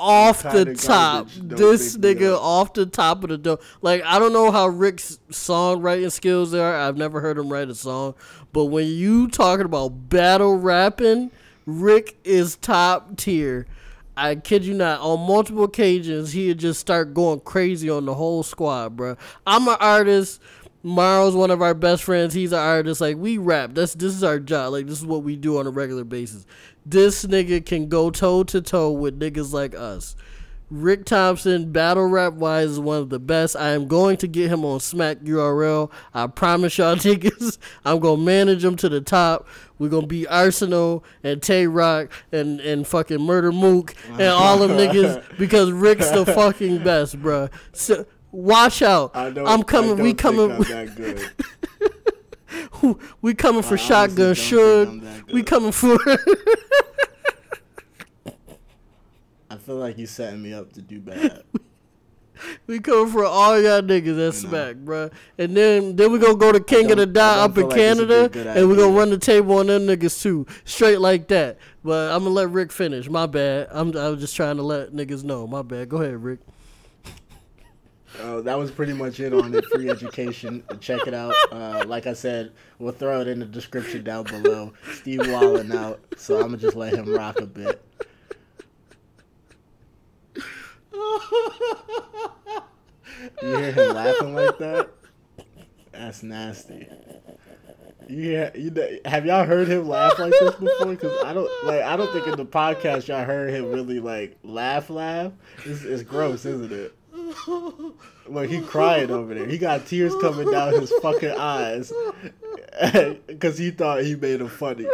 Off 0.00 0.44
the 0.44 0.74
top, 0.74 1.28
this 1.32 1.96
nigga 1.96 2.38
off 2.38 2.72
the 2.72 2.86
top 2.86 3.24
of 3.24 3.30
the 3.30 3.38
dome. 3.38 3.58
Like 3.82 4.02
I 4.04 4.18
don't 4.20 4.32
know 4.32 4.52
how 4.52 4.68
Rick's 4.68 5.18
songwriting 5.30 6.12
skills 6.12 6.54
are. 6.54 6.76
I've 6.76 6.96
never 6.96 7.20
heard 7.20 7.36
him 7.36 7.48
write 7.48 7.68
a 7.68 7.74
song, 7.74 8.14
but 8.52 8.66
when 8.66 8.86
you 8.86 9.26
talking 9.26 9.64
about 9.66 10.08
battle 10.08 10.56
rapping, 10.56 11.32
Rick 11.66 12.16
is 12.22 12.56
top 12.56 13.16
tier. 13.16 13.66
I 14.18 14.34
kid 14.34 14.64
you 14.64 14.74
not. 14.74 15.00
On 15.00 15.20
multiple 15.26 15.64
occasions, 15.64 16.32
he'd 16.32 16.58
just 16.58 16.80
start 16.80 17.14
going 17.14 17.40
crazy 17.40 17.88
on 17.88 18.04
the 18.04 18.14
whole 18.14 18.42
squad, 18.42 18.96
bro. 18.96 19.16
I'm 19.46 19.68
an 19.68 19.76
artist. 19.78 20.40
Marl's 20.82 21.36
one 21.36 21.52
of 21.52 21.62
our 21.62 21.74
best 21.74 22.02
friends. 22.02 22.34
He's 22.34 22.52
an 22.52 22.58
artist. 22.58 23.00
Like 23.00 23.16
we 23.16 23.38
rap. 23.38 23.70
That's 23.74 23.94
this 23.94 24.14
is 24.14 24.24
our 24.24 24.40
job. 24.40 24.72
Like 24.72 24.86
this 24.86 24.98
is 24.98 25.06
what 25.06 25.22
we 25.22 25.36
do 25.36 25.58
on 25.58 25.66
a 25.66 25.70
regular 25.70 26.02
basis. 26.02 26.46
This 26.84 27.24
nigga 27.26 27.64
can 27.64 27.88
go 27.88 28.10
toe 28.10 28.42
to 28.44 28.60
toe 28.60 28.90
with 28.90 29.20
niggas 29.20 29.52
like 29.52 29.74
us. 29.76 30.16
Rick 30.70 31.06
Thompson, 31.06 31.72
battle 31.72 32.06
rap 32.06 32.34
wise, 32.34 32.72
is 32.72 32.80
one 32.80 32.98
of 32.98 33.08
the 33.08 33.18
best. 33.18 33.56
I 33.56 33.70
am 33.70 33.88
going 33.88 34.18
to 34.18 34.28
get 34.28 34.50
him 34.50 34.64
on 34.66 34.80
Smack 34.80 35.18
URL. 35.20 35.90
I 36.12 36.26
promise 36.26 36.76
y'all 36.76 36.96
niggas. 36.96 37.56
I'm 37.84 38.00
gonna 38.00 38.22
manage 38.22 38.64
him 38.64 38.76
to 38.76 38.88
the 38.88 39.00
top. 39.00 39.46
We're 39.78 39.88
gonna 39.88 40.06
be 40.06 40.24
Arsonal 40.24 41.02
and 41.22 41.42
Tay 41.42 41.66
Roc 41.66 42.10
and, 42.32 42.60
and 42.60 42.86
fucking 42.86 43.18
Murda 43.18 43.54
Mook 43.54 43.94
and 44.10 44.22
all 44.22 44.58
them 44.58 44.72
niggas 44.72 45.22
because 45.38 45.70
Rick's 45.72 46.10
the 46.10 46.26
fucking 46.26 46.84
best, 46.84 47.18
bruh. 47.20 47.50
So, 47.72 48.04
watch 48.30 48.82
out. 48.82 49.16
I 49.16 49.30
don't, 49.30 49.48
I'm 49.48 49.62
coming. 49.62 49.98
I 49.98 50.02
we 50.02 50.12
coming. 50.12 50.52
I'm 50.52 50.62
that 50.64 50.94
good. 52.82 52.96
we 53.22 53.34
coming 53.34 53.62
for 53.62 53.74
I 53.74 53.78
shotgun 53.78 54.26
honestly 54.26 54.58
don't 54.58 55.02
think 55.02 55.06
I'm 55.06 55.12
Suge. 55.22 55.24
that 55.26 55.32
We 55.32 55.42
coming 55.42 55.72
for. 55.72 55.98
Feel 59.68 59.76
like 59.76 59.98
you're 59.98 60.06
setting 60.06 60.40
me 60.40 60.54
up 60.54 60.72
to 60.72 60.80
do 60.80 60.98
bad. 60.98 61.42
We 62.68 62.78
coming 62.78 63.12
for 63.12 63.24
all 63.24 63.60
y'all 63.60 63.82
niggas 63.82 64.28
at 64.28 64.32
URL. 64.32 64.32
Smack, 64.32 64.76
bruh. 64.76 65.12
And 65.38 65.56
then 65.56 65.96
then 65.96 66.12
we 66.12 66.20
gonna 66.20 66.36
go 66.36 66.52
to 66.52 66.60
King 66.60 66.88
of 66.92 66.96
the 66.98 67.04
Dot 67.04 67.38
up 67.50 67.58
in 67.58 67.68
like 67.68 67.74
this 67.74 67.98
would 67.98 68.08
be 68.08 68.14
a 68.14 68.28
Canada, 68.28 68.60
and 68.60 68.68
we 68.68 68.76
gonna 68.76 68.96
run 68.96 69.10
the 69.10 69.18
table 69.18 69.56
on 69.58 69.66
them 69.66 69.88
niggas 69.88 70.22
too, 70.22 70.46
straight 70.64 71.00
like 71.00 71.26
that. 71.28 71.58
But 71.82 72.12
I'm 72.12 72.22
gonna 72.22 72.36
let 72.36 72.48
Rick 72.50 72.70
finish. 72.70 73.10
My 73.10 73.26
bad. 73.26 73.66
I'm 73.72 73.88
I 73.96 74.08
was 74.10 74.20
just 74.20 74.36
trying 74.36 74.56
to 74.56 74.62
let 74.62 74.92
niggas 74.92 75.24
know. 75.24 75.48
My 75.48 75.62
bad. 75.62 75.88
Go 75.88 75.96
ahead, 75.96 76.22
Rick. 76.22 76.38
Uh, 78.20 78.40
that 78.42 78.56
was 78.56 78.70
pretty 78.70 78.92
much 78.92 79.18
it 79.18 79.34
on 79.34 79.52
it. 79.52 79.64
Free 79.64 79.90
education. 79.90 80.62
Check 80.78 81.08
it 81.08 81.14
out. 81.14 81.34
Uh, 81.50 81.82
like 81.88 82.06
I 82.06 82.12
said, 82.12 82.52
we'll 82.78 82.92
throw 82.92 83.20
it 83.20 83.26
in 83.26 83.40
the 83.40 83.46
description 83.46 84.04
down 84.04 84.24
below. 84.24 84.72
Steve 84.92 85.28
Wallen 85.28 85.72
out, 85.72 85.98
so 86.16 86.36
I'm 86.36 86.42
gonna 86.42 86.58
just 86.58 86.76
let 86.76 86.94
him 86.94 87.12
rock 87.12 87.40
a 87.40 87.46
bit. 87.46 87.84
You 93.42 93.48
hear 93.48 93.72
him 93.72 93.94
laughing 93.94 94.34
like 94.34 94.58
that? 94.58 94.90
That's 95.92 96.22
nasty. 96.22 96.88
Hear, 98.08 98.52
you 98.54 98.70
know, 98.70 98.88
have 99.04 99.26
y'all 99.26 99.44
heard 99.44 99.68
him 99.68 99.88
laugh 99.88 100.18
like 100.18 100.32
this 100.32 100.54
before? 100.54 100.86
Because 100.86 101.24
I 101.24 101.34
don't 101.34 101.50
like. 101.64 101.82
I 101.82 101.96
don't 101.96 102.12
think 102.12 102.26
in 102.26 102.36
the 102.36 102.46
podcast 102.46 103.08
y'all 103.08 103.24
heard 103.24 103.52
him 103.52 103.70
really 103.70 104.00
like 104.00 104.38
laugh. 104.42 104.88
Laugh. 104.88 105.32
It's, 105.64 105.82
it's 105.82 106.02
gross, 106.02 106.44
isn't 106.44 106.72
it? 106.72 106.94
Look, 108.28 108.48
he 108.48 108.60
crying 108.60 109.10
over 109.10 109.34
there. 109.34 109.46
He 109.46 109.58
got 109.58 109.86
tears 109.86 110.14
coming 110.20 110.50
down 110.50 110.80
his 110.80 110.92
fucking 111.02 111.32
eyes 111.32 111.92
because 113.26 113.58
he 113.58 113.70
thought 113.70 114.04
he 114.04 114.14
made 114.14 114.40
him 114.40 114.48
funny. 114.48 114.86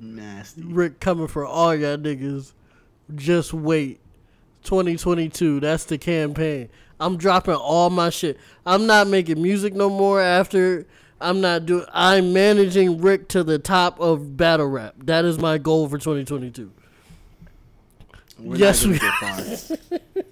Nasty. 0.00 0.62
Rick 0.62 0.98
coming 0.98 1.26
for 1.28 1.44
all 1.44 1.74
y'all 1.74 1.96
niggas. 1.98 2.52
Just 3.14 3.52
wait. 3.52 4.00
2022. 4.64 5.60
That's 5.60 5.84
the 5.84 5.98
campaign. 5.98 6.68
I'm 6.98 7.16
dropping 7.16 7.54
all 7.54 7.90
my 7.90 8.10
shit. 8.10 8.38
I'm 8.66 8.86
not 8.86 9.06
making 9.06 9.40
music 9.42 9.74
no 9.74 9.88
more 9.88 10.20
after 10.20 10.86
I'm 11.20 11.40
not 11.40 11.66
doing 11.66 11.84
I'm 11.92 12.32
managing 12.32 13.00
Rick 13.00 13.28
to 13.28 13.42
the 13.44 13.58
top 13.58 14.00
of 14.00 14.36
battle 14.36 14.66
rap. 14.66 14.94
That 15.04 15.24
is 15.24 15.38
my 15.38 15.58
goal 15.58 15.88
for 15.88 15.98
2022. 15.98 16.72
We're 18.38 18.56
Yes, 18.56 18.86
we- 18.86 18.98
get. 18.98 19.70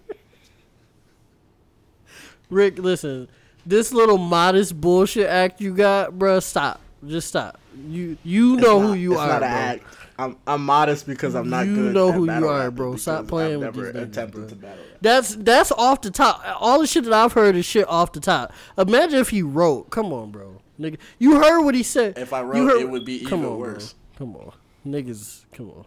Rick, 2.51 2.79
listen. 2.79 3.29
This 3.67 3.93
little 3.93 4.17
modest 4.17 4.81
bullshit 4.81 5.27
act 5.29 5.61
you 5.61 5.75
got, 5.75 6.13
bruh, 6.13 6.43
stop. 6.43 6.81
Just 7.07 7.29
stop. 7.29 7.61
You 7.87 8.17
you 8.25 8.55
It's 8.55 8.63
know 8.63 8.81
not- 8.81 8.87
who 8.89 8.95
you 8.95 9.13
it's 9.13 9.21
are, 9.21 9.29
not 9.29 9.39
bro. 9.41 9.49
an 9.49 9.55
act. 9.55 9.85
I'm 10.21 10.37
I'm 10.47 10.65
modest 10.65 11.07
because 11.07 11.35
I'm 11.35 11.49
not 11.49 11.67
You 11.67 11.75
good. 11.77 11.95
know 11.95 12.09
at 12.09 12.15
who 12.15 12.25
you 12.31 12.49
are, 12.49 12.71
bro. 12.73 12.97
Stop 12.97 13.29
playing 13.29 13.63
I've 13.63 13.77
with 13.77 13.95
niggas, 13.95 14.13
to. 14.49 14.57
That's 15.01 15.37
that's 15.37 15.71
off 15.73 16.01
the 16.01 16.11
top. 16.11 16.43
All 16.61 16.81
the 16.81 16.87
shit 16.89 17.05
that 17.05 17.13
I've 17.13 17.33
heard 17.35 17.55
is 17.55 17.65
shit 17.65 17.87
off 17.89 18.13
the 18.13 18.21
top. 18.21 18.53
Imagine 18.77 19.21
if 19.21 19.31
he 19.31 19.43
wrote. 19.43 19.91
Come 19.91 20.13
on, 20.13 20.31
bro. 20.33 20.61
Nigga, 20.81 20.97
you 21.19 21.37
heard 21.37 21.63
what 21.65 21.75
he 21.75 21.83
said. 21.85 22.19
If 22.19 22.33
I 22.33 22.41
You 22.41 22.47
wrote, 22.47 22.69
heard- 22.69 22.81
it 22.81 22.91
would 22.91 23.05
be 23.05 23.21
come 23.25 23.41
even 23.41 23.53
on, 23.53 23.59
bro. 23.61 23.79
Come 24.17 24.37
on, 24.37 24.53
niggas. 24.87 25.45
Come 25.53 25.71
on. 25.71 25.85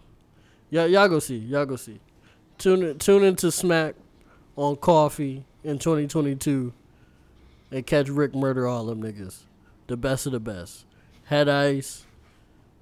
Y'all, 0.70 0.88
y'all 0.88 1.10
go 1.10 1.20
see. 1.20 1.38
Y'all 1.38 1.66
go 1.66 1.76
see. 1.76 2.00
Tune 2.58 2.84
in, 2.84 3.00
tune 3.00 3.24
into 3.26 3.52
Smack 3.52 3.96
on 4.56 4.78
Coffee 4.78 5.44
in 5.64 5.78
2022 5.80 6.72
and 7.72 7.86
catch 7.86 8.08
Rick 8.08 8.34
murder 8.36 8.66
all 8.68 8.86
them 8.86 9.02
niggas. 9.04 9.40
The 9.88 9.98
best 9.98 10.26
of 10.26 10.32
the 10.32 10.40
best. 10.40 10.86
Head 11.32 11.48
Ice. 11.48 12.06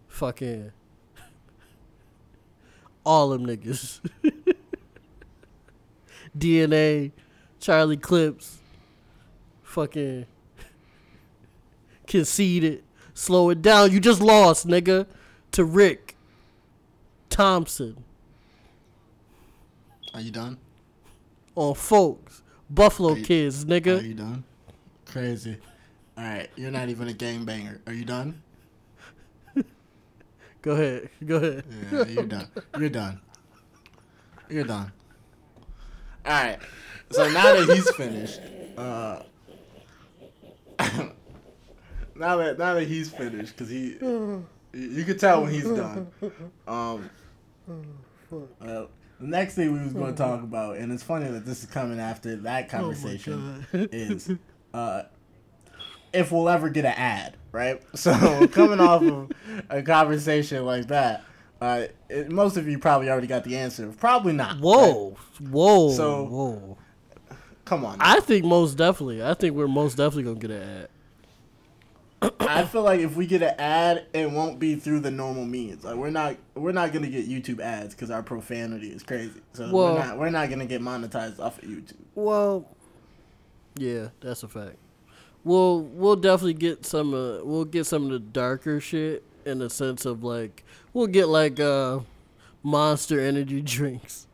Fucking. 0.08 0.72
All 3.06 3.30
them 3.30 3.46
niggas. 3.46 4.00
DNA. 6.36 7.12
Charlie 7.60 7.96
Clips. 7.96 8.58
Fucking. 9.62 10.26
Conceited. 12.08 12.84
Slow 13.14 13.52
it 13.52 13.62
down. 13.62 13.92
You 13.92 14.00
just 14.00 14.20
lost, 14.20 14.66
nigga. 14.66 15.06
To 15.52 15.64
Rick. 15.64 16.16
Thompson. 17.30 18.04
Are 20.12 20.22
you 20.22 20.32
done? 20.32 20.58
On 21.54 21.76
folks. 21.76 22.42
Buffalo 22.68 23.14
you- 23.14 23.24
kids, 23.24 23.64
nigga. 23.64 24.00
Are 24.00 24.04
you 24.04 24.16
done? 24.16 24.44
Crazy. 25.06 25.58
All 26.20 26.26
right, 26.26 26.50
you're 26.58 26.70
not 26.70 26.90
even 26.90 27.08
a 27.08 27.14
gangbanger. 27.14 27.80
Are 27.88 27.94
you 27.94 28.04
done? 28.04 28.42
Go 30.62 30.72
ahead. 30.74 31.10
Go 31.26 31.38
ahead. 31.38 31.64
Yeah, 31.94 32.06
you're 32.08 32.26
done. 32.26 32.48
You're 32.78 32.90
done. 32.90 33.22
You're 34.50 34.64
done. 34.66 34.92
All 36.26 36.32
right. 36.34 36.60
So 37.12 37.30
now 37.30 37.54
that 37.54 37.74
he's 37.74 37.90
finished, 37.92 38.42
uh, 38.78 39.24
now 42.16 42.36
that 42.36 42.58
now 42.60 42.74
that 42.74 42.86
he's 42.86 43.10
finished, 43.10 43.56
because 43.56 43.70
he, 43.70 43.98
you 44.02 45.04
can 45.06 45.18
tell 45.18 45.44
when 45.44 45.54
he's 45.54 45.70
done. 45.70 46.12
Um, 46.68 47.10
uh, 48.60 48.88
the 49.22 49.26
next 49.26 49.56
thing 49.56 49.72
we 49.72 49.80
was 49.80 49.94
going 49.94 50.14
to 50.14 50.18
talk 50.18 50.44
about, 50.44 50.76
and 50.80 50.92
it's 50.92 51.04
funny 51.04 51.32
that 51.32 51.46
this 51.46 51.64
is 51.64 51.70
coming 51.70 52.02
after 52.02 52.36
that 52.36 52.68
conversation, 52.68 53.66
is 53.72 54.30
uh, 54.74 55.04
if 56.14 56.32
we'll 56.32 56.50
ever 56.50 56.70
get 56.70 56.86
an 56.86 56.94
ad, 56.96 57.38
right? 57.52 57.82
So 57.96 58.48
coming 58.52 58.80
off 58.80 59.04
of 59.04 59.32
a 59.70 59.82
conversation 59.82 60.66
like 60.66 60.88
that, 60.88 61.24
uh, 61.62 61.84
it, 62.10 62.32
most 62.32 62.58
of 62.58 62.68
you 62.68 62.80
probably 62.80 63.10
already 63.10 63.28
got 63.28 63.44
the 63.44 63.58
answer. 63.58 63.92
Probably 63.98 64.34
not. 64.34 64.54
right? 64.54 64.62
Whoa. 64.62 65.18
Whoa. 65.50 65.92
So- 65.92 66.26
whoa. 66.26 66.78
Come 67.66 67.86
on. 67.86 67.98
I 68.00 68.20
think 68.20 68.46
most 68.46 68.78
definitely. 68.78 69.22
I 69.24 69.36
think 69.36 69.56
we're 69.56 69.68
most 69.68 69.96
definitely 69.96 70.24
gonna 70.24 70.40
get 70.40 70.50
an 70.50 70.88
ad. 72.22 72.32
I 72.40 72.66
feel 72.66 72.82
like 72.82 73.00
if 73.00 73.16
we 73.16 73.28
get 73.28 73.44
an 73.44 73.54
ad, 73.60 74.08
it 74.12 74.32
won't 74.32 74.58
be 74.60 74.74
through 74.76 75.02
the 75.02 75.12
normal 75.12 75.46
means. 75.46 75.84
Like 75.84 75.96
we're 75.96 76.10
not 76.10 76.38
we're 76.56 76.72
not 76.72 76.92
gonna 76.94 77.10
get 77.10 77.30
YouTube 77.30 77.60
ads 77.60 77.94
because 77.94 78.10
our 78.10 78.24
profanity 78.24 78.88
is 78.90 79.04
crazy. 79.04 79.40
So 79.54 79.72
Well- 79.72 79.94
we're 79.94 80.00
not 80.06 80.18
we're 80.18 80.30
not 80.32 80.50
gonna 80.50 80.66
get 80.66 80.82
monetized 80.82 81.40
off 81.40 81.62
of 81.62 81.70
YouTube. 81.70 81.94
Well, 82.16 82.66
yeah, 83.76 84.08
that's 84.20 84.42
a 84.42 84.48
fact. 84.48 84.78
We'll 85.44 85.82
we'll 85.82 86.16
definitely 86.16 86.54
get 86.56 86.86
some. 86.86 87.14
Uh, 87.14 87.44
we'll 87.44 87.66
get 87.66 87.86
some 87.86 88.06
of 88.06 88.12
the 88.12 88.20
darker 88.20 88.80
shit 88.80 89.24
in 89.46 89.60
the 89.60 89.70
sense 89.70 90.06
of 90.06 90.24
like 90.24 90.64
we'll 90.94 91.08
get 91.08 91.28
like 91.28 91.60
uh, 91.60 92.00
Monster 92.64 93.20
Energy 93.20 93.62
drinks, 93.64 94.28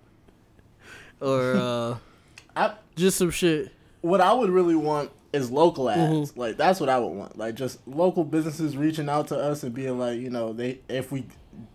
or 1.21 1.55
uh, 1.55 1.97
I, 2.55 2.73
just 2.95 3.17
some 3.17 3.31
shit. 3.31 3.71
what 4.01 4.21
I 4.21 4.33
would 4.33 4.49
really 4.49 4.75
want 4.75 5.11
is 5.33 5.51
local 5.51 5.89
ads. 5.89 6.31
Mm-hmm. 6.31 6.39
Like 6.39 6.57
that's 6.57 6.79
what 6.79 6.89
I 6.89 6.97
would 6.97 7.09
want. 7.13 7.37
Like 7.37 7.55
just 7.55 7.85
local 7.87 8.23
businesses 8.23 8.75
reaching 8.75 9.09
out 9.09 9.27
to 9.27 9.37
us 9.37 9.63
and 9.63 9.73
being 9.73 9.99
like, 9.99 10.19
you 10.19 10.29
know, 10.29 10.53
they 10.53 10.79
if 10.89 11.11
we 11.11 11.25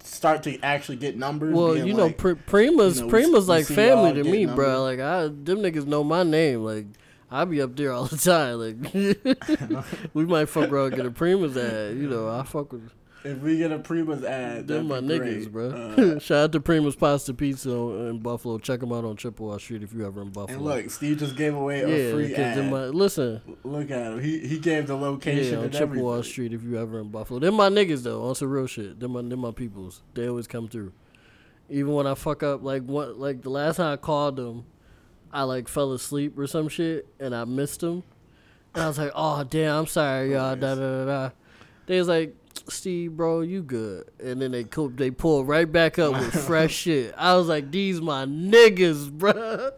start 0.02 0.42
to 0.44 0.58
actually 0.60 0.96
get 0.96 1.16
numbers. 1.16 1.54
Well, 1.54 1.76
you 1.76 1.94
know, 1.94 2.06
like, 2.06 2.18
Pr- 2.18 2.34
Prima's 2.34 2.98
you 2.98 3.04
know, 3.04 3.10
Prima's 3.10 3.46
we 3.46 3.54
like 3.54 3.66
family 3.66 4.14
to 4.14 4.24
me, 4.24 4.46
numbers. 4.46 4.64
bro. 4.64 4.82
Like 4.82 5.00
I, 5.00 5.22
them 5.24 5.58
niggas 5.58 5.86
know 5.86 6.02
my 6.02 6.22
name. 6.22 6.64
Like 6.64 6.86
I 7.30 7.44
be 7.44 7.62
up 7.62 7.76
there 7.76 7.92
all 7.92 8.06
the 8.06 8.16
time. 8.16 8.58
Like 8.58 9.84
we 10.14 10.24
might 10.26 10.46
fuck 10.48 10.70
around 10.70 10.88
and 10.88 10.96
get 10.96 11.06
a 11.06 11.10
Prima's 11.10 11.56
ad. 11.56 11.96
You 11.96 12.08
know, 12.08 12.28
I 12.28 12.42
fuck 12.42 12.72
with. 12.72 12.90
if 13.24 13.38
we 13.38 13.58
get 13.58 13.70
a 13.70 13.78
Prima's 13.78 14.24
ad, 14.24 14.66
Them 14.66 14.88
my 14.88 14.98
niggas, 14.98 15.52
great. 15.52 15.52
bro. 15.52 15.68
Uh, 15.70 16.18
Shout 16.18 16.38
out 16.44 16.52
to 16.52 16.60
Prima's 16.60 16.96
Pasta 16.96 17.32
Pizza 17.34 17.70
in 17.70 18.18
Buffalo. 18.18 18.58
Check 18.58 18.80
them 18.80 18.92
out 18.92 19.04
on 19.04 19.16
Chippewa 19.16 19.58
Street 19.58 19.82
if 19.82 19.92
you 19.92 20.04
ever 20.06 20.22
in 20.22 20.30
Buffalo. 20.30 20.56
and 20.58 20.64
look, 20.66 20.90
Steve 20.90 21.18
just 21.18 21.36
gave 21.36 21.54
away 21.54 21.82
a 21.82 21.88
yeah, 21.88 22.12
free 22.12 22.30
'cause 22.30 22.38
ad. 22.58 22.70
my, 22.70 22.84
listen, 22.86 23.40
Look 23.62 23.90
at 23.90 24.12
him. 24.12 24.20
He 24.20 24.40
he 24.46 24.58
gave 24.58 24.86
the 24.88 24.96
location 24.96 25.58
yeah, 25.58 25.64
on 25.64 25.70
Chippewa 25.70 26.12
everything. 26.14 26.32
Street 26.32 26.52
if 26.54 26.62
you 26.64 26.78
ever 26.78 26.98
in 27.00 27.10
Buffalo. 27.10 27.38
Them 27.38 27.54
my 27.54 27.68
niggas 27.68 28.02
though, 28.02 28.24
on 28.26 28.34
some 28.34 28.48
real 28.50 28.66
shit. 28.66 28.98
Them 28.98 29.12
my 29.12 29.22
them 29.22 29.38
my 29.40 29.52
peoples. 29.52 30.02
They 30.14 30.28
always 30.28 30.46
come 30.48 30.66
through. 30.68 30.92
Even 31.68 31.92
when 31.92 32.06
I 32.08 32.14
fuck 32.14 32.42
up, 32.42 32.64
like 32.64 32.82
what, 32.82 33.18
like 33.20 33.42
the 33.42 33.50
last 33.50 33.76
time 33.76 33.92
I 33.92 33.96
called 33.96 34.34
them, 34.36 34.64
I 35.32 35.42
like 35.44 35.68
fell 35.68 35.92
asleep 35.92 36.38
or 36.38 36.46
some 36.46 36.68
shit, 36.68 37.06
and 37.18 37.34
I 37.34 37.44
missed 37.44 37.82
him. 37.82 38.02
And 38.74 38.84
I 38.84 38.88
was 38.88 38.98
like, 38.98 39.12
"Oh 39.14 39.44
damn, 39.44 39.76
I'm 39.80 39.86
sorry, 39.86 40.32
y'all." 40.32 40.56
Da 40.56 40.74
da 40.74 40.80
da 40.80 41.04
da. 41.04 41.30
They 41.86 41.98
was 41.98 42.06
like, 42.08 42.34
"Steve, 42.68 43.16
bro, 43.16 43.40
you 43.40 43.62
good?" 43.62 44.08
And 44.22 44.40
then 44.40 44.52
they 44.52 44.64
co- 44.64 44.88
they 44.88 45.10
pulled 45.10 45.48
right 45.48 45.70
back 45.70 45.98
up 45.98 46.12
with 46.12 46.32
fresh 46.46 46.72
shit. 46.72 47.14
I 47.16 47.34
was 47.36 47.48
like, 47.48 47.70
"These 47.70 48.00
my 48.00 48.26
niggas, 48.26 49.10
bro." 49.18 49.70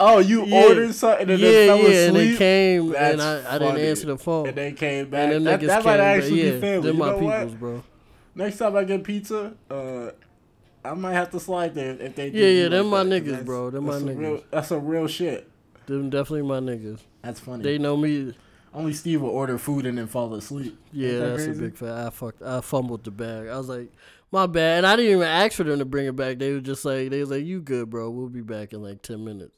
Oh, 0.00 0.18
you 0.18 0.44
Yeah. 0.46 0.64
ordered 0.64 0.94
something 0.94 1.28
and 1.30 1.38
yeah, 1.40 1.50
then 1.50 1.68
fell 1.68 1.78
yeah, 1.78 1.84
asleep. 1.88 2.08
and 2.08 2.16
they 2.16 2.36
came, 2.36 2.88
That's 2.92 3.12
and 3.12 3.22
I, 3.22 3.54
I 3.54 3.58
didn't 3.58 3.78
answer 3.78 4.06
the 4.06 4.18
phone. 4.18 4.48
And 4.48 4.56
they 4.56 4.72
came 4.72 5.10
back. 5.10 5.20
And 5.24 5.32
them 5.32 5.44
that 5.44 5.60
niggas 5.60 5.66
that 5.66 5.84
might 5.84 5.96
back. 5.98 6.22
actually 6.22 6.44
yeah, 6.44 6.50
be 6.52 6.60
family. 6.60 6.82
They're 6.84 6.92
You 6.92 6.98
my 6.98 7.10
know 7.10 7.18
what? 7.18 7.60
bro. 7.60 7.82
Next 8.34 8.56
time 8.58 8.76
I 8.76 8.84
get 8.84 9.04
pizza, 9.04 9.52
uh, 9.70 10.10
I 10.84 10.94
might 10.94 11.12
have 11.12 11.30
to 11.30 11.40
slide 11.40 11.74
there 11.74 11.92
if 11.92 12.14
they. 12.16 12.30
do 12.30 12.38
Yeah, 12.38 12.62
yeah, 12.64 12.68
them 12.68 12.88
my 12.88 13.04
that, 13.04 13.10
'cause 13.10 13.20
niggas, 13.20 13.26
that's- 13.30 13.46
bro. 13.46 13.70
Them 13.70 13.84
my 13.86 13.98
some 13.98 14.06
Real, 14.16 14.36
niggas. 14.38 14.42
that's 14.50 14.68
some 14.68 14.86
real 14.86 15.06
shit. 15.06 15.48
Them 15.86 16.10
definitely 16.10 16.42
my 16.42 16.58
niggas. 16.60 17.00
That's 17.22 17.40
funny. 17.40 17.62
They 17.62 17.78
know 17.78 17.96
me. 17.96 18.34
Only 18.74 18.92
Steve 18.94 19.20
will 19.20 19.28
order 19.30 19.58
food 19.58 19.84
and 19.86 19.98
then 19.98 20.06
fall 20.06 20.32
asleep. 20.34 20.78
Yeah, 20.92 21.18
that 21.18 21.36
that's 21.36 21.58
a 21.58 21.60
big 21.60 21.76
fact. 21.76 21.92
I 21.92 22.10
fucked. 22.10 22.42
I 22.42 22.60
fumbled 22.62 23.04
the 23.04 23.10
bag. 23.10 23.48
I 23.48 23.58
was 23.58 23.68
like, 23.68 23.92
my 24.30 24.46
bad, 24.46 24.78
and 24.78 24.86
I 24.86 24.96
didn't 24.96 25.10
even 25.12 25.26
ask 25.28 25.52
for 25.56 25.64
them 25.64 25.78
to 25.78 25.84
bring 25.84 26.06
it 26.06 26.16
back. 26.16 26.38
They 26.38 26.52
were 26.54 26.60
just 26.60 26.84
like, 26.84 27.10
they 27.10 27.20
was 27.20 27.30
like, 27.30 27.44
you 27.44 27.60
good, 27.60 27.90
bro? 27.90 28.08
We'll 28.10 28.28
be 28.30 28.40
back 28.40 28.72
in 28.72 28.82
like 28.82 29.02
ten 29.02 29.24
minutes. 29.24 29.52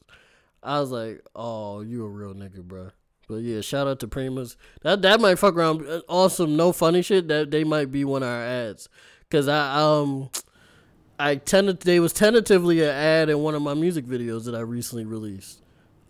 I 0.63 0.81
was 0.81 0.91
like, 0.91 1.23
oh, 1.37 1.83
you 1.83 2.05
a 2.05 2.09
real 2.09 2.35
nigga, 2.35 2.63
bro. 2.63 2.89
But 3.29 3.37
yeah, 3.37 3.61
shout 3.61 3.87
out 3.87 4.01
to 4.01 4.09
Prima's. 4.09 4.57
That 4.83 5.01
that 5.03 5.21
might 5.21 5.39
fuck 5.39 5.55
around. 5.55 5.87
Awesome, 6.09 6.57
no 6.57 6.73
funny 6.73 7.01
shit. 7.03 7.29
That 7.29 7.51
they 7.53 7.63
might 7.65 7.91
be 7.93 8.05
one 8.05 8.23
of 8.25 8.29
our 8.29 8.43
ads, 8.43 8.89
cause 9.31 9.47
I 9.49 9.81
um. 9.81 10.29
I 11.19 11.37
tended 11.37 11.81
they 11.81 12.01
was 12.01 12.13
tentatively 12.13 12.83
an 12.83 12.91
ad 12.91 13.29
in 13.29 13.39
one 13.41 13.55
of 13.55 13.63
my 13.63 13.75
music 13.75 14.05
videos 14.05 14.45
that 14.47 14.55
I 14.55 14.61
recently 14.61 15.05
released. 15.05 15.61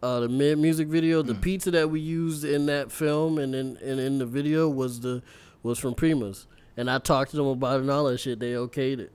Uh, 0.02 0.20
the 0.20 0.28
mid 0.28 0.58
music 0.58 0.88
video, 0.88 1.22
the 1.22 1.34
pizza 1.34 1.70
that 1.70 1.90
we 1.90 2.00
used 2.00 2.44
in 2.44 2.66
that 2.66 2.92
film 2.92 3.38
and 3.38 3.54
in 3.54 3.76
and 3.78 4.00
in 4.00 4.18
the 4.18 4.26
video 4.26 4.68
was 4.68 5.00
the 5.00 5.22
was 5.62 5.78
from 5.78 5.94
Prima's, 5.94 6.46
and 6.76 6.90
I 6.90 6.98
talked 6.98 7.30
to 7.30 7.36
them 7.36 7.46
about 7.46 7.76
it 7.76 7.82
and 7.82 7.90
all 7.90 8.04
that 8.04 8.18
shit. 8.18 8.38
They 8.38 8.52
okayed 8.52 8.98
it, 8.98 9.12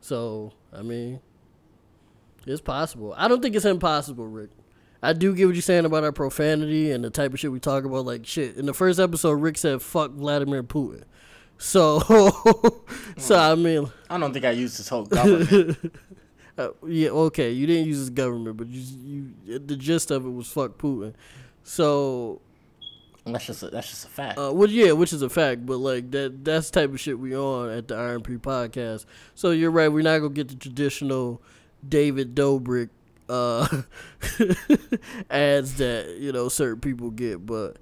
so 0.00 0.52
I 0.72 0.82
mean, 0.82 1.20
it's 2.46 2.60
possible. 2.60 3.14
I 3.16 3.26
don't 3.26 3.42
think 3.42 3.56
it's 3.56 3.64
impossible, 3.64 4.26
Rick. 4.26 4.50
I 5.02 5.12
do 5.12 5.34
get 5.34 5.46
what 5.46 5.54
you're 5.54 5.62
saying 5.62 5.84
about 5.84 6.04
our 6.04 6.12
profanity 6.12 6.90
and 6.90 7.04
the 7.04 7.10
type 7.10 7.32
of 7.32 7.40
shit 7.40 7.52
we 7.52 7.60
talk 7.60 7.84
about. 7.84 8.04
Like 8.04 8.26
shit, 8.26 8.56
in 8.56 8.66
the 8.66 8.74
first 8.74 8.98
episode, 8.98 9.32
Rick 9.32 9.58
said 9.58 9.82
"fuck 9.82 10.12
Vladimir 10.12 10.62
Putin," 10.62 11.04
so 11.58 12.00
so 13.16 13.36
I 13.36 13.54
mean. 13.54 13.90
I 14.08 14.18
don't 14.18 14.32
think 14.32 14.44
I 14.44 14.50
used 14.50 14.78
this 14.78 14.88
whole 14.88 15.04
government. 15.04 15.92
Uh, 16.58 16.70
yeah, 16.88 17.10
okay. 17.10 17.52
You 17.52 17.68
didn't 17.68 17.86
use 17.86 17.98
his 17.98 18.10
government, 18.10 18.56
but 18.56 18.66
you, 18.66 18.82
you 19.46 19.58
the 19.60 19.76
gist 19.76 20.10
of 20.10 20.26
it 20.26 20.28
was 20.28 20.48
fuck 20.48 20.76
Putin. 20.76 21.14
So, 21.62 22.40
that's 23.24 23.46
just 23.46 23.62
a, 23.62 23.70
that's 23.70 23.88
just 23.88 24.06
a 24.06 24.08
fact. 24.08 24.38
uh, 24.38 24.52
well, 24.52 24.68
yeah, 24.68 24.90
which 24.92 25.12
is 25.12 25.22
a 25.22 25.30
fact, 25.30 25.64
but 25.64 25.76
like 25.76 26.10
that 26.10 26.44
that's 26.44 26.70
the 26.70 26.80
type 26.80 26.90
of 26.90 26.98
shit 26.98 27.16
we 27.16 27.36
on 27.36 27.70
at 27.70 27.86
the 27.86 27.94
Iron 27.94 28.22
RMP 28.22 28.40
podcast. 28.40 29.06
So 29.36 29.52
you're 29.52 29.70
right. 29.70 29.86
We're 29.86 30.02
not 30.02 30.18
gonna 30.18 30.34
get 30.34 30.48
the 30.48 30.56
traditional 30.56 31.40
David 31.88 32.34
Dobrik 32.34 32.88
uh, 33.28 33.82
ads 35.30 35.74
that 35.74 36.16
you 36.18 36.32
know 36.32 36.48
certain 36.48 36.80
people 36.80 37.10
get, 37.10 37.44
but 37.44 37.76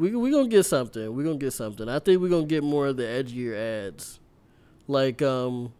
we 0.00 0.16
we 0.16 0.30
gonna 0.30 0.48
get 0.48 0.64
something. 0.64 1.14
We 1.14 1.22
gonna 1.24 1.36
get 1.36 1.52
something. 1.52 1.88
I 1.88 1.98
think 2.00 2.20
we're 2.20 2.28
gonna 2.30 2.46
get 2.46 2.64
more 2.64 2.88
of 2.88 2.96
the 2.96 3.04
edgier 3.04 3.54
ads, 3.88 4.18
like 4.88 5.22
um. 5.22 5.72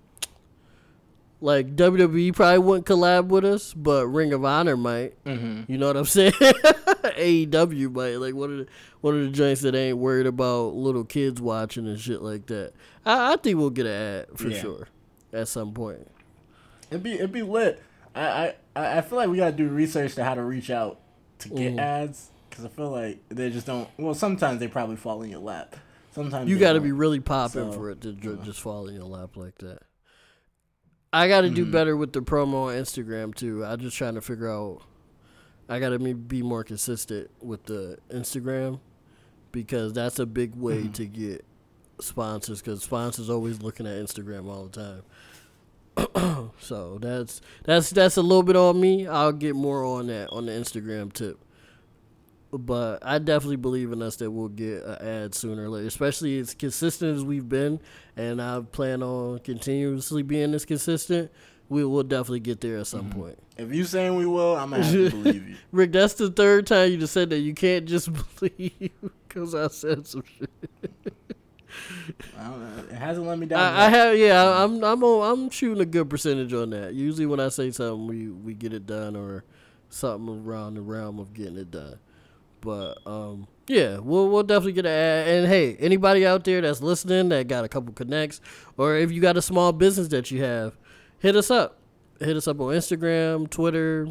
Like 1.42 1.74
WWE 1.74 2.34
probably 2.34 2.58
wouldn't 2.58 2.86
collab 2.86 3.28
with 3.28 3.46
us, 3.46 3.72
but 3.72 4.06
Ring 4.08 4.34
of 4.34 4.44
Honor 4.44 4.76
might. 4.76 5.24
mm-hmm. 5.24 5.72
You 5.72 5.78
know 5.78 5.86
what 5.86 5.96
I'm 5.96 6.04
saying? 6.04 6.32
AEW 6.38 7.90
might 7.94 8.16
like 8.16 8.34
one 8.34 8.52
of 8.52 8.58
the 8.58 8.66
one 9.00 9.16
of 9.18 9.22
the 9.22 9.30
joints 9.30 9.62
that 9.62 9.74
ain't 9.74 9.96
worried 9.96 10.26
about 10.26 10.74
little 10.74 11.02
kids 11.04 11.40
watching 11.40 11.86
and 11.86 11.98
shit 11.98 12.20
like 12.20 12.44
that. 12.48 12.74
I, 13.06 13.32
I 13.32 13.36
think 13.36 13.56
we'll 13.56 13.70
get 13.70 13.86
an 13.86 13.92
ad 13.92 14.26
for 14.38 14.48
Yeah. 14.50 14.60
sure 14.60 14.88
at 15.32 15.48
some 15.48 15.72
point. 15.72 16.06
It'd 16.90 17.02
be 17.02 17.14
it'd 17.14 17.32
be 17.32 17.40
lit. 17.40 17.82
I, 18.14 18.54
I 18.76 18.98
I 18.98 19.00
feel 19.00 19.16
like 19.16 19.30
we 19.30 19.38
gotta 19.38 19.56
do 19.56 19.66
research 19.68 20.16
to 20.16 20.24
how 20.24 20.34
to 20.34 20.42
reach 20.42 20.68
out 20.70 21.00
to 21.38 21.48
get 21.48 21.76
Mhm. 21.76 21.78
ads 21.80 22.30
because 22.60 22.72
I 22.72 22.76
feel 22.76 22.90
like 22.90 23.20
they 23.28 23.50
just 23.50 23.66
don't. 23.66 23.88
Well, 23.98 24.14
sometimes 24.14 24.60
they 24.60 24.68
probably 24.68 24.96
fall 24.96 25.22
in 25.22 25.30
your 25.30 25.40
lap. 25.40 25.76
Sometimes 26.12 26.50
You 26.50 26.58
got 26.58 26.72
to 26.74 26.80
be 26.80 26.92
really 26.92 27.20
popping 27.20 27.70
So, 27.70 27.72
for 27.72 27.90
it 27.90 28.00
to 28.02 28.12
ju- 28.12 28.40
just 28.44 28.60
fall 28.60 28.88
in 28.88 28.94
your 28.94 29.04
lap 29.04 29.36
like 29.36 29.58
that. 29.58 29.82
I 31.12 31.28
got 31.28 31.42
to 31.42 31.50
do 31.50 31.66
Mhm. 31.66 31.72
better 31.72 31.96
with 31.96 32.12
the 32.12 32.20
promo 32.20 32.66
on 32.68 32.74
Instagram 32.74 33.34
too. 33.34 33.64
I'm 33.64 33.80
just 33.80 33.96
trying 33.96 34.14
to 34.14 34.20
figure 34.20 34.48
out. 34.50 34.82
I 35.68 35.78
got 35.78 35.90
to 35.90 35.98
be 36.14 36.42
more 36.42 36.64
consistent 36.64 37.30
with 37.40 37.64
the 37.64 37.98
Instagram 38.10 38.80
because 39.52 39.92
that's 39.92 40.18
a 40.18 40.26
big 40.26 40.54
way 40.56 40.82
Mhm. 40.84 40.94
to 40.94 41.06
get 41.06 41.44
sponsors 42.00 42.60
because 42.60 42.82
sponsors 42.82 43.30
always 43.30 43.62
looking 43.62 43.86
at 43.86 43.96
Instagram 43.96 44.48
all 44.48 44.66
the 44.68 45.02
time. 45.96 46.50
so 46.60 46.98
that's 47.00 47.40
that's 47.64 47.90
that's 47.90 48.16
a 48.16 48.22
little 48.22 48.42
bit 48.42 48.56
on 48.56 48.80
me. 48.80 49.06
I'll 49.06 49.32
get 49.32 49.54
more 49.54 49.84
on 49.84 50.06
that 50.08 50.28
on 50.30 50.46
the 50.46 50.52
Instagram 50.52 51.12
tip. 51.12 51.38
But 52.52 53.06
I 53.06 53.18
definitely 53.20 53.56
believe 53.56 53.92
in 53.92 54.02
us 54.02 54.16
that 54.16 54.30
we'll 54.30 54.48
get 54.48 54.82
an 54.82 55.06
ad 55.06 55.34
sooner 55.36 55.64
or 55.64 55.68
later, 55.68 55.86
especially 55.86 56.38
as 56.40 56.52
consistent 56.54 57.16
as 57.16 57.22
we've 57.24 57.48
been, 57.48 57.80
and 58.16 58.42
I 58.42 58.60
plan 58.60 59.02
on 59.04 59.38
continuously 59.40 60.22
being 60.24 60.50
this 60.50 60.64
consistent. 60.64 61.30
We 61.68 61.84
will 61.84 62.02
definitely 62.02 62.40
get 62.40 62.60
there 62.60 62.78
at 62.78 62.88
some 62.88 63.10
Mhm. 63.10 63.14
point. 63.14 63.38
If 63.56 63.72
you 63.72 63.84
saying 63.84 64.16
we 64.16 64.26
will, 64.26 64.56
I'm 64.56 64.70
gonna 64.70 64.82
have 64.82 64.92
to 64.92 65.10
believe 65.10 65.48
you. 65.50 65.54
Rick, 65.72 65.92
that's 65.92 66.14
the 66.14 66.28
third 66.28 66.66
time 66.66 66.90
you 66.90 66.96
just 66.96 67.12
said 67.12 67.30
that 67.30 67.38
you 67.38 67.54
can't 67.54 67.86
just 67.86 68.08
believe 68.40 68.90
because 69.28 69.54
I 69.54 69.68
said 69.68 70.04
some 70.08 70.24
shit. 70.38 70.50
I 72.36 72.48
don't 72.48 72.60
know. 72.60 72.82
It 72.90 72.96
hasn't 72.96 73.26
let 73.28 73.38
me 73.38 73.46
down. 73.46 73.60
I, 73.60 73.86
I 73.86 73.88
have, 73.90 74.18
yeah, 74.18 74.42
I- 74.42 74.64
I'm, 74.64 74.82
I'm, 74.82 75.04
on, 75.04 75.30
I'm 75.44 75.50
shooting 75.50 75.80
a 75.80 75.84
good 75.86 76.10
percentage 76.10 76.52
on 76.52 76.70
that. 76.70 76.94
Usually, 76.94 77.26
when 77.26 77.38
I 77.38 77.48
say 77.48 77.70
something, 77.70 78.08
we, 78.08 78.28
we 78.28 78.54
get 78.54 78.72
it 78.72 78.86
done, 78.86 79.14
or 79.14 79.44
something 79.88 80.44
around 80.44 80.74
the 80.74 80.80
realm 80.82 81.20
of 81.20 81.32
getting 81.32 81.56
it 81.56 81.70
done. 81.70 81.98
But 82.60 82.98
um, 83.06 83.46
yeah, 83.66 83.98
we'll 83.98 84.28
we'll 84.28 84.42
definitely 84.42 84.72
get 84.72 84.86
an 84.86 84.92
ad. 84.92 85.28
And 85.28 85.46
hey, 85.48 85.76
anybody 85.76 86.26
out 86.26 86.44
there 86.44 86.60
that's 86.60 86.82
listening 86.82 87.28
that 87.30 87.48
got 87.48 87.64
a 87.64 87.68
couple 87.68 87.92
connects, 87.92 88.40
or 88.76 88.96
if 88.96 89.12
you 89.12 89.20
got 89.20 89.36
a 89.36 89.42
small 89.42 89.72
business 89.72 90.08
that 90.08 90.30
you 90.30 90.42
have, 90.42 90.76
hit 91.18 91.36
us 91.36 91.50
up. 91.50 91.78
Hit 92.18 92.36
us 92.36 92.46
up 92.46 92.60
on 92.60 92.74
Instagram, 92.74 93.48
Twitter. 93.48 94.08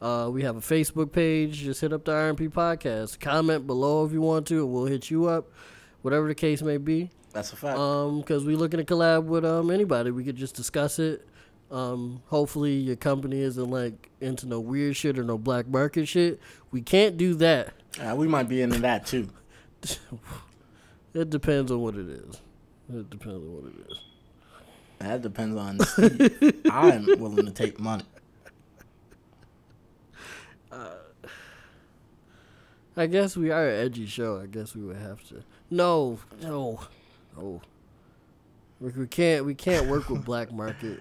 Uh, 0.00 0.28
we 0.32 0.42
have 0.42 0.56
a 0.56 0.60
Facebook 0.60 1.12
page. 1.12 1.58
Just 1.58 1.80
hit 1.80 1.92
up 1.92 2.04
the 2.04 2.12
RMP 2.12 2.48
podcast. 2.48 3.20
Comment 3.20 3.66
below 3.66 4.04
if 4.06 4.12
you 4.12 4.20
want 4.20 4.46
to, 4.48 4.64
and 4.64 4.72
we'll 4.72 4.86
hit 4.86 5.10
you 5.10 5.26
up. 5.26 5.50
Whatever 6.00 6.28
the 6.28 6.34
case 6.34 6.62
may 6.62 6.78
be. 6.78 7.10
That's 7.32 7.52
a 7.52 7.56
fact. 7.56 7.78
Um, 7.78 8.20
because 8.20 8.44
we're 8.44 8.56
looking 8.56 8.78
to 8.78 8.84
collab 8.84 9.24
with 9.24 9.44
um 9.44 9.70
anybody. 9.70 10.10
We 10.10 10.24
could 10.24 10.36
just 10.36 10.54
discuss 10.54 10.98
it. 10.98 11.26
Um, 11.70 12.22
hopefully 12.26 12.74
your 12.74 12.96
company 12.96 13.40
isn't 13.40 13.70
like 13.70 14.10
into 14.20 14.46
no 14.46 14.60
weird 14.60 14.94
shit 14.94 15.18
or 15.18 15.24
no 15.24 15.38
black 15.38 15.66
market 15.68 16.06
shit. 16.06 16.40
We 16.70 16.82
can't 16.82 17.16
do 17.16 17.34
that. 17.36 17.72
Uh, 18.00 18.14
we 18.16 18.26
might 18.28 18.48
be 18.48 18.62
into 18.62 18.78
that 18.80 19.06
too. 19.06 19.28
It 21.14 21.28
depends 21.28 21.70
on 21.70 21.82
what 21.82 21.94
it 21.94 22.08
is. 22.08 22.40
It 22.88 23.10
depends 23.10 23.44
on 23.44 23.52
what 23.54 23.64
it 23.70 23.90
is. 23.90 23.98
That 24.98 25.20
depends 25.20 25.56
on. 25.58 25.78
I'm 26.72 27.04
willing 27.20 27.44
to 27.44 27.50
take 27.52 27.78
money. 27.78 28.04
I 32.96 33.06
guess 33.06 33.36
we 33.36 33.50
are 33.50 33.68
an 33.68 33.86
edgy 33.86 34.06
show. 34.06 34.40
I 34.40 34.46
guess 34.46 34.74
we 34.74 34.82
would 34.84 34.96
have 34.96 35.22
to. 35.28 35.42
No, 35.70 36.18
no, 36.42 36.80
no. 37.36 37.60
We, 38.80 38.90
we 38.92 39.06
can't. 39.06 39.44
We 39.44 39.54
can't 39.54 39.88
work 39.88 40.08
with 40.10 40.24
black 40.24 40.52
market. 40.52 41.00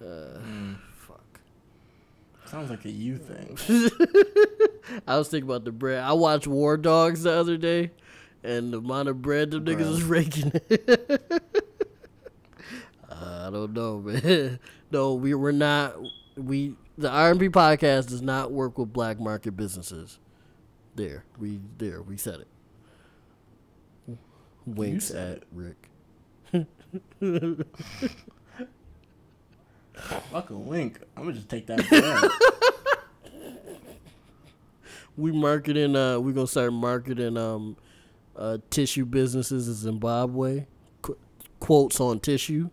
Uh, 0.00 0.04
Mm. 0.40 0.76
Sounds 2.50 2.68
like 2.68 2.84
a 2.84 2.90
you 2.90 3.16
thing. 3.16 3.56
I 5.06 5.16
was 5.16 5.28
thinking 5.28 5.48
about 5.48 5.64
the 5.64 5.70
bread. 5.70 6.02
I 6.02 6.14
watched 6.14 6.48
War 6.48 6.76
Dogs 6.76 7.22
the 7.22 7.32
other 7.32 7.56
day, 7.56 7.92
and 8.42 8.72
the 8.72 8.78
amount 8.78 9.08
of 9.08 9.22
bread 9.22 9.52
them 9.52 9.64
niggas 9.64 9.88
was 9.88 10.02
raking. 10.02 10.52
I 13.08 13.50
don't 13.50 13.72
know, 13.72 14.00
man. 14.00 14.58
No, 14.92 15.14
we 15.14 15.34
were 15.34 15.52
not. 15.52 15.94
We 16.36 16.74
the 16.98 17.08
RMP 17.08 17.50
podcast 17.50 18.08
does 18.08 18.22
not 18.22 18.50
work 18.50 18.76
with 18.76 18.92
black 18.92 19.20
market 19.20 19.52
businesses. 19.52 20.18
There, 20.96 21.22
we 21.38 21.60
there 21.78 22.02
we 22.02 22.16
said 22.16 22.40
it. 24.08 24.18
Winks 24.66 25.04
said 25.04 25.44
at 26.52 26.64
it. 26.64 26.66
Rick. 27.22 28.26
Fucking 29.94 30.66
wink. 30.66 30.98
I'm 31.16 31.24
gonna 31.24 31.34
just 31.36 31.48
take 31.48 31.66
that. 31.66 31.80
We 35.16 35.32
marketing. 35.32 35.96
Uh, 35.96 36.18
we 36.18 36.32
gonna 36.32 36.46
start 36.46 36.72
marketing. 36.72 37.36
Um, 37.36 37.76
uh, 38.36 38.56
tissue 38.70 39.04
businesses 39.04 39.68
in 39.68 39.74
Zimbabwe. 39.74 40.64
Qu- 41.02 41.18
quotes 41.58 42.00
on 42.00 42.20
tissue. 42.20 42.70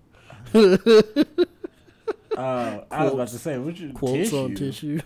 Uh, 0.53 0.77
I 2.37 3.03
was 3.03 3.13
about 3.13 3.27
to 3.29 3.37
say, 3.39 3.57
what 3.57 3.77
you 3.77 3.91
Quotes 3.91 4.29
tissue? 4.29 4.37
on 4.37 4.55
tissue. 4.55 5.01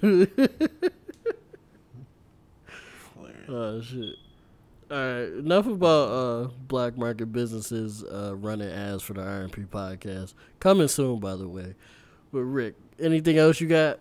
Oh 3.47 3.81
shit. 3.81 4.15
All 4.91 4.97
right, 4.97 5.23
enough 5.39 5.67
about 5.67 6.09
uh, 6.09 6.49
black 6.67 6.97
market 6.97 7.27
businesses 7.31 8.03
uh, 8.03 8.35
running 8.35 8.69
ads 8.69 9.01
for 9.03 9.13
the 9.13 9.21
RMP 9.21 9.65
podcast. 9.67 10.33
Coming 10.59 10.89
soon, 10.89 11.19
by 11.19 11.35
the 11.37 11.47
way. 11.47 11.75
But 12.31 12.41
Rick, 12.41 12.75
anything 12.99 13.37
else 13.37 13.59
you 13.59 13.67
got? 13.67 13.99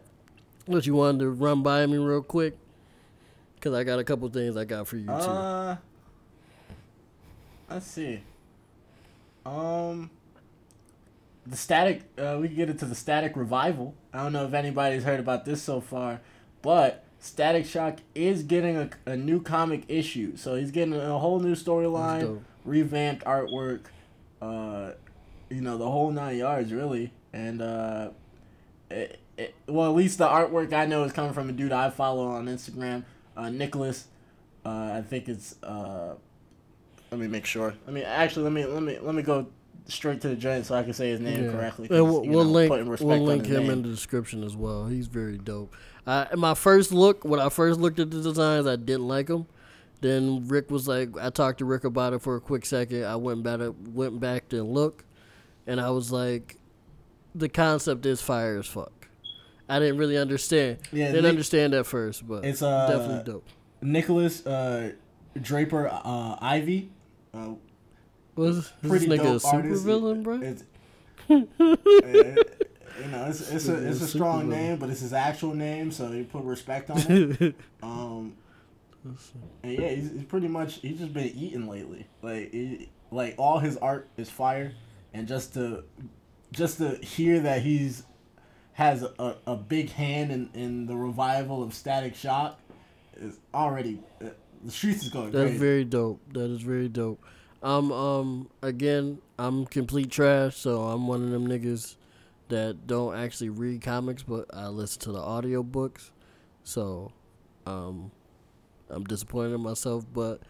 What 0.66 0.87
you 0.87 0.95
wanted 0.95 1.20
to 1.20 1.31
run 1.31 1.62
by 1.62 1.85
me 1.87 1.99
real 1.99 2.22
quick? 2.22 2.57
Cause 3.61 3.74
I 3.74 3.85
got 3.85 3.99
a 3.99 4.05
couple 4.05 4.28
things 4.31 4.57
I 4.57 4.64
got 4.64 4.87
for 4.87 4.97
you 4.97 5.07
too. 5.07 5.12
Uh, 5.12 5.76
let's 7.68 7.87
see. 7.87 8.22
Um, 9.45 10.11
the 11.47 11.57
static. 11.57 12.03
Uh, 12.16 12.39
we 12.41 12.49
can 12.49 12.57
get 12.57 12.70
into 12.70 12.87
the 12.87 12.95
static 12.95 13.37
revival. 13.37 13.95
I 14.14 14.22
don't 14.22 14.33
know 14.33 14.47
if 14.47 14.55
anybody's 14.55 15.05
heard 15.05 15.20
about 15.20 15.45
this 15.45 15.62
so 15.62 15.81
far, 15.81 16.20
but 16.62 17.05
Static 17.18 17.66
Shock 17.66 17.99
is 18.14 18.43
getting 18.43 18.76
a, 18.76 18.91
a 19.05 19.16
new 19.16 19.43
comic 19.43 19.85
issue. 19.89 20.37
So 20.37 20.55
he's 20.55 20.70
getting 20.70 20.95
a 20.95 21.18
whole 21.18 21.39
new 21.39 21.55
storyline, 21.55 22.41
revamped 22.64 23.24
artwork. 23.24 23.81
Uh, 24.41 24.93
you 25.51 25.61
know 25.61 25.76
the 25.76 25.91
whole 25.91 26.11
nine 26.11 26.39
yards 26.39 26.72
really, 26.72 27.12
and 27.33 27.61
uh, 27.61 28.11
it, 28.91 29.18
it, 29.36 29.55
well 29.66 29.88
at 29.91 29.97
least 29.97 30.18
the 30.18 30.26
artwork 30.26 30.72
I 30.72 30.86
know 30.86 31.05
is 31.05 31.12
coming 31.12 31.32
from 31.32 31.49
a 31.49 31.53
dude 31.53 31.72
I 31.72 31.91
follow 31.91 32.28
on 32.28 32.47
Instagram, 32.47 33.05
uh, 33.36 33.49
Nikolas. 33.51 34.07
Uh, 34.64 34.93
I 34.99 35.03
think 35.03 35.28
it's. 35.28 35.55
Uh, 35.62 36.14
let 37.11 37.20
me 37.20 37.26
make 37.26 37.47
sure. 37.47 37.74
Let 37.86 37.95
me 37.95 38.03
actually 38.03 38.45
let 38.45 38.53
me 38.53 38.64
let 38.66 38.82
me 38.82 38.99
let 39.01 39.14
me 39.14 39.22
go 39.22 39.47
straight 39.86 40.20
to 40.20 40.28
the 40.28 40.36
joint 40.36 40.66
so 40.66 40.74
I 40.76 40.82
can 40.84 40.93
say 40.93 41.11
his 41.11 41.18
name 41.20 41.45
Yeah. 41.47 41.51
correctly. 41.53 41.88
And 41.91 41.99
'cause, 41.99 42.03
we'll, 42.12 42.24
we'll 42.24 42.45
know, 42.45 42.51
link 42.51 43.01
we'll 43.01 43.18
link 43.24 43.47
him 43.47 43.62
name. 43.64 43.70
in 43.70 43.82
the 43.82 43.88
description 43.88 44.45
as 44.45 44.55
well. 44.55 44.86
He's 44.86 45.07
very 45.09 45.36
dope. 45.38 45.74
I, 46.07 46.28
my 46.36 46.55
first 46.55 46.93
look, 46.93 47.24
when 47.24 47.41
I 47.41 47.49
first 47.49 47.80
looked 47.80 47.99
at 47.99 48.11
the 48.11 48.22
designs, 48.22 48.66
I 48.66 48.76
didn't 48.76 49.09
like 49.09 49.26
them. 49.26 49.47
Then 50.01 50.47
Rick 50.47 50.70
was 50.70 50.86
like, 50.86 51.11
I 51.20 51.30
talked 51.30 51.59
to 51.59 51.64
Rick 51.64 51.84
about 51.84 52.12
it 52.12 52.22
for 52.22 52.36
a 52.36 52.41
quick 52.41 52.64
second. 52.64 53.05
I 53.05 53.16
went 53.16 53.43
back, 53.43 53.61
went 53.93 54.20
back 54.20 54.49
to 54.51 54.62
look, 54.62 55.05
and 55.66 55.80
I 55.80 55.91
was 55.91 56.11
like, 56.12 56.57
the 57.35 57.49
concept 57.49 58.07
is 58.07 58.20
fire 58.20 58.59
as 58.59 58.66
fuck. 58.66 59.09
I 59.68 59.78
didn't 59.78 59.99
really 59.99 60.16
understand. 60.18 60.78
Yeah, 60.93 61.07
didn't 61.07 61.22
Nick- 61.22 61.31
understand 61.31 61.74
at 61.74 61.87
first, 61.87 62.26
but 62.26 62.45
It's 62.45 62.62
uh 62.62 62.89
definitely 62.89 63.33
dope. 63.33 63.47
Nikolas 63.83 64.47
uh, 64.47 64.93
Draper 65.41 65.89
uh, 65.89 66.37
Ivey. 66.41 66.91
Uh, 67.33 67.55
Was 68.35 68.57
this 68.57 68.72
pretty 68.89 69.07
nigga 69.07 69.37
a 69.37 69.41
super 69.41 69.76
villain, 69.76 70.22
bro? 70.22 70.41
It's, 70.43 70.64
you 71.28 71.47
know, 73.09 73.26
it's 73.26 73.51
it's 73.51 73.68
a 73.68 73.89
it's 73.89 74.03
a 74.03 74.09
strong 74.09 74.49
name, 74.49 74.76
but 74.78 74.91
it's 74.91 75.01
his 75.01 75.12
actual 75.12 75.55
name, 75.55 75.91
so 75.93 76.11
you 76.11 76.24
put 76.24 76.43
respect 76.45 76.91
on 76.91 76.99
it. 77.09 77.55
Um, 77.83 78.35
and 79.62 79.72
yeah, 79.78 79.89
he's, 79.89 80.11
he's 80.11 80.24
pretty 80.24 80.49
much 80.49 80.74
he's 80.81 80.99
just 80.99 81.14
been 81.14 81.28
eating 81.28 81.66
lately. 81.66 82.07
Like 82.20 82.53
he, 82.53 82.91
like 83.11 83.35
all 83.39 83.59
his 83.59 83.78
art 83.78 84.09
is 84.18 84.28
fire, 84.28 84.74
and 85.14 85.26
just 85.26 85.55
to 85.55 85.85
just 86.53 86.79
to 86.79 86.97
hear 86.97 87.41
that 87.41 87.63
he's 87.63 88.05
has 88.73 89.03
a, 89.03 89.37
a 89.47 89.57
big 89.57 89.91
hand 89.91 90.33
in, 90.33 90.49
in 90.55 90.87
the 90.87 90.97
revival 90.97 91.63
of 91.63 91.75
Static 91.75 92.15
Shock 92.15 92.59
is 93.17 93.39
already 93.53 94.01
uh, 94.25 94.29
the 94.65 94.71
streets 94.71 95.03
is 95.03 95.11
going 95.11 95.31
That's 95.31 95.51
crazy. 95.51 95.59
very 95.59 95.85
dope. 95.85 96.21
That 96.33 96.51
is 96.51 96.63
very 96.63 96.89
dope. 96.89 97.23
Um, 97.63 97.93
um, 97.93 98.51
again, 98.63 99.19
I'm 99.39 99.67
complete 99.67 100.11
trash, 100.11 100.57
so 100.57 100.83
I'm 100.83 101.07
one 101.07 101.23
of 101.23 101.31
them 101.31 101.47
niggas 101.47 101.97
that 102.49 102.87
don't 102.87 103.15
actually 103.17 103.51
read 103.51 103.83
comics, 103.83 104.23
but 104.23 104.47
I 104.53 104.69
listen 104.69 105.01
to 105.03 105.13
the 105.13 105.19
audiobooks. 105.21 106.11
So, 106.65 107.13
um, 107.67 108.11
I'm 108.89 109.05
disappointed 109.05 109.55
in 109.55 109.61
myself, 109.61 110.05
but 110.13 110.41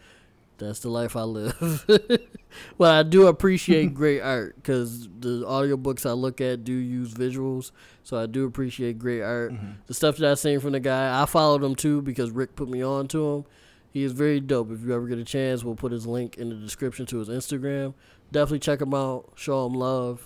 that's 0.61 0.79
the 0.79 0.89
life 0.89 1.15
I 1.15 1.23
live. 1.23 1.85
well, 2.77 2.91
I 2.91 3.03
do 3.03 3.27
appreciate 3.27 3.93
great 3.93 4.21
art 4.21 4.55
because 4.55 5.07
the 5.19 5.43
audiobooks 5.45 6.09
I 6.09 6.13
look 6.13 6.39
at 6.41 6.63
do 6.63 6.73
use 6.73 7.13
visuals, 7.13 7.71
so 8.03 8.17
I 8.17 8.25
do 8.25 8.45
appreciate 8.45 8.99
great 8.99 9.21
art. 9.21 9.53
The 9.87 9.93
stuff 9.93 10.17
that 10.17 10.31
I 10.31 10.33
seen 10.35 10.59
from 10.59 10.71
the 10.71 10.79
guy, 10.79 11.21
I 11.21 11.25
followed 11.25 11.63
him 11.63 11.75
too 11.75 12.01
because 12.01 12.31
Rick 12.31 12.55
put 12.55 12.69
me 12.69 12.83
on 12.83 13.07
to 13.09 13.33
him. 13.33 13.45
He 13.91 14.03
is 14.03 14.13
very 14.13 14.39
dope. 14.39 14.71
If 14.71 14.81
you 14.81 14.93
ever 14.93 15.07
get 15.07 15.17
a 15.17 15.25
chance, 15.25 15.63
we'll 15.63 15.75
put 15.75 15.91
his 15.91 16.07
link 16.07 16.37
in 16.37 16.49
the 16.49 16.55
description 16.55 17.05
to 17.07 17.17
his 17.17 17.27
Instagram. 17.27 17.93
Definitely 18.31 18.59
check 18.59 18.81
him 18.81 18.93
out. 18.93 19.33
Show 19.35 19.65
him 19.65 19.73
love. 19.73 20.25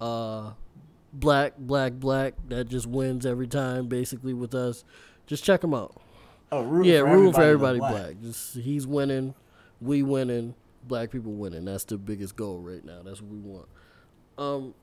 Uh, 0.00 0.52
black, 1.12 1.58
black, 1.58 1.92
black. 1.92 2.34
That 2.48 2.68
just 2.68 2.86
wins 2.86 3.26
every 3.26 3.48
time, 3.48 3.88
basically 3.88 4.32
with 4.32 4.54
us. 4.54 4.84
Just 5.26 5.44
check 5.44 5.62
him 5.62 5.74
out. 5.74 6.00
Oh, 6.52 6.82
yeah, 6.82 7.00
for 7.00 7.06
rooting 7.06 7.32
for 7.34 7.42
everybody 7.42 7.80
that's 7.80 7.92
black. 7.92 8.20
Just 8.22 8.56
he's 8.56 8.86
winning, 8.86 9.34
we 9.80 10.02
winning, 10.02 10.54
black 10.86 11.10
people 11.10 11.32
winning. 11.32 11.64
That's 11.64 11.84
the 11.84 11.98
biggest 11.98 12.36
goal 12.36 12.58
right 12.60 12.84
now. 12.84 13.02
That's 13.04 13.20
what 13.20 13.30
we 13.30 13.38
want. 13.38 13.66
Um, 14.38 14.74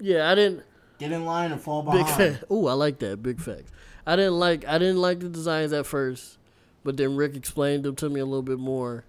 yeah, 0.00 0.30
I 0.30 0.34
didn't. 0.34 0.62
Get 0.98 1.12
in 1.12 1.24
line 1.24 1.52
and 1.52 1.60
fall 1.60 1.82
Big 1.82 1.92
behind. 2.04 2.36
fact. 2.38 2.44
Ooh, 2.50 2.66
I 2.66 2.72
like 2.72 2.98
that. 3.00 3.22
Big 3.22 3.40
facts. 3.40 3.70
I 4.06 4.16
didn't 4.16 4.38
like. 4.38 4.66
I 4.66 4.78
didn't 4.78 4.96
like 5.00 5.20
the 5.20 5.28
designs 5.28 5.72
at 5.72 5.86
first, 5.86 6.38
but 6.82 6.96
then 6.96 7.14
Rick 7.16 7.36
explained 7.36 7.84
them 7.84 7.94
to 7.96 8.08
me 8.08 8.18
a 8.20 8.24
little 8.24 8.42
bit 8.42 8.58
more. 8.58 9.04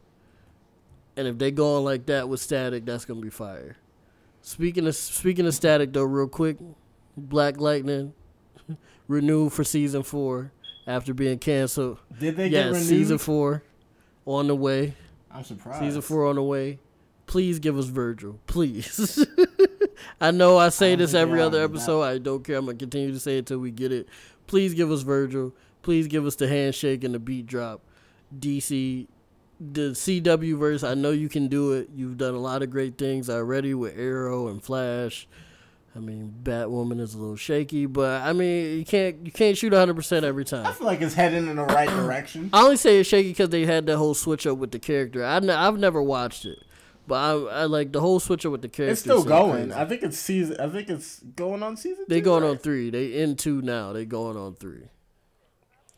And 1.17 1.27
if 1.27 1.38
they 1.38 1.51
go 1.51 1.77
on 1.77 1.84
like 1.84 2.05
that 2.05 2.30
with 2.30 2.39
Static, 2.39 2.86
that's 2.86 3.05
gonna 3.05 3.21
be 3.21 3.30
fire. 3.32 3.77
Speaking 4.41 4.86
of 4.88 4.95
speaking 4.95 5.47
of 5.47 5.53
Static 5.55 5.91
though, 5.93 6.03
real 6.03 6.27
quick, 6.27 6.57
Black 7.17 7.59
Lightning 7.59 8.13
renewed 9.07 9.51
for 9.51 9.63
season 9.63 10.03
four 10.03 10.51
after 10.86 11.13
being 11.13 11.39
canceled. 11.39 11.97
Did 12.19 12.36
they 12.38 12.49
get 12.49 12.65
Yes, 12.65 12.73
renewed? 12.73 12.88
season 12.88 13.17
four 13.17 13.63
on 14.25 14.47
the 14.47 14.55
way. 14.55 14.93
I'm 15.32 15.43
surprised. 15.43 15.80
Season 15.80 16.01
four 16.01 16.27
on 16.27 16.36
the 16.36 16.43
way. 16.43 16.80
Please 17.25 17.59
give 17.59 17.77
us 17.77 17.86
Virgil, 17.86 18.39
please. 18.47 19.23
I 20.21 20.32
know 20.32 20.57
I 20.57 20.69
say 20.69 20.93
I 20.93 20.95
this 20.95 21.13
every 21.13 21.41
other 21.41 21.63
episode. 21.63 22.01
I 22.01 22.17
don't 22.17 22.43
care. 22.43 22.57
I'm 22.57 22.65
gonna 22.65 22.77
continue 22.77 23.11
to 23.11 23.19
say 23.19 23.38
it 23.38 23.45
till 23.45 23.59
we 23.59 23.69
get 23.71 23.91
it. 23.91 24.07
Please 24.47 24.73
give 24.73 24.91
us 24.91 25.01
Virgil. 25.01 25.53
Please 25.84 26.07
give 26.07 26.25
us 26.25 26.36
the 26.36 26.47
handshake 26.47 27.03
and 27.03 27.13
the 27.13 27.19
beat 27.19 27.45
drop. 27.45 27.82
DC, 28.38 29.07
the 29.59 29.91
CW 29.91 30.57
verse. 30.57 30.84
I 30.84 30.95
know 30.95 31.11
you 31.11 31.30
can 31.30 31.47
do 31.47 31.73
it. 31.73 31.89
You've 31.93 32.17
done 32.17 32.34
a 32.34 32.39
lot 32.39 32.63
of 32.63 32.69
great 32.69 32.97
things 32.97 33.30
already 33.30 33.73
with 33.73 33.97
Arrow 33.97 34.47
and 34.47 34.63
Flash. 34.63 35.27
I 35.95 35.99
mean, 35.99 36.33
Batwoman 36.43 36.99
is 36.99 37.15
a 37.15 37.17
little 37.17 37.35
shaky, 37.35 37.85
but 37.85 38.21
I 38.21 38.31
mean, 38.33 38.77
you 38.77 38.85
can't 38.85 39.25
you 39.25 39.31
can't 39.31 39.57
shoot 39.57 39.71
100 39.71 39.95
percent 39.95 40.23
every 40.23 40.45
time. 40.45 40.65
I 40.65 40.71
feel 40.71 40.85
like 40.85 41.01
it's 41.01 41.15
heading 41.15 41.47
in 41.47 41.55
the 41.55 41.63
right 41.63 41.89
direction. 41.89 42.49
I 42.53 42.61
only 42.63 42.77
say 42.77 42.99
it's 42.99 43.09
shaky 43.09 43.29
because 43.29 43.49
they 43.49 43.65
had 43.65 43.85
that 43.87 43.97
whole 43.97 44.13
switch 44.13 44.45
up 44.45 44.57
with 44.57 44.71
the 44.71 44.79
character. 44.79 45.25
I 45.25 45.39
ne- 45.39 45.53
I've 45.53 45.79
never 45.79 46.01
watched 46.01 46.45
it, 46.45 46.59
but 47.07 47.15
I, 47.15 47.61
I 47.61 47.63
like 47.65 47.91
the 47.91 48.01
whole 48.01 48.19
switch 48.19 48.45
up 48.45 48.51
with 48.51 48.61
the 48.61 48.69
character. 48.69 48.91
It's 48.91 49.01
still 49.01 49.23
going. 49.23 49.69
crazy. 49.69 49.73
I 49.73 49.85
think 49.85 50.03
it's 50.03 50.17
season. 50.17 50.57
I 50.59 50.69
think 50.69 50.89
it's 50.89 51.19
going 51.19 51.63
on 51.63 51.75
season. 51.75 52.05
They 52.07 52.19
two, 52.19 52.25
going 52.25 52.43
right? 52.43 52.51
on 52.51 52.57
three. 52.59 52.91
They 52.91 53.21
in 53.21 53.35
two 53.35 53.61
now. 53.61 53.91
They 53.91 54.05
going 54.05 54.37
on 54.37 54.55
three. 54.55 54.83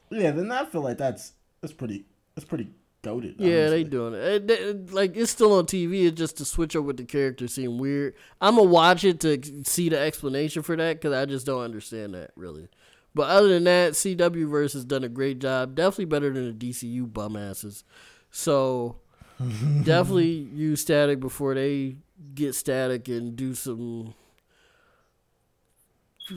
Yeah, 0.09 0.31
then 0.31 0.51
I 0.51 0.65
feel 0.65 0.81
like 0.81 0.97
that's 0.97 1.33
that's 1.61 1.73
pretty 1.73 2.05
that's 2.35 2.45
pretty 2.45 2.71
goaded. 3.01 3.35
Yeah, 3.39 3.69
they 3.69 3.83
doing 3.83 4.13
it. 4.13 4.19
It- 4.23 4.47
they- 4.47 4.73
Like 4.93 5.15
it's 5.17 5.31
still 5.31 5.53
on 5.53 5.65
TV. 5.65 6.05
It's 6.07 6.17
just 6.17 6.37
the 6.37 6.45
switch 6.45 6.75
up 6.75 6.83
with 6.85 6.97
the 6.97 7.03
character 7.05 7.47
seem 7.47 7.77
weird. 7.77 8.13
I'm 8.39 8.55
gonna 8.55 8.69
watch 8.69 9.03
it 9.03 9.19
to 9.21 9.39
see 9.65 9.89
the 9.89 9.99
explanation 9.99 10.61
for 10.63 10.75
that 10.75 10.93
because 11.01 11.13
I 11.13 11.25
just 11.25 11.45
don't 11.45 11.61
understand 11.63 12.13
that 12.13 12.31
really. 12.35 12.67
But 13.13 13.29
other 13.29 13.49
than 13.49 13.65
that, 13.65 13.93
CW 13.93 14.49
verse 14.49 14.73
has 14.73 14.85
done 14.85 15.03
a 15.03 15.09
great 15.09 15.39
job. 15.39 15.75
Definitely 15.75 16.05
better 16.05 16.31
than 16.31 16.45
the 16.45 16.53
DCU 16.69 17.11
bum 17.11 17.35
asses. 17.35 17.83
So 18.31 18.97
definitely 19.83 20.29
use 20.53 20.81
static 20.81 21.19
before 21.19 21.53
they 21.55 21.97
get 22.35 22.55
static 22.55 23.07
and 23.09 23.35
do 23.35 23.53
some 23.53 24.13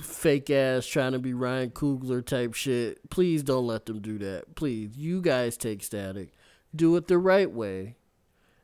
fake 0.02 0.50
ass 0.50 0.86
trying 0.86 1.12
to 1.12 1.18
be 1.18 1.32
Ryan 1.34 1.70
Coogler 1.70 2.24
type 2.24 2.54
shit. 2.54 3.08
Please 3.10 3.42
don't 3.42 3.66
let 3.66 3.86
them 3.86 4.00
do 4.00 4.18
that. 4.18 4.54
Please, 4.56 4.96
you 4.96 5.20
guys 5.20 5.56
take 5.56 5.82
static, 5.84 6.32
do 6.74 6.96
it 6.96 7.08
the 7.08 7.18
right 7.18 7.50
way, 7.50 7.96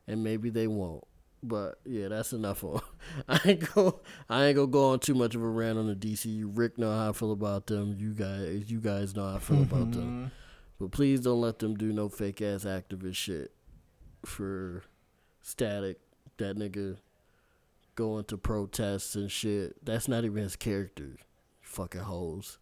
and 0.06 0.24
maybe 0.24 0.50
they 0.50 0.66
won't. 0.66 1.04
But 1.42 1.78
yeah, 1.86 2.08
that's 2.08 2.32
enough 2.32 2.62
on. 2.64 2.80
I 3.28 3.40
ain't 3.44 3.74
go. 3.74 4.00
I 4.28 4.46
ain't 4.46 4.56
gonna 4.56 4.68
go 4.68 4.90
on 4.90 5.00
too 5.00 5.14
much 5.14 5.34
of 5.34 5.42
a 5.42 5.48
rant 5.48 5.78
on 5.78 5.86
the 5.86 5.94
DCU. 5.94 6.50
Rick 6.54 6.78
know 6.78 6.90
how 6.90 7.10
I 7.10 7.12
feel 7.12 7.32
about 7.32 7.66
them. 7.66 7.96
You 7.98 8.12
guys, 8.12 8.70
you 8.70 8.80
guys 8.80 9.14
know 9.14 9.26
how 9.26 9.36
I 9.36 9.38
feel 9.38 9.62
about 9.62 9.92
them. 9.92 10.02
Mm-hmm. 10.02 10.26
But 10.78 10.92
please 10.92 11.20
don't 11.20 11.40
let 11.40 11.58
them 11.58 11.76
do 11.76 11.92
no 11.92 12.08
fake 12.08 12.42
ass 12.42 12.64
activist 12.64 13.16
shit 13.16 13.52
for 14.24 14.82
static. 15.40 15.98
That 16.36 16.56
nigga 16.56 16.96
going 17.94 18.24
to 18.24 18.38
protests 18.38 19.14
and 19.14 19.30
shit. 19.30 19.84
That's 19.84 20.08
not 20.08 20.24
even 20.24 20.42
his 20.42 20.56
character. 20.56 21.16
Fucking 21.60 22.00
hoes. 22.00 22.58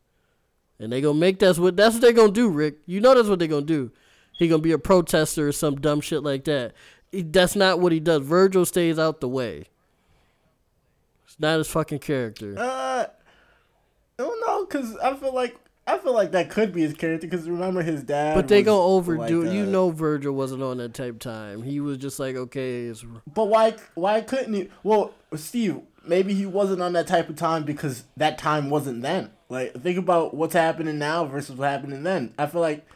And 0.81 0.93
they 0.93 1.01
gonna 1.01 1.19
make 1.19 1.39
that's 1.39 1.59
what 1.59 1.77
that's 1.77 1.95
what 1.95 2.03
they 2.03 2.13
gonna 2.13 2.33
do, 2.33 2.49
Rick. 2.49 2.77
You 2.87 3.01
know 3.01 3.15
that's 3.15 3.29
what 3.29 3.39
they 3.39 3.49
gonna 3.49 3.67
do. 3.67 3.91
He 4.39 4.47
gonna 4.49 4.63
be 4.63 4.73
a 4.73 4.79
protester 4.79 5.49
or 5.49 5.53
some 5.53 5.77
dumb 5.77 6.01
shit 6.01 6.23
like 6.23 6.45
that. 6.45 6.73
He- 7.11 7.23
that's 7.23 7.57
not 7.57 7.81
what 7.81 7.93
he 7.93 7.99
does. 8.01 8.23
Virgil 8.23 8.65
stays 8.65 8.99
out 8.99 9.21
the 9.21 9.29
way. 9.29 9.65
It's 11.27 11.39
not 11.41 11.59
his 11.59 11.69
fucking 11.69 11.99
character. 11.99 12.55
Uh, 12.57 13.07
I 14.19 14.23
don't 14.23 14.41
know, 14.47 14.65
cause 14.67 14.97
I 14.99 15.15
feel 15.15 15.35
like 15.35 15.57
I 15.89 15.97
feel 15.99 16.13
like 16.13 16.33
that 16.33 16.51
could 16.51 16.73
be 16.73 16.83
his 16.83 16.95
character. 16.95 17.27
Cause 17.27 17.49
remember 17.49 17.83
his 17.83 18.03
dad. 18.03 18.37
But 18.37 18.47
they 18.47 18.63
gonna 18.63 18.81
overdo 18.81 19.43
like, 19.43 19.51
it. 19.51 19.57
You 19.57 19.67
know, 19.67 19.91
Virgil 19.91 20.35
wasn't 20.35 20.63
on 20.63 20.77
that 20.77 20.95
type 20.95 21.19
time. 21.19 21.63
He 21.63 21.81
was 21.81 21.97
just 21.97 22.21
like, 22.21 22.37
okay, 22.37 22.85
it's 22.85 23.05
But 23.27 23.47
why? 23.47 23.75
Why 23.95 24.21
couldn't 24.21 24.55
he? 24.55 24.69
Well, 24.85 25.15
Steve, 25.35 25.81
maybe 26.07 26.35
he 26.35 26.47
wasn't 26.47 26.83
on 26.83 26.93
that 26.93 27.09
type 27.09 27.29
of 27.29 27.37
time 27.37 27.65
because 27.65 28.05
that 28.17 28.39
time 28.39 28.71
wasn't 28.71 29.03
then. 29.03 29.31
Like, 29.49 29.83
think 29.83 29.99
about 29.99 30.35
what's 30.35 30.55
happening 30.55 30.99
now 30.99 31.25
versus 31.25 31.57
what 31.57 31.71
happening 31.71 32.03
then. 32.03 32.35
I 32.39 32.47
feel 32.47 32.61
like 32.61 32.87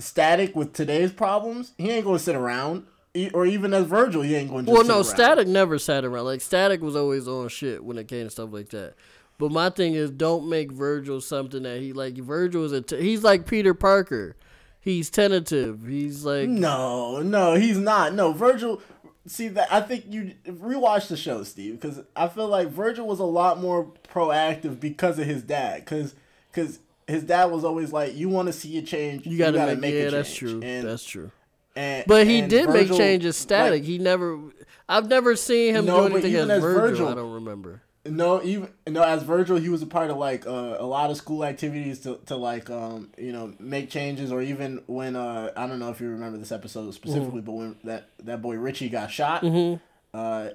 Static 0.00 0.56
with 0.56 0.72
today's 0.72 1.12
problems, 1.12 1.72
he 1.78 1.90
ain't 1.90 2.04
gonna 2.04 2.18
sit 2.18 2.36
around. 2.36 2.86
Or 3.34 3.44
even 3.44 3.74
as 3.74 3.86
Virgil, 3.86 4.22
he 4.22 4.36
ain't 4.36 4.50
going 4.50 4.66
to. 4.66 4.70
Well, 4.70 4.84
no. 4.84 5.02
Static 5.02 5.48
never 5.48 5.80
sat 5.80 6.04
around. 6.04 6.26
Like 6.26 6.40
Static 6.40 6.80
was 6.80 6.94
always 6.94 7.26
on 7.26 7.48
shit 7.48 7.82
when 7.82 7.98
it 7.98 8.06
came 8.06 8.26
to 8.26 8.30
stuff 8.30 8.52
like 8.52 8.68
that. 8.68 8.94
But 9.36 9.50
my 9.50 9.70
thing 9.70 9.94
is, 9.94 10.10
don't 10.10 10.48
make 10.48 10.70
Virgil 10.70 11.20
something 11.20 11.64
that 11.64 11.80
he 11.80 11.92
like. 11.92 12.14
Virgil 12.18 12.64
is 12.64 12.72
a 12.72 12.82
t- 12.82 13.00
he's 13.00 13.24
like 13.24 13.46
Peter 13.46 13.74
Parker. 13.74 14.36
He's 14.80 15.10
tentative. 15.10 15.86
He's 15.86 16.24
like 16.24 16.48
No, 16.48 17.20
no, 17.20 17.54
he's 17.54 17.78
not. 17.78 18.14
No, 18.14 18.32
Virgil. 18.32 18.80
See 19.26 19.48
that? 19.48 19.72
I 19.72 19.80
think 19.80 20.04
you 20.08 20.34
rewatch 20.46 21.08
the 21.08 21.16
show, 21.16 21.42
Steve, 21.42 21.80
because 21.80 22.00
I 22.16 22.28
feel 22.28 22.48
like 22.48 22.68
Virgil 22.68 23.06
was 23.06 23.18
a 23.18 23.24
lot 23.24 23.60
more 23.60 23.92
proactive 24.08 24.80
because 24.80 25.18
of 25.18 25.26
his 25.26 25.42
dad. 25.42 25.84
Because, 25.84 26.14
because 26.50 26.78
his 27.10 27.24
dad 27.24 27.46
was 27.46 27.64
always 27.64 27.92
like, 27.92 28.14
"You 28.16 28.28
want 28.28 28.46
to 28.48 28.52
see 28.52 28.78
a 28.78 28.82
change, 28.82 29.26
you 29.26 29.36
gotta, 29.38 29.58
make, 29.66 29.78
make 29.80 29.94
yeah, 29.94 30.00
a 30.02 30.10
that's 30.10 30.28
change." 30.28 30.38
true. 30.38 30.60
And, 30.62 30.86
that's 30.88 31.04
true. 31.04 31.30
and- 31.76 32.04
But 32.06 32.26
he 32.26 32.42
did 32.42 32.68
make 32.70 32.88
changes. 32.88 33.36
Static. 33.36 33.72
like, 33.80 33.84
he 33.84 33.98
never. 33.98 34.38
I've 34.88 35.08
never 35.08 35.36
seen 35.36 35.76
him 35.76 35.84
No, 35.86 36.08
do 36.08 36.14
anything 36.14 36.34
as, 36.34 36.38
even 36.38 36.50
as 36.50 36.62
Virgil, 36.62 36.80
Virgil- 36.88 37.08
I 37.08 37.14
don't 37.14 37.32
remember. 37.32 37.82
No, 38.06 38.42
even 38.42 38.70
no. 38.88 39.02
As 39.02 39.22
Virgil, 39.22 39.58
he 39.58 39.68
was 39.68 39.82
a 39.82 39.86
part 39.86 40.10
of 40.10 40.16
like 40.16 40.46
uh, 40.46 40.76
a 40.78 40.86
lot 40.86 41.10
of 41.10 41.16
school 41.18 41.44
activities 41.44 42.00
to, 42.00 42.18
to 42.26 42.34
like 42.36 42.70
um 42.70 43.10
you 43.18 43.30
know 43.30 43.52
make 43.60 43.90
changes, 43.90 44.32
or 44.32 44.40
even 44.40 44.82
when 44.86 45.16
uh 45.16 45.52
I 45.54 45.66
don't 45.66 45.78
know 45.78 45.90
if 45.90 46.00
you 46.00 46.08
remember 46.08 46.38
this 46.38 46.50
episode 46.50 46.92
specifically, 46.94 47.42
but 47.42 47.52
when 47.52 47.76
that 47.84 48.08
that 48.24 48.40
boy 48.40 48.56
Richie 48.56 48.88
got 48.88 49.10
shot, 49.10 49.44
uh, 50.14 50.48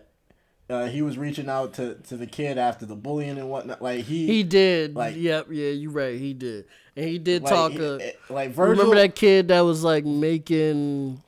uh, 0.70 0.88
he 0.88 1.02
was 1.02 1.18
reaching 1.18 1.50
out 1.50 1.74
to, 1.76 1.96
to 2.08 2.18
the 2.18 2.26
kid 2.28 2.58
after 2.58 2.86
the 2.86 2.96
bullying 2.96 3.38
and 3.38 3.50
whatnot. 3.50 3.82
Like 3.82 4.06
he 4.06 4.26
He 4.28 4.44
did. 4.44 4.96
like- 4.96 5.16
yep. 5.18 5.48
Yeah, 5.50 5.70
you're 5.70 5.92
right. 5.92 6.18
He 6.20 6.34
did, 6.34 6.66
and 6.96 7.08
he 7.08 7.18
did 7.20 7.44
like, 7.44 7.54
talk. 7.54 7.72
he- 7.74 7.86
uh, 7.86 7.98
eh, 7.98 8.12
like 8.30 8.50
Virgil. 8.52 8.72
remember 8.72 8.96
that 8.96 9.16
kid 9.16 9.50
that 9.50 9.62
was 9.62 9.84
like 9.84 10.06
making 10.06 11.22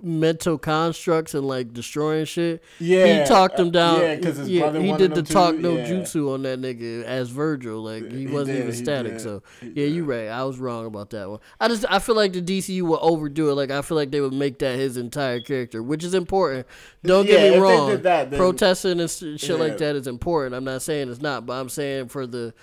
mental 0.00 0.58
constructs 0.58 1.34
and 1.34 1.46
like 1.46 1.72
destroying 1.72 2.24
shit. 2.24 2.62
Yeah, 2.78 3.20
he 3.22 3.28
talked 3.28 3.58
him 3.58 3.68
uh, 3.68 3.70
down. 3.70 4.00
yeah, 4.00 4.16
'cause 4.16 4.36
his 4.36 4.48
yeah, 4.48 4.60
brother 4.62 4.80
he 4.80 4.92
did 4.92 5.14
the 5.14 5.22
to, 5.22 5.32
talk 5.32 5.56
no 5.56 5.76
yeah. 5.76 5.86
jutsu 5.88 6.32
on 6.34 6.42
that 6.42 6.60
nigga 6.60 7.02
as 7.04 7.30
Virgil. 7.30 7.82
Like 7.82 8.10
he 8.10 8.20
He 8.20 8.26
wasn't 8.26 8.56
did, 8.58 8.62
even 8.64 8.74
he 8.74 8.82
static. 8.82 9.12
did, 9.14 9.20
So 9.20 9.42
he 9.60 9.72
yeah, 9.74 9.86
you 9.86 10.04
right. 10.04 10.28
I 10.28 10.44
was 10.44 10.58
wrong 10.58 10.86
about 10.86 11.10
that 11.10 11.28
one. 11.28 11.40
I 11.60 11.68
just 11.68 11.84
I 11.90 11.98
feel 11.98 12.14
like 12.14 12.32
the 12.32 12.42
DCU 12.42 12.82
will 12.82 12.98
overdo 13.02 13.50
it. 13.50 13.54
Like 13.54 13.70
I 13.70 13.82
feel 13.82 13.96
like 13.96 14.10
they 14.10 14.20
would 14.20 14.32
make 14.32 14.58
that 14.60 14.78
his 14.78 14.96
entire 14.96 15.40
character, 15.40 15.82
which 15.82 16.04
is 16.04 16.14
important. 16.14 16.66
Don't 17.02 17.26
Yeah, 17.26 17.32
get 17.34 17.42
me 17.44 17.50
they 17.50 17.60
wrong. 17.60 17.90
did 17.90 18.02
that, 18.04 18.30
then- 18.30 18.38
Protesting 18.38 19.00
and 19.00 19.10
shit 19.10 19.58
like 19.58 19.78
that 19.78 19.96
is 19.96 20.06
important. 20.06 20.54
I'm 20.54 20.64
not 20.64 20.82
saying 20.82 21.10
it's 21.10 21.20
not, 21.20 21.44
but 21.46 21.54
I'm 21.54 21.68
saying 21.68 22.08
for 22.08 22.26
the 22.26 22.54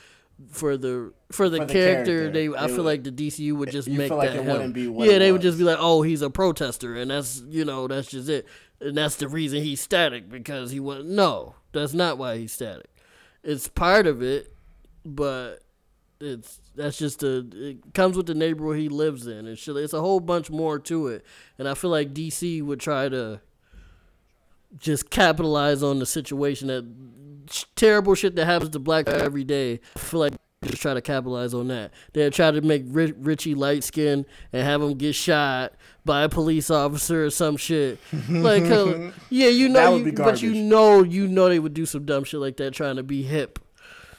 for 0.52 0.76
the 0.78 1.14
for 1.36 1.50
the, 1.50 1.58
For 1.58 1.66
the 1.66 1.74
character, 1.74 2.06
character, 2.18 2.32
they 2.32 2.48
I 2.58 2.68
feel 2.68 2.78
would- 2.78 2.86
like 2.86 3.04
the 3.04 3.12
DCU 3.12 3.54
would 3.58 3.72
just 3.72 3.88
make 3.88 4.12
like 4.12 4.30
that 4.30 4.38
it 4.38 4.44
him. 4.44 4.52
wouldn't 4.52 4.74
be 4.74 4.88
what 4.88 5.08
yeah, 5.10 5.20
they 5.20 5.32
would 5.32 5.42
just 5.42 5.58
be 5.58 5.64
like, 5.64 5.78
oh, 5.80 6.02
he's 6.02 6.22
a 6.22 6.30
protester, 6.30 6.96
and 6.96 7.12
that's 7.12 7.42
you 7.50 7.66
know 7.66 7.88
that's 7.88 8.10
just 8.10 8.30
it, 8.30 8.46
and 8.82 8.98
that's 8.98 9.16
the 9.18 9.28
reason 9.28 9.62
he's 9.62 9.82
static 9.82 10.30
because 10.30 10.72
he 10.72 10.80
was 10.80 11.04
no, 11.06 11.56
that's 11.72 11.94
not 11.94 12.18
why 12.18 12.38
he's 12.38 12.52
static. 12.54 12.88
It's 13.44 13.68
part 13.68 14.08
of 14.08 14.22
it, 14.24 14.54
but 15.06 15.60
it's 16.22 16.62
that's 16.76 16.98
just 16.98 17.22
a 17.24 17.46
it 17.54 17.94
comes 17.94 18.16
with 18.18 18.26
the 18.26 18.34
neighborhood 18.34 18.78
he 18.80 18.90
lives 18.90 19.28
in 19.28 19.46
and 19.46 19.58
shit. 19.58 19.76
It's 19.78 19.94
a 19.94 20.02
whole 20.02 20.20
bunch 20.20 20.50
more 20.50 20.80
to 20.80 21.08
it, 21.08 21.26
and 21.60 21.68
I 21.68 21.74
feel 21.74 21.90
like 21.92 22.14
DC 22.14 22.64
would 22.64 22.80
try 22.80 23.10
to 23.10 23.42
just 24.78 25.10
capitalize 25.10 25.84
on 25.84 26.00
the 26.00 26.06
situation 26.06 26.68
that 26.68 26.86
terrible 27.76 28.16
shit 28.16 28.36
that 28.36 28.46
happens 28.46 28.72
to 28.72 28.80
black 28.80 29.06
people 29.06 29.22
every 29.22 29.44
day. 29.44 29.80
I 29.96 30.00
feel 30.00 30.20
like 30.20 30.34
they 30.66 30.72
just 30.72 30.82
try 30.82 30.94
to 30.94 31.02
capitalize 31.02 31.54
on 31.54 31.68
that. 31.70 31.92
They 32.14 32.30
try 32.30 32.52
to 32.52 32.62
make 32.62 32.84
Ri- 32.88 33.14
Richie 33.18 33.56
light 33.56 33.84
skinned 33.84 34.26
and 34.52 34.64
have 34.64 34.82
him 34.82 34.94
get 34.98 35.14
shot 35.16 35.74
by 36.04 36.24
a 36.24 36.30
police 36.30 36.70
officer 36.70 37.26
or 37.26 37.30
some 37.30 37.58
shit. 37.58 38.00
Like, 38.30 38.64
yeah, 39.30 39.48
you 39.48 39.72
That 39.72 39.74
know, 39.74 39.92
would 39.94 40.06
you, 40.06 40.12
but 40.14 40.42
you 40.42 40.54
know, 40.56 41.04
you 41.04 41.28
know, 41.28 41.50
they 41.50 41.60
would 41.60 41.74
do 41.74 41.86
some 41.86 42.06
dumb 42.06 42.24
shit 42.24 42.40
like 42.40 42.58
that, 42.58 42.74
trying 42.74 42.96
to 42.98 43.04
be 43.04 43.24
hip. 43.24 43.60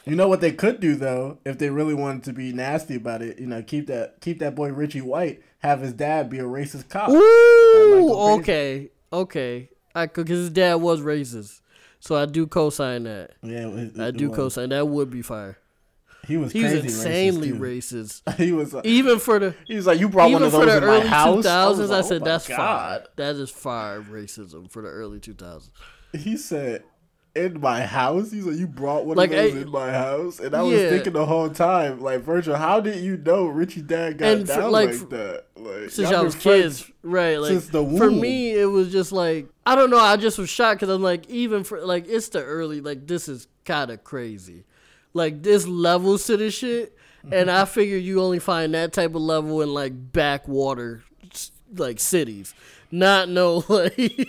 You 0.04 0.14
know 0.14 0.28
what 0.28 0.40
they 0.40 0.52
could 0.52 0.78
do 0.78 0.94
though, 0.94 1.38
if 1.44 1.58
they 1.58 1.68
really 1.68 1.94
wanted 1.94 2.22
to 2.24 2.32
be 2.32 2.52
nasty 2.52 2.94
about 2.94 3.22
it, 3.22 3.40
you 3.40 3.46
know, 3.46 3.60
keep 3.60 3.88
that 3.88 4.20
keep 4.20 4.38
that 4.38 4.54
boy 4.54 4.68
Richie 4.72 5.00
White, 5.00 5.42
have 5.58 5.80
his 5.80 5.92
dad 5.92 6.30
be 6.30 6.38
a 6.38 6.44
racist 6.44 6.88
cop. 6.88 7.10
Ooh, 7.10 8.12
okay, 8.38 8.90
okay. 9.12 9.68
I 9.96 10.06
could, 10.06 10.28
cause 10.28 10.36
his 10.36 10.50
dad 10.50 10.76
was 10.76 11.00
racist, 11.00 11.60
so 11.98 12.14
I 12.14 12.26
do 12.26 12.46
co-sign 12.46 13.02
that. 13.04 13.32
Yeah, 13.42 13.66
it- 13.68 13.98
I 13.98 14.12
do 14.12 14.30
co-sign 14.30 14.68
that 14.68 14.86
would 14.86 15.10
be 15.10 15.22
fire. 15.22 15.58
He 16.26 16.36
was 16.36 16.52
He 16.52 16.62
was 16.62 16.72
crazy 16.72 16.86
insanely 16.88 17.52
racist. 17.52 18.22
racist. 18.24 18.34
he 18.38 18.52
was. 18.52 18.74
Uh, 18.74 18.80
Even 18.84 19.18
for 19.18 19.38
the 19.38 19.54
he 19.66 19.76
was 19.76 19.86
like, 19.86 20.00
you 20.00 20.08
brought 20.08 20.30
one 20.32 20.42
of 20.42 20.50
for 20.52 20.64
those 20.66 20.74
the 20.74 20.76
in 20.78 20.84
my 20.86 20.96
early 20.98 21.06
house. 21.08 21.36
two 21.36 21.42
thousands, 21.42 21.90
I, 21.90 21.96
was 21.98 22.10
like, 22.10 22.18
said 22.18 22.22
"Oh 22.22 22.24
that's 22.24 22.48
God." 22.48 22.56
fire. 22.56 23.06
That 23.16 23.36
is 23.36 23.50
fire 23.50 24.02
racism 24.02 24.70
for 24.70 24.82
the 24.82 24.88
early 24.88 25.20
two 25.20 25.34
thousands. 25.34 25.70
He 26.12 26.36
said, 26.36 26.82
"In 27.34 27.60
my 27.60 27.82
house." 27.82 28.32
He's 28.32 28.44
like, 28.46 28.56
"You 28.56 28.66
brought 28.66 29.04
one 29.06 29.16
Like, 29.16 29.30
of 29.30 29.36
those 29.36 29.54
I- 29.54 29.58
in 29.58 29.70
my 29.70 29.90
house," 29.92 30.40
and 30.40 30.54
I 30.54 30.62
was 30.62 30.80
thinking 30.80 31.12
the 31.12 31.26
whole 31.26 31.48
time, 31.50 32.00
like, 32.00 32.22
Virgil, 32.22 32.56
how 32.56 32.80
did 32.80 32.96
you 33.04 33.16
know 33.18 33.46
Richie 33.46 33.82
dad 33.82 34.18
got 34.18 34.28
And 34.28 34.48
for- 34.48 34.56
down 34.56 34.72
like, 34.72 34.88
like, 34.90 35.08
that? 35.10 35.44
Like, 35.56 35.90
Since 35.90 35.98
y'all 35.98 36.12
y'all 36.12 36.24
was 36.24 36.34
kids, 36.34 36.90
right? 37.02 37.36
Like 37.36 37.50
since 37.50 37.68
the 37.68 37.82
womb. 37.82 37.98
for 37.98 38.10
me, 38.10 38.52
it 38.52 38.66
was 38.66 38.90
just 38.90 39.12
like 39.12 39.48
I 39.66 39.74
don't 39.74 39.90
know. 39.90 39.98
I 39.98 40.16
just 40.16 40.38
was 40.38 40.48
shocked 40.48 40.80
because 40.80 40.94
I'm 40.94 41.02
like, 41.02 41.28
even 41.28 41.62
for 41.64 41.84
like 41.84 42.06
it's 42.08 42.28
the 42.30 42.42
early 42.42 42.80
like 42.80 43.06
this 43.06 43.28
is 43.28 43.46
kind 43.64 43.90
of 43.90 44.02
crazy. 44.04 44.64
Like 45.16 45.42
this 45.42 45.66
levels 45.66 46.26
to 46.26 46.36
this 46.36 46.54
shit, 46.54 46.94
and 47.32 47.50
I 47.50 47.64
figure 47.64 47.96
you 47.96 48.20
only 48.22 48.38
find 48.38 48.74
that 48.74 48.92
type 48.92 49.14
of 49.14 49.22
level 49.22 49.62
in 49.62 49.72
like 49.72 49.92
backwater 50.12 51.02
like 51.74 51.98
cities, 51.98 52.54
not 52.90 53.28
no 53.28 53.64
like 53.68 54.28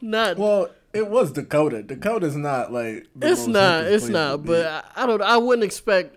not 0.00 0.38
Well, 0.38 0.68
it 0.94 1.08
was 1.08 1.32
Dakota. 1.32 1.82
Dakota's 1.82 2.36
not 2.36 2.72
like. 2.72 3.06
it's 3.20 3.46
not. 3.46 3.84
It's 3.84 4.08
not. 4.08 4.44
But 4.46 4.66
I, 4.66 5.02
I 5.02 5.06
don't. 5.06 5.20
I 5.20 5.36
wouldn't 5.36 5.64
expect. 5.64 6.16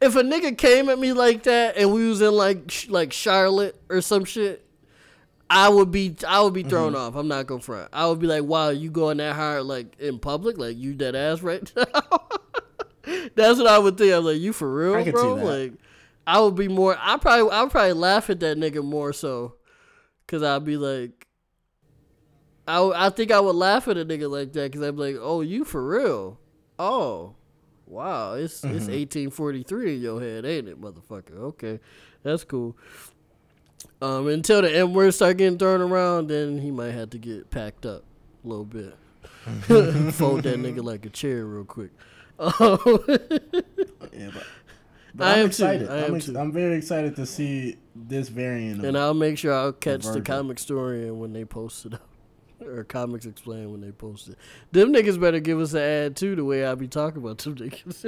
If 0.00 0.16
a 0.16 0.22
nigga 0.22 0.56
came 0.56 0.88
at 0.88 0.98
me 0.98 1.12
like 1.12 1.42
that 1.42 1.76
and 1.76 1.92
we 1.92 2.08
was 2.08 2.22
in 2.22 2.32
like 2.32 2.70
sh- 2.70 2.88
like 2.88 3.12
Charlotte 3.12 3.78
or 3.90 4.00
some 4.00 4.24
shit, 4.24 4.63
I 5.50 5.68
would 5.68 5.90
be 5.90 6.16
I 6.26 6.40
would 6.40 6.54
be 6.54 6.62
thrown 6.62 6.92
Mm-hmm. 6.94 7.00
off. 7.02 7.14
I'm 7.16 7.28
not 7.28 7.46
gonna 7.46 7.60
front. 7.60 7.88
I 7.92 8.06
would 8.06 8.18
be 8.18 8.26
like, 8.26 8.44
wow, 8.44 8.70
you 8.70 8.90
going 8.90 9.18
that 9.18 9.36
hard 9.36 9.64
like 9.64 9.98
in 10.00 10.18
public, 10.18 10.58
like 10.58 10.76
you 10.76 10.94
dead 10.94 11.14
ass 11.14 11.42
right 11.42 11.70
now. 11.76 12.20
That's 13.36 13.58
what 13.58 13.66
I 13.66 13.78
would 13.78 13.98
think. 13.98 14.12
I'm 14.14 14.24
like, 14.24 14.38
you 14.40 14.52
for 14.52 14.72
real, 14.72 14.94
I 14.96 15.10
bro? 15.10 15.34
Like, 15.34 15.72
I 16.26 16.40
would 16.40 16.54
be 16.54 16.68
more. 16.68 16.96
I 16.98 17.16
probably 17.18 17.50
I 17.50 17.62
would 17.62 17.70
probably 17.70 17.92
laugh 17.92 18.30
at 18.30 18.40
that 18.40 18.56
nigga 18.56 18.82
more 18.82 19.12
so, 19.12 19.56
cause 20.26 20.42
I'd 20.42 20.64
be 20.64 20.76
like. 20.76 21.26
I, 22.66 22.76
w- 22.76 22.94
I 22.96 23.10
think 23.10 23.30
I 23.30 23.40
would 23.40 23.56
laugh 23.56 23.88
at 23.88 23.98
a 23.98 24.06
nigga 24.06 24.30
like 24.30 24.54
that 24.54 24.72
because 24.72 24.80
I'd 24.86 24.96
be 24.96 25.12
like, 25.12 25.16
"Oh, 25.20 25.42
you 25.42 25.64
for 25.66 25.86
real? 25.86 26.40
Oh, 26.78 27.34
wow! 27.86 28.32
It's 28.34 28.62
Mm-hmm. 28.62 28.68
it's 28.76 28.86
1843 28.86 29.96
in 29.96 30.00
your 30.00 30.18
head, 30.18 30.46
ain't 30.46 30.68
it, 30.68 30.80
motherfucker? 30.80 31.36
Okay, 31.36 31.78
that's 32.22 32.42
cool." 32.44 32.74
Um, 34.02 34.28
until 34.28 34.62
the 34.62 34.74
M 34.74 34.92
word 34.94 35.12
start 35.14 35.36
getting 35.38 35.58
thrown 35.58 35.80
around, 35.80 36.28
then 36.28 36.58
he 36.58 36.70
might 36.70 36.92
have 36.92 37.10
to 37.10 37.18
get 37.18 37.50
packed 37.50 37.86
up 37.86 38.02
a 38.44 38.48
little 38.48 38.64
bit. 38.64 38.94
Fold 40.14 40.42
that 40.44 40.58
nigga 40.58 40.82
like 40.84 41.04
a 41.06 41.10
chair 41.10 41.44
real 41.44 41.64
quick. 41.64 41.90
Yeah, 44.12 44.30
but, 44.32 44.46
but 45.14 45.26
I 45.26 45.32
I'm 45.32 45.38
am 45.38 45.44
too. 45.44 45.46
excited. 45.46 45.88
I 45.88 45.98
am 45.98 46.04
am 46.04 46.14
ex- 46.16 46.26
too. 46.26 46.38
I'm 46.38 46.52
very 46.52 46.76
excited 46.76 47.16
to 47.16 47.26
see 47.26 47.76
this 47.96 48.28
variant. 48.28 48.84
And 48.84 48.96
I'll 48.96 49.12
make 49.14 49.38
sure 49.38 49.52
I'll 49.52 49.72
catch 49.72 50.02
the 50.02 50.08
Virgil. 50.14 50.22
comic 50.24 50.58
story 50.60 51.10
when 51.10 51.32
they 51.32 51.44
post 51.44 51.86
it 51.86 51.94
up. 51.94 52.08
Or 52.60 52.84
comics 52.84 53.26
explain 53.26 53.70
when 53.72 53.80
they 53.80 53.90
post 53.90 54.28
it. 54.28 54.38
Them 54.72 54.92
niggas 54.92 55.20
better 55.20 55.40
give 55.40 55.60
us 55.60 55.72
an 55.74 55.80
ad 55.80 56.16
too, 56.16 56.36
the 56.36 56.44
way 56.44 56.64
I 56.64 56.74
be 56.76 56.86
talking 56.88 57.22
about 57.22 57.38
them 57.38 57.54
niggas. 57.56 58.04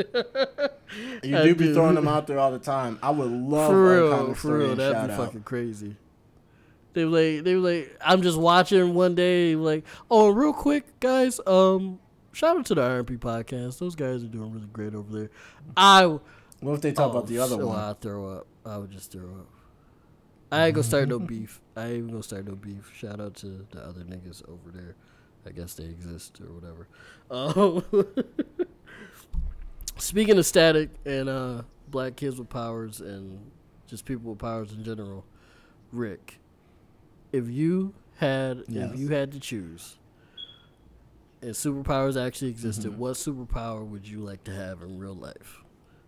you 1.23 1.37
I 1.37 1.43
do 1.45 1.55
be 1.55 1.65
do. 1.67 1.75
throwing 1.75 1.95
them 1.97 2.09
out 2.09 2.27
there 2.27 2.39
all 2.39 2.53
the 2.53 2.59
time. 2.59 2.99
I 3.03 3.11
would 3.11 3.31
love 3.31 3.71
for 3.71 3.93
real, 3.95 4.35
for 4.35 4.59
real, 4.59 4.77
that'd 4.77 5.09
be 5.09 5.13
out. 5.13 5.19
fucking 5.19 5.43
crazy. 5.43 5.97
They 6.95 7.05
were 7.05 7.11
like, 7.21 7.45
they 7.45 7.55
were 7.57 7.71
like, 7.73 7.97
I'm 8.01 8.23
just 8.23 8.39
watching 8.39 8.95
one 8.95 9.15
day, 9.15 9.55
like, 9.57 9.85
oh, 10.11 10.29
real 10.31 10.53
quick, 10.55 10.99
guys, 11.01 11.39
um, 11.47 11.99
shout 12.33 12.57
out 12.57 12.65
to 12.67 12.75
the 12.75 12.81
RMP 12.81 13.19
podcast. 13.19 13.79
Those 13.81 13.95
guys 13.95 14.25
are 14.25 14.29
doing 14.29 14.53
really 14.53 14.69
great 14.73 14.95
over 14.95 15.19
there. 15.19 15.31
I 15.77 16.07
What 16.61 16.73
if 16.75 16.81
they 16.81 16.93
talk 16.93 17.11
about 17.11 17.27
the 17.27 17.39
other 17.41 17.57
so 17.57 17.67
one? 17.67 17.79
I'd 17.79 18.01
throw 18.01 18.31
up. 18.31 18.47
I 18.65 18.79
would 18.79 18.91
just 18.91 19.13
throw 19.13 19.25
up. 19.25 19.47
I 20.53 20.67
ain't 20.67 20.75
gonna 20.75 20.85
start 20.85 21.09
no 21.09 21.19
beef. 21.19 21.61
I 21.77 21.87
ain't 21.87 22.09
gonna 22.11 22.23
start 22.23 22.47
no 22.47 22.55
beef. 22.55 22.93
Shout 22.97 23.21
out 23.21 23.35
to 23.37 23.67
the 23.73 23.81
other 23.85 24.03
niggas 24.03 24.49
over 24.49 24.71
there. 24.73 24.95
I 25.47 25.51
guess 25.51 25.75
they 25.75 25.85
exist 25.85 26.41
or 26.41 26.53
whatever. 26.53 26.89
Um, 27.31 27.85
Speaking 29.99 30.37
of 30.39 30.45
static 30.47 30.91
and 31.05 31.29
uh, 31.29 31.63
black 31.89 32.17
kids 32.17 32.39
with 32.39 32.49
powers 32.51 33.01
and 33.01 33.51
just 33.87 34.05
people 34.05 34.31
with 34.31 34.39
powers 34.39 34.73
in 34.73 34.85
general, 34.85 35.25
Rick, 35.93 36.39
if 37.33 37.49
you 37.49 37.95
had 38.19 38.65
Yes. 38.69 38.93
if 38.93 38.99
you 38.99 39.09
had 39.09 39.33
to 39.33 39.41
choose, 39.41 39.97
and 41.41 41.53
superpowers 41.53 42.21
actually 42.23 42.51
existed, 42.51 42.93
Mm-hmm. 42.93 43.01
what 43.01 43.15
superpower 43.15 43.87
would 43.87 44.07
you 44.07 44.19
like 44.21 44.45
to 44.45 44.53
have 44.55 44.83
in 44.83 44.99
real 44.99 45.15
life? 45.15 45.63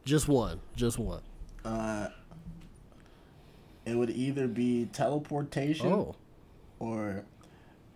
Just 0.04 0.28
one, 0.28 0.60
just 0.76 0.98
one. 0.98 1.22
Uh, 1.64 2.08
it 3.88 3.94
would 3.96 4.10
either 4.10 4.46
be 4.46 4.86
teleportation 4.92 5.86
Oh, 5.86 6.14
or 6.78 7.24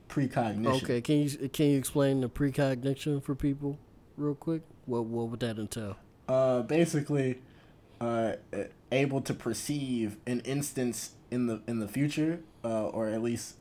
precognition. 0.08 0.66
okay. 0.84 1.00
Can 1.00 1.18
you 1.22 1.48
can 1.48 1.66
you 1.70 1.78
explain 1.78 2.20
the 2.20 2.28
precognition 2.28 3.20
for 3.22 3.34
people 3.34 3.78
real 4.16 4.34
quick? 4.34 4.62
What 4.86 5.04
what 5.04 5.28
would 5.28 5.40
that 5.40 5.58
entail? 5.58 5.96
Uh, 6.28 6.62
basically, 6.62 7.40
uh, 8.00 8.34
able 8.90 9.20
to 9.22 9.34
perceive 9.34 10.16
an 10.26 10.40
instance 10.40 11.12
in 11.30 11.46
the 11.46 11.60
in 11.66 11.78
the 11.80 11.88
future, 11.88 12.40
uh, 12.64 12.86
or 12.88 13.08
at 13.08 13.22
least, 13.22 13.56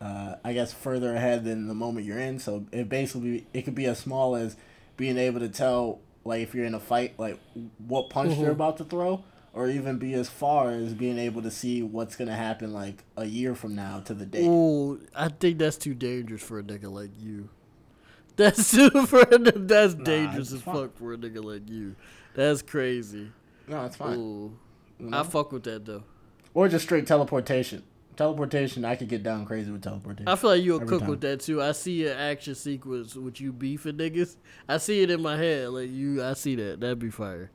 uh, 0.00 0.36
I 0.44 0.52
guess 0.52 0.72
further 0.72 1.14
ahead 1.14 1.44
than 1.44 1.66
the 1.66 1.74
moment 1.74 2.06
you're 2.06 2.18
in. 2.18 2.38
So 2.38 2.66
it 2.72 2.88
basically 2.88 3.46
it 3.52 3.62
could 3.62 3.74
be 3.74 3.86
as 3.86 3.98
small 3.98 4.36
as 4.36 4.56
being 4.96 5.18
able 5.18 5.40
to 5.40 5.48
tell, 5.48 6.00
like 6.24 6.40
if 6.42 6.54
you're 6.54 6.64
in 6.64 6.74
a 6.74 6.80
fight, 6.80 7.18
like 7.18 7.38
what 7.86 8.08
punch 8.10 8.36
they're 8.38 8.48
Mhm. 8.48 8.52
about 8.52 8.78
to 8.78 8.84
throw, 8.84 9.22
or 9.56 9.70
even 9.70 9.96
be 9.96 10.12
as 10.12 10.28
far 10.28 10.70
as 10.70 10.92
being 10.92 11.16
able 11.18 11.40
to 11.40 11.50
see 11.50 11.82
what's 11.82 12.14
gonna 12.14 12.36
happen 12.36 12.74
like 12.74 13.02
a 13.16 13.24
year 13.24 13.54
from 13.54 13.74
now 13.74 14.00
to 14.00 14.12
the 14.12 14.26
day. 14.26 14.44
Oh, 14.44 14.98
I 15.14 15.28
think 15.28 15.58
that's 15.58 15.78
too 15.78 15.94
dangerous 15.94 16.42
for 16.42 16.58
a 16.58 16.62
nigga 16.62 16.92
like 16.92 17.10
you. 17.18 17.48
That's 18.36 18.70
too 18.70 18.90
for 19.06 19.24
that's 19.24 19.94
dangerous 19.94 20.52
as 20.52 20.60
fine. 20.60 20.74
fuck 20.74 20.98
for 20.98 21.14
a 21.14 21.16
nigga 21.16 21.42
like 21.42 21.70
you. 21.70 21.96
That's 22.34 22.60
crazy. 22.60 23.32
No, 23.66 23.86
it's 23.86 23.96
fine. 23.96 24.18
Ooh, 24.18 24.58
You 25.00 25.08
I 25.10 25.22
fuck 25.22 25.52
with 25.52 25.62
that 25.62 25.86
though. 25.86 26.04
Or 26.52 26.68
just 26.68 26.84
straight 26.84 27.06
teleportation. 27.06 27.82
Teleportation, 28.14 28.84
I 28.84 28.94
could 28.94 29.08
get 29.08 29.22
down 29.22 29.46
crazy 29.46 29.70
with 29.70 29.80
teleportation. 29.80 30.28
I 30.28 30.36
feel 30.36 30.50
like 30.50 30.62
you'll 30.62 30.80
cook 30.80 31.00
time. 31.00 31.08
with 31.08 31.22
that 31.22 31.40
too. 31.40 31.62
I 31.62 31.72
see 31.72 32.06
an 32.06 32.18
action 32.18 32.54
sequence 32.54 33.14
with 33.14 33.40
you 33.40 33.54
beefing 33.54 33.96
niggas. 33.96 34.36
I 34.68 34.76
see 34.76 35.00
it 35.02 35.10
in 35.10 35.22
my 35.22 35.38
head. 35.38 35.70
Like 35.70 35.88
you, 35.88 36.22
I 36.22 36.34
see 36.34 36.56
that. 36.56 36.80
That'd 36.80 36.98
be 36.98 37.08
fire. 37.08 37.50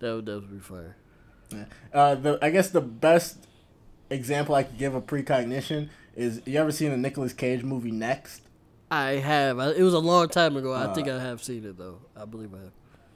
That 0.00 0.14
would 0.14 0.26
definitely 0.26 0.58
be 0.58 0.62
fire. 0.62 0.96
Yeah. 1.50 1.64
Uh, 1.92 2.14
the 2.14 2.38
I 2.42 2.50
guess 2.50 2.70
the 2.70 2.80
best 2.80 3.46
example 4.10 4.54
I 4.54 4.62
could 4.64 4.78
give 4.78 4.94
of 4.94 5.06
precognition 5.06 5.88
is 6.16 6.42
you 6.46 6.58
ever 6.58 6.72
seen 6.72 6.90
the 6.90 6.96
Nicolas 6.96 7.32
Cage 7.32 7.62
movie 7.62 7.90
Next? 7.92 8.42
I 8.90 9.12
have. 9.12 9.58
I, 9.58 9.70
it 9.72 9.82
was 9.82 9.94
a 9.94 9.98
long 9.98 10.28
time 10.28 10.56
ago. 10.56 10.72
I 10.72 10.84
Uh, 10.84 10.94
think 10.94 11.08
I 11.08 11.20
have 11.20 11.42
seen 11.42 11.64
it 11.64 11.76
though. 11.78 12.00
I 12.16 12.24
believe 12.24 12.54
I 12.54 12.58
have. 12.58 12.72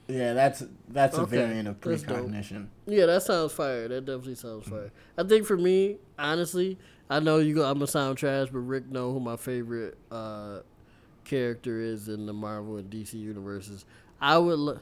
Yeah, 0.07 0.33
that's 0.33 0.63
that's 0.89 1.17
a 1.17 1.25
variant 1.25 1.67
of 1.67 1.79
precognition. 1.79 2.69
Yeah, 2.85 3.05
that 3.05 3.23
sounds 3.23 3.53
fire. 3.53 3.87
That 3.87 4.05
definitely 4.05 4.35
sounds 4.35 4.67
fire. 4.67 4.91
I 5.17 5.23
think 5.23 5.45
for 5.45 5.57
me, 5.57 5.97
honestly, 6.19 6.77
I 7.09 7.19
know 7.21 7.37
you 7.37 7.55
go. 7.55 7.63
I'm 7.65 7.75
gonna 7.75 7.87
sound 7.87 8.17
trash, 8.17 8.49
but 8.51 8.59
Rick 8.59 8.87
know 8.89 9.13
who 9.13 9.19
my 9.21 9.37
favorite 9.37 9.97
uh, 10.11 10.59
character 11.23 11.79
is 11.79 12.09
in 12.09 12.25
the 12.25 12.33
Marvel 12.33 12.77
and 12.77 12.91
DC 12.91 13.13
universes. 13.13 13.85
I 14.19 14.37
would. 14.37 14.59
Lo- 14.59 14.79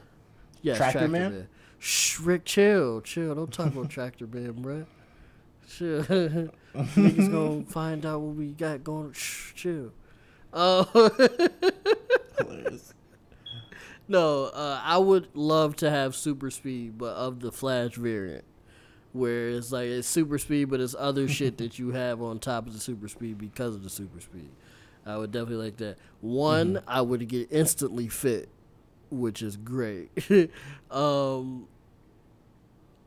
yeah, 0.60 0.76
Tractor 0.76 1.08
Man? 1.08 1.48
Shh, 1.84 2.20
Rick, 2.20 2.44
chill, 2.44 3.00
chill. 3.00 3.34
Don't 3.34 3.52
talk 3.52 3.66
about 3.66 3.90
Tractor 3.90 4.28
Man, 4.28 4.54
bruh. 4.54 4.86
Chill. 5.68 6.04
Niggas 6.74 7.32
gonna 7.32 7.64
find 7.64 8.06
out 8.06 8.20
what 8.20 8.36
we 8.36 8.52
got 8.52 8.84
going. 8.84 9.12
Shh, 9.12 9.52
chill. 9.54 9.90
Uh, 10.52 10.84
Hilarious. 12.38 12.94
No, 14.08 14.44
uh, 14.46 14.80
I 14.82 14.98
would 14.98 15.28
love 15.34 15.74
to 15.76 15.88
have 15.90 16.14
super 16.14 16.50
speed, 16.50 16.98
but 16.98 17.14
of 17.16 17.40
the 17.40 17.50
Flash 17.50 17.94
variant, 17.94 18.44
where 19.12 19.48
it's 19.48 19.72
like 19.72 19.86
it's 19.86 20.06
super 20.06 20.38
speed, 20.38 20.66
but 20.66 20.80
it's 20.80 20.94
other 20.98 21.26
shit 21.28 21.56
that 21.58 21.78
you 21.78 21.92
have 21.92 22.20
on 22.20 22.38
top 22.38 22.66
of 22.66 22.74
the 22.74 22.80
super 22.80 23.08
speed 23.08 23.38
because 23.38 23.74
of 23.74 23.82
the 23.82 23.88
super 23.90 24.20
speed. 24.20 24.50
I 25.06 25.16
would 25.16 25.30
definitely 25.32 25.64
like 25.64 25.78
that. 25.78 25.96
One, 26.20 26.82
I 26.86 27.00
would 27.00 27.26
get 27.28 27.48
instantly 27.50 28.08
fit, 28.08 28.48
which 29.12 29.42
is 29.42 29.56
great. 29.56 30.10
um, 30.90 31.66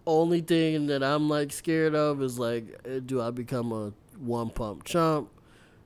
only 0.08 0.41
thing 0.41 0.88
that 0.88 1.03
I'm 1.03 1.28
like 1.30 1.51
scared 1.51 1.95
of 1.95 2.22
is 2.22 2.38
like, 2.38 3.06
do 3.06 3.22
I 3.22 3.32
become 3.32 3.72
a 3.72 3.93
one 4.20 4.49
pump 4.49 4.84
chump? 4.84 5.30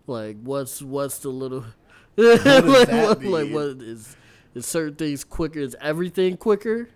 Like, 0.07 0.37
what's 0.41 0.81
what's 0.81 1.19
the 1.19 1.29
little 1.29 1.65
does 2.17 2.45
like, 2.45 2.89
what, 2.89 3.23
like 3.23 3.51
what 3.51 3.81
is 3.81 4.15
is 4.53 4.65
certain 4.65 4.95
things 4.95 5.23
quicker? 5.23 5.59
Is 5.59 5.75
everything 5.81 6.37
quicker? 6.37 6.89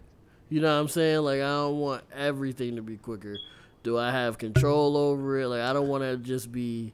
You 0.50 0.62
know 0.62 0.74
what 0.74 0.82
I'm 0.82 0.88
saying? 0.90 1.20
Like 1.20 1.40
I 1.40 1.48
don't 1.48 1.80
want 1.80 2.04
everything 2.14 2.76
to 2.76 2.82
be 2.82 2.98
quicker. 2.98 3.38
Do 3.84 3.98
I 3.98 4.12
have 4.12 4.38
control 4.38 4.98
over 4.98 5.40
it? 5.40 5.48
Like 5.48 5.62
I 5.62 5.74
don't 5.74 5.88
want 5.88 6.04
to 6.04 6.18
just 6.18 6.52
be. 6.52 6.94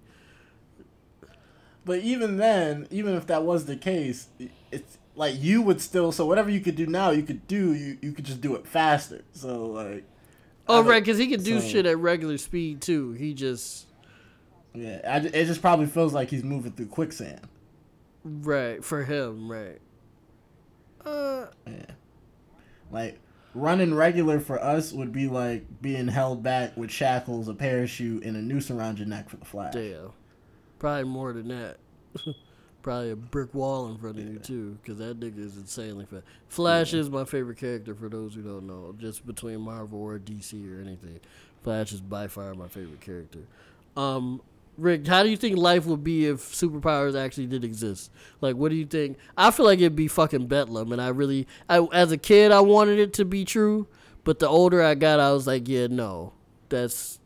But 1.86 2.00
even 2.00 2.38
then, 2.38 2.88
even 2.92 3.16
if 3.16 3.26
that 3.28 3.44
was 3.44 3.66
the 3.66 3.76
case, 3.76 4.28
it's 4.72 4.99
like 5.20 5.36
you 5.40 5.62
would 5.62 5.82
still. 5.82 6.12
So 6.12 6.26
whatever 6.26 6.50
you 6.50 6.62
could 6.62 6.76
do 6.76 6.88
now, 6.88 7.12
you 7.12 7.22
could 7.24 7.46
do. 7.48 7.74
You 7.74 7.98
you 8.02 8.14
could 8.14 8.26
just 8.26 8.42
do 8.42 8.56
it 8.56 8.66
faster. 8.66 9.22
So 9.34 9.66
like. 9.68 10.06
Oh 10.68 10.84
right, 10.84 11.02
because 11.04 11.18
he 11.18 11.28
can 11.28 11.44
do 11.44 11.60
so- 11.60 11.68
shit 11.68 11.86
at 11.86 11.98
regular 11.98 12.38
speed 12.38 12.82
too. 12.82 13.12
He 13.14 13.34
just 13.34 13.88
Yeah, 14.74 15.02
I, 15.06 15.18
it 15.18 15.46
just 15.46 15.62
probably 15.62 15.88
feels 15.88 16.14
like 16.14 16.30
he's 16.30 16.44
moving 16.44 16.72
through 16.72 16.88
quicksand. 16.88 17.42
right 18.24 18.84
for 18.84 19.04
him 19.04 19.52
right. 19.52 19.80
Uh, 21.06 21.48
Yeah. 21.68 21.86
Like 22.92 23.20
running 23.56 23.96
regular 23.96 24.40
for 24.40 24.62
us 24.64 24.92
would 24.94 25.12
be 25.12 25.28
like 25.28 25.66
being 25.82 26.08
held 26.08 26.44
back 26.44 26.78
with 26.78 26.92
shackles, 26.92 27.48
a 27.48 27.54
parachute, 27.56 28.24
and 28.24 28.38
a 28.38 28.42
noose 28.42 28.70
around 28.70 29.00
your 29.00 29.08
neck 29.08 29.28
for 29.30 29.38
the 29.38 29.46
flash. 29.46 29.74
damn, 29.74 30.12
probably 30.78 31.04
more 31.06 31.34
than 31.34 31.48
that. 31.48 31.78
probably 32.82 33.12
a 33.12 33.16
brick 33.16 33.54
wall 33.54 33.90
in 33.90 33.98
front 33.98 34.20
of 34.20 34.28
you 34.28 34.40
too, 34.40 34.78
because 34.82 34.98
that 35.00 35.20
nigga 35.20 35.40
is 35.40 35.58
insanely 35.58 36.06
fast. 36.06 36.24
Flash 36.48 36.94
is 36.94 37.10
my 37.10 37.26
favorite 37.26 37.58
character 37.58 37.94
for 37.96 38.10
those 38.10 38.36
who 38.36 38.42
don't 38.42 38.68
know. 38.68 38.96
Just 38.98 39.26
between 39.26 39.62
Marvel 39.62 40.02
or 40.02 40.20
DC 40.20 40.54
or 40.72 40.82
anything, 40.82 41.20
Flash 41.64 41.92
is 41.92 42.02
by 42.02 42.28
far 42.28 42.54
my 42.54 42.68
favorite 42.68 43.02
character. 43.02 43.40
Um, 43.98 44.42
Rick, 44.78 45.08
how 45.08 45.24
do 45.24 45.30
you 45.30 45.36
think 45.38 45.58
life 45.58 45.86
would 45.86 46.04
be 46.04 46.26
if 46.26 46.40
superpowers 46.40 47.20
actually 47.20 47.48
did 47.48 47.66
exist? 47.66 48.12
Like, 48.40 48.56
what 48.56 48.70
do 48.70 48.76
you 48.76 48.86
think? 48.86 49.18
I 49.38 49.52
feel 49.52 49.66
like 49.66 49.80
it'd 49.80 49.96
be 49.96 50.08
fucking 50.08 50.48
bedlam, 50.48 50.92
and 50.94 51.02
I 51.02 51.10
really, 51.10 51.48
I 51.68 51.86
as 51.92 52.12
a 52.12 52.18
kid, 52.18 52.52
I 52.52 52.62
wanted 52.62 52.98
it 52.98 53.14
to 53.14 53.26
be 53.26 53.44
true, 53.44 53.88
but 54.24 54.40
the 54.40 54.48
older 54.48 54.82
I 54.82 54.96
got, 54.96 55.20
I 55.20 55.34
was 55.34 55.46
like, 55.46 55.68
yeah, 55.68 55.88
no, 55.88 56.32
that's 56.70 57.20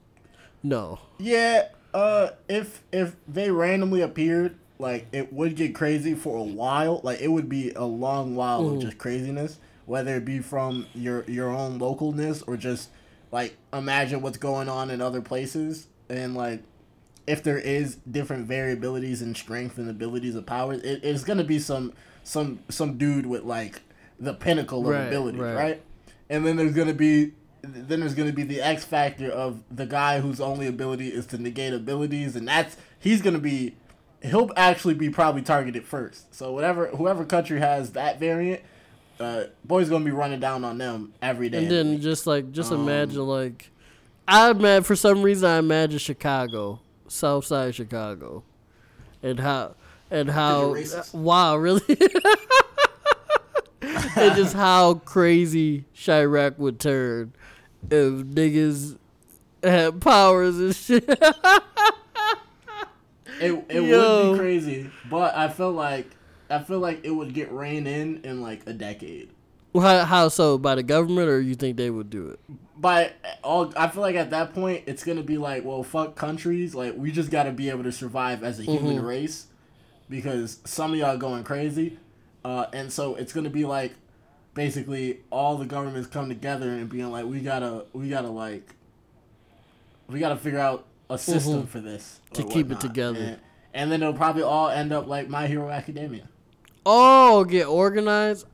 no. 0.64 1.00
Yeah, 1.20 1.68
uh, 1.94 2.30
if 2.50 2.82
if 2.92 3.16
they 3.28 3.52
randomly 3.52 4.02
appeared, 4.02 4.58
like 4.80 5.08
it 5.12 5.32
would 5.32 5.56
get 5.56 5.74
crazy 5.76 6.14
for 6.16 6.38
a 6.38 6.44
while. 6.44 7.00
Like 7.04 7.22
it 7.22 7.30
would 7.30 7.50
be 7.50 7.72
a 7.72 7.84
long 7.86 8.36
while 8.36 8.64
Mhm. 8.64 8.76
of 8.76 8.82
just 8.82 8.98
craziness, 8.98 9.60
whether 9.86 10.16
it 10.16 10.26
be 10.26 10.40
from 10.40 10.88
your 10.96 11.24
your 11.28 11.50
own 11.50 11.80
localness 11.80 12.44
or 12.48 12.58
just 12.58 12.90
like 13.32 13.56
imagine 13.72 14.22
what's 14.22 14.38
going 14.38 14.70
on 14.70 14.90
in 14.92 15.02
other 15.02 15.22
places 15.22 15.88
and 16.10 16.36
like 16.36 16.62
if 17.26 17.42
there 17.42 17.58
is 17.58 17.96
different 18.10 18.48
variabilities 18.50 19.22
in 19.22 19.34
strength 19.34 19.78
and 19.78 19.90
abilities 19.90 20.36
of 20.36 20.46
powers, 20.46 20.82
it, 20.82 21.00
it's 21.04 21.24
gonna 21.24 21.44
be 21.44 21.58
some 21.60 21.94
some 22.24 22.60
some 22.70 22.98
dude 22.98 23.26
with 23.26 23.44
like 23.44 23.82
the 24.20 24.34
pinnacle 24.34 24.82
of 24.82 24.88
Right, 24.94 25.08
ability, 25.08 25.40
right. 25.40 25.56
right? 25.56 25.82
And 26.30 26.46
then 26.46 26.58
there's 26.58 26.74
gonna 26.74 26.94
be 26.94 27.32
then 27.62 28.02
there's 28.02 28.14
gonna 28.14 28.34
be 28.34 28.44
the 28.44 28.62
X 28.62 28.84
factor 28.84 29.30
of 29.30 29.64
the 29.72 29.86
guy 29.86 30.20
whose 30.20 30.42
only 30.42 30.68
ability 30.68 31.08
is 31.10 31.26
to 31.28 31.38
negate 31.38 31.74
abilities, 31.74 32.36
and 32.36 32.46
that's 32.48 32.76
he's 33.00 33.22
gonna 33.22 33.40
be 33.40 33.76
he'll 34.24 34.50
actually 34.56 34.94
be 34.94 35.10
probably 35.10 35.42
targeted 35.42 35.86
first. 35.86 36.34
So 36.34 36.52
whatever 36.52 36.88
whoever 36.88 37.26
country 37.26 37.60
has 37.60 37.92
that 37.92 38.20
variant, 38.20 38.62
uh, 39.20 39.46
boy's 39.66 39.90
gonna 39.90 40.06
be 40.06 40.12
running 40.12 40.40
down 40.40 40.64
on 40.64 40.78
them 40.78 41.14
every 41.22 41.50
day. 41.50 41.60
And 41.60 41.72
then 41.72 42.02
just 42.02 42.26
like 42.26 42.52
just 42.52 42.72
Um, 42.72 42.82
imagine 42.82 43.26
like 43.28 43.70
I 44.28 44.50
imagine 44.52 44.84
for 44.84 44.96
some 44.96 45.22
reason 45.22 45.50
I 45.50 45.58
imagine 45.58 46.00
Chicago, 46.00 46.80
South 47.08 47.46
Side 47.46 47.76
Chicago, 47.76 48.44
and 49.22 49.40
how 49.40 49.76
and 50.10 50.30
how 50.30 50.76
wow 51.14 51.58
really, 51.58 51.82
and 53.82 54.36
just 54.36 54.54
how 54.54 54.96
crazy 54.96 55.86
Chiraq 55.96 56.58
would 56.58 56.80
turn 56.80 57.34
if 57.90 58.14
niggas 58.26 58.98
had 59.62 60.00
powers 60.00 60.58
and 60.60 60.76
shit. 60.76 61.08
It 63.42 63.52
it 63.70 63.82
would 63.82 64.34
be 64.34 64.38
crazy, 64.38 64.90
but 65.10 65.36
I 65.36 65.50
feel 65.50 65.72
like 65.72 66.08
I 66.50 66.60
feel 66.60 66.80
like 66.80 67.02
it 67.04 67.12
would 67.12 67.34
get 67.34 67.52
reined 67.52 67.88
in 67.88 68.22
in 68.24 68.42
like 68.42 68.68
a 68.68 68.74
decade. 68.74 69.30
how, 69.74 70.06
how 70.06 70.28
so 70.30 70.58
by 70.58 70.76
the 70.76 70.84
government 70.84 71.30
or 71.30 71.42
you 71.42 71.56
think 71.56 71.78
they 71.78 71.90
would 71.90 72.10
do 72.10 72.30
it? 72.30 72.40
But 72.78 73.14
all 73.44 73.72
I 73.78 73.88
feel 73.88 74.02
like 74.02 74.16
at 74.16 74.30
that 74.32 74.54
point 74.54 74.84
it's 74.88 75.04
gonna 75.04 75.24
be 75.24 75.38
like, 75.38 75.64
well, 75.66 75.84
fuck 75.84 76.16
countries. 76.16 76.76
Like 76.76 76.96
we 76.98 77.12
just 77.12 77.32
got 77.32 77.44
to 77.44 77.52
be 77.52 77.70
able 77.70 77.84
to 77.84 77.92
survive 77.92 78.44
as 78.44 78.60
a 78.60 78.64
human 78.64 78.98
Mhm. 78.98 79.08
race, 79.08 79.48
because 80.10 80.60
some 80.66 80.94
of 80.94 81.00
y'all 81.00 81.18
going 81.18 81.44
crazy, 81.44 81.98
uh, 82.46 82.66
and 82.74 82.92
so 82.92 83.16
it's 83.16 83.34
gonna 83.34 83.50
be 83.50 83.66
like, 83.66 83.94
basically 84.54 85.20
all 85.32 85.58
the 85.58 85.66
governments 85.66 86.08
come 86.08 86.30
together 86.30 86.70
and 86.70 86.90
being 86.90 87.10
like, 87.10 87.26
we 87.26 87.40
gotta, 87.40 87.86
we 87.94 88.10
gotta 88.10 88.30
like, 88.30 88.76
we 90.08 90.20
gotta 90.20 90.36
figure 90.36 90.60
out 90.60 90.86
a 91.10 91.18
system 91.18 91.64
Mhm. 91.64 91.68
for 91.68 91.80
this 91.80 92.20
To 92.34 92.44
keep 92.44 92.72
it 92.72 92.80
together. 92.80 93.20
And, 93.20 93.40
and 93.74 93.92
then 93.92 94.02
it'll 94.02 94.14
probably 94.14 94.44
all 94.44 94.70
end 94.70 94.92
up 94.94 95.08
like 95.08 95.30
My 95.30 95.48
Hero 95.48 95.70
Academia. 95.70 96.28
Oh, 96.86 97.44
get 97.44 97.68
organized. 97.68 98.46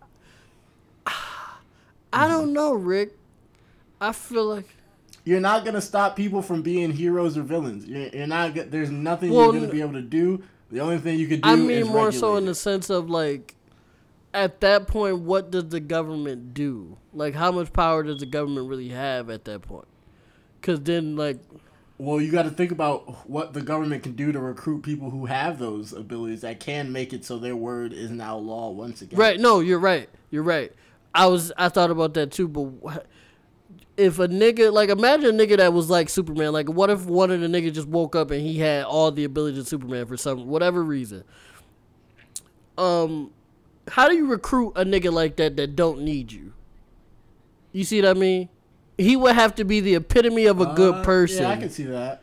I 2.13 2.27
don't 2.27 2.53
know, 2.53 2.73
Rick. 2.73 3.17
I 4.01 4.11
feel 4.13 4.45
like 4.45 4.67
You're 5.25 5.39
not 5.41 5.65
gonna 5.65 5.81
stop 5.81 6.15
people 6.15 6.41
from 6.41 6.61
being 6.61 6.91
heroes 6.91 7.37
or 7.37 7.43
villains. 7.43 7.85
You're, 7.85 8.07
you're 8.07 8.27
not. 8.27 8.53
There's 8.71 8.89
nothing 8.89 9.31
Well, 9.31 9.51
you're 9.53 9.61
gonna 9.61 9.71
be 9.71 9.81
able 9.81 9.93
to 9.93 10.01
do. 10.01 10.41
The 10.71 10.79
only 10.79 10.97
thing 10.99 11.19
you 11.19 11.27
could 11.27 11.41
do. 11.41 11.49
I 11.49 11.55
mean 11.55 11.87
more 11.87 12.11
so 12.11 12.35
in 12.37 12.45
the 12.45 12.55
sense 12.55 12.89
of 12.89 13.09
like 13.09 13.55
at 14.33 14.61
that 14.61 14.87
point 14.87 15.19
what 15.19 15.51
does 15.51 15.65
the 15.69 15.79
government 15.79 16.53
do? 16.53 16.97
Like 17.13 17.33
how 17.35 17.51
much 17.51 17.73
power 17.73 18.03
does 18.03 18.19
the 18.19 18.25
government 18.25 18.69
really 18.69 18.89
have 18.89 19.29
at 19.29 19.45
that 19.45 19.61
point? 19.63 19.87
Cuz 20.61 20.79
then 20.79 21.15
like 21.15 21.39
Well, 21.99 22.21
you 22.21 22.31
got 22.31 22.43
to 22.43 22.49
think 22.49 22.71
about 22.71 23.29
what 23.29 23.51
the 23.51 23.61
government 23.61 24.03
can 24.03 24.13
do 24.13 24.31
to 24.31 24.39
recruit 24.39 24.83
people 24.83 25.09
who 25.09 25.25
have 25.25 25.59
those 25.59 25.91
abilities 25.91 26.41
that 26.41 26.61
can 26.61 26.93
make 26.93 27.11
it 27.11 27.25
so 27.25 27.37
their 27.37 27.57
word 27.57 27.91
is 27.91 28.09
now 28.09 28.37
law 28.37 28.69
once 28.69 29.01
again. 29.01 29.19
Right. 29.19 29.37
No, 29.37 29.59
you're 29.59 29.79
right. 29.79 30.09
You're 30.31 30.43
right. 30.43 30.71
I 31.13 31.25
was 31.25 31.51
I 31.57 31.67
thought 31.67 31.91
about 31.91 32.13
that 32.13 32.31
too, 32.31 32.47
but 32.47 33.05
if 33.97 34.17
a 34.19 34.29
nigga 34.29 34.71
like 34.71 34.89
imagine 34.89 35.37
a 35.37 35.45
nigga 35.45 35.57
that 35.57 35.73
was 35.73 35.89
like 35.89 36.07
Superman, 36.07 36.53
like 36.53 36.69
what 36.69 36.89
if 36.89 37.05
one 37.05 37.31
of 37.31 37.41
the 37.41 37.47
niggas 37.47 37.73
just 37.73 37.87
woke 37.89 38.15
up 38.15 38.31
and 38.31 38.41
he 38.41 38.59
had 38.59 38.85
all 38.85 39.11
the 39.11 39.25
abilities 39.25 39.59
of 39.59 39.67
Superman 39.67 40.05
for 40.05 40.15
some 40.15 40.47
whatever 40.47 40.81
reason? 40.81 41.25
Um 42.77 43.31
how 43.89 44.07
do 44.07 44.15
you 44.15 44.27
recruit 44.27 44.71
a 44.77 44.85
nigga 44.85 45.11
like 45.11 45.35
that 45.35 45.57
that 45.57 45.75
don't 45.75 46.01
need 46.01 46.31
you? 46.31 46.53
You 47.73 47.83
see 47.83 48.01
what 48.01 48.15
I 48.15 48.19
mean? 48.19 48.47
He 48.99 49.15
would 49.15 49.35
have 49.35 49.55
to 49.55 49.63
be 49.63 49.79
the 49.79 49.95
epitome 49.95 50.45
of 50.45 50.59
a 50.59 50.65
good 50.73 50.95
Uh, 50.95 51.03
person. 51.03 51.43
Yeah, 51.43 51.51
I 51.51 51.55
can 51.57 51.69
see 51.69 51.83
that. 51.85 52.21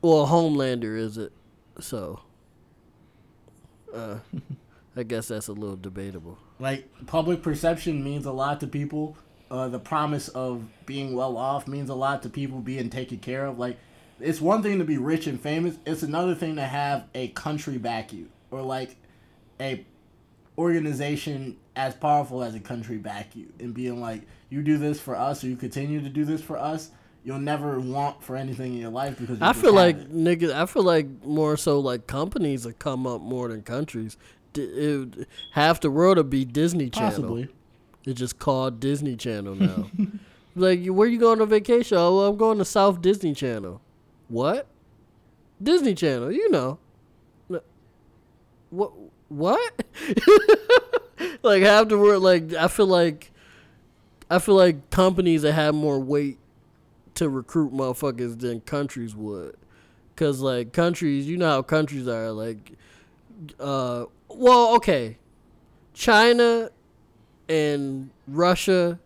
Well, 0.00 0.26
Homelander 0.26 0.98
is 0.98 1.18
it? 1.18 1.32
So, 1.80 2.20
uh, 3.94 4.18
I 4.96 5.02
guess 5.02 5.28
that's 5.28 5.48
a 5.48 5.52
little 5.52 5.76
debatable. 5.76 6.38
Like 6.58 6.88
public 7.06 7.42
perception 7.42 8.02
means 8.02 8.26
a 8.26 8.32
lot 8.32 8.60
to 8.60 8.66
people. 8.66 9.16
Uh, 9.50 9.68
the 9.68 9.78
promise 9.78 10.28
of 10.28 10.64
being 10.86 11.14
well 11.14 11.36
off 11.36 11.66
means 11.68 11.88
a 11.88 11.94
lot 11.94 12.22
to 12.22 12.28
people 12.28 12.58
being 12.60 12.90
taken 12.90 13.18
care 13.18 13.46
of. 13.46 13.58
Like, 13.58 13.78
it's 14.20 14.40
one 14.40 14.62
thing 14.62 14.78
to 14.78 14.84
be 14.84 14.98
rich 14.98 15.26
and 15.26 15.40
famous. 15.40 15.76
It's 15.86 16.02
another 16.02 16.34
thing 16.34 16.56
to 16.56 16.64
have 16.64 17.04
a 17.14 17.28
country 17.28 17.78
back 17.78 18.12
you, 18.12 18.28
or 18.50 18.60
like 18.62 18.96
a 19.60 19.84
organization 20.58 21.56
as 21.76 21.94
powerful 21.94 22.42
as 22.42 22.54
a 22.54 22.60
country 22.60 22.98
back 22.98 23.34
you, 23.34 23.46
and 23.60 23.72
being 23.72 24.00
like, 24.00 24.22
you 24.50 24.62
do 24.62 24.76
this 24.76 25.00
for 25.00 25.14
us, 25.16 25.44
or 25.44 25.48
you 25.48 25.56
continue 25.56 26.00
to 26.02 26.08
do 26.08 26.24
this 26.24 26.42
for 26.42 26.58
us. 26.58 26.90
You'll 27.24 27.38
never 27.38 27.78
want 27.78 28.22
for 28.22 28.36
anything 28.36 28.74
in 28.74 28.80
your 28.80 28.90
life 28.90 29.18
because 29.18 29.40
I 29.40 29.52
feel 29.52 29.72
like 29.74 29.96
it. 29.96 30.12
niggas. 30.14 30.52
I 30.52 30.66
feel 30.66 30.82
like 30.82 31.06
more 31.24 31.56
so 31.56 31.78
like 31.78 32.06
companies 32.06 32.64
have 32.64 32.78
come 32.78 33.06
up 33.06 33.20
more 33.20 33.48
than 33.48 33.62
countries. 33.62 34.16
D- 34.52 34.62
it- 34.62 35.28
half 35.52 35.80
the 35.80 35.90
world 35.90 36.16
would 36.16 36.30
be 36.30 36.44
Disney 36.44 36.90
Channel. 36.90 37.10
possibly. 37.10 37.48
It's 38.04 38.18
just 38.18 38.38
called 38.38 38.80
Disney 38.80 39.16
Channel 39.16 39.54
now. 39.56 39.90
like, 40.56 40.86
where 40.86 41.06
you 41.06 41.18
going 41.18 41.40
on 41.42 41.48
vacation? 41.48 41.98
Oh, 41.98 42.16
well, 42.16 42.26
I'm 42.30 42.36
going 42.36 42.58
to 42.58 42.64
South 42.64 43.02
Disney 43.02 43.34
Channel. 43.34 43.80
What? 44.28 44.66
Disney 45.62 45.94
Channel, 45.94 46.32
you 46.32 46.50
know. 46.50 46.78
What? 48.70 48.92
What? 49.28 49.84
like 51.42 51.62
world. 51.62 52.22
Like 52.22 52.54
I 52.54 52.68
feel 52.68 52.86
like, 52.86 53.30
I 54.30 54.38
feel 54.38 54.54
like 54.54 54.90
companies 54.90 55.42
that 55.42 55.52
have 55.52 55.74
more 55.74 55.98
weight 56.00 56.38
to 57.14 57.28
recruit 57.28 57.72
motherfuckers 57.72 58.38
than 58.38 58.60
countries 58.60 59.14
would. 59.14 59.56
Cause 60.16 60.40
like 60.40 60.72
countries, 60.72 61.26
you 61.26 61.36
know 61.36 61.48
how 61.48 61.62
countries 61.62 62.08
are. 62.08 62.32
Like, 62.32 62.72
uh, 63.60 64.06
well, 64.28 64.74
okay, 64.76 65.16
China 65.94 66.70
and 67.48 68.10
Russia 68.26 68.98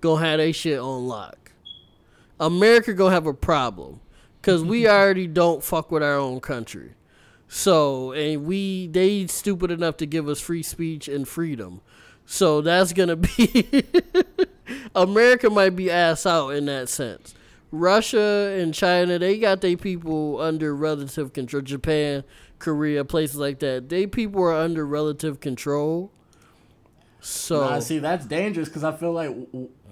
gonna 0.00 0.24
have 0.24 0.38
they 0.38 0.52
shit 0.52 0.78
on 0.78 1.06
lock. 1.06 1.52
America 2.40 2.94
gonna 2.94 3.14
have 3.14 3.26
a 3.26 3.34
problem 3.34 4.00
because 4.40 4.62
we 4.62 4.88
already 4.88 5.26
don't 5.26 5.62
fuck 5.62 5.90
with 5.90 6.02
our 6.02 6.16
own 6.16 6.40
country. 6.40 6.94
So 7.48 8.12
and 8.12 8.44
we 8.44 8.86
they 8.86 9.26
stupid 9.26 9.70
enough 9.70 9.96
to 9.98 10.06
give 10.06 10.28
us 10.28 10.40
free 10.40 10.62
speech 10.62 11.08
and 11.08 11.26
freedom. 11.26 11.80
So 12.26 12.60
that's 12.60 12.92
gonna 12.92 13.16
be 13.16 13.84
America 14.94 15.48
might 15.50 15.70
be 15.76 15.90
ass 15.90 16.26
out 16.26 16.50
in 16.50 16.66
that 16.66 16.88
sense. 16.88 17.34
Russia 17.70 18.56
and 18.58 18.72
China, 18.72 19.18
they 19.18 19.38
got 19.38 19.60
their 19.60 19.76
people 19.76 20.40
under 20.40 20.74
relative 20.74 21.32
control. 21.32 21.62
Japan, 21.62 22.24
Korea, 22.58 23.04
places 23.04 23.36
like 23.36 23.58
that, 23.60 23.88
they 23.88 24.06
people 24.06 24.42
are 24.42 24.54
under 24.54 24.86
relative 24.86 25.40
control. 25.40 26.10
So 27.20 27.60
Nah, 27.60 27.80
see, 27.80 27.98
that's 27.98 28.26
dangerous 28.26 28.68
because 28.68 28.84
I 28.84 28.92
feel 28.92 29.12
like, 29.12 29.34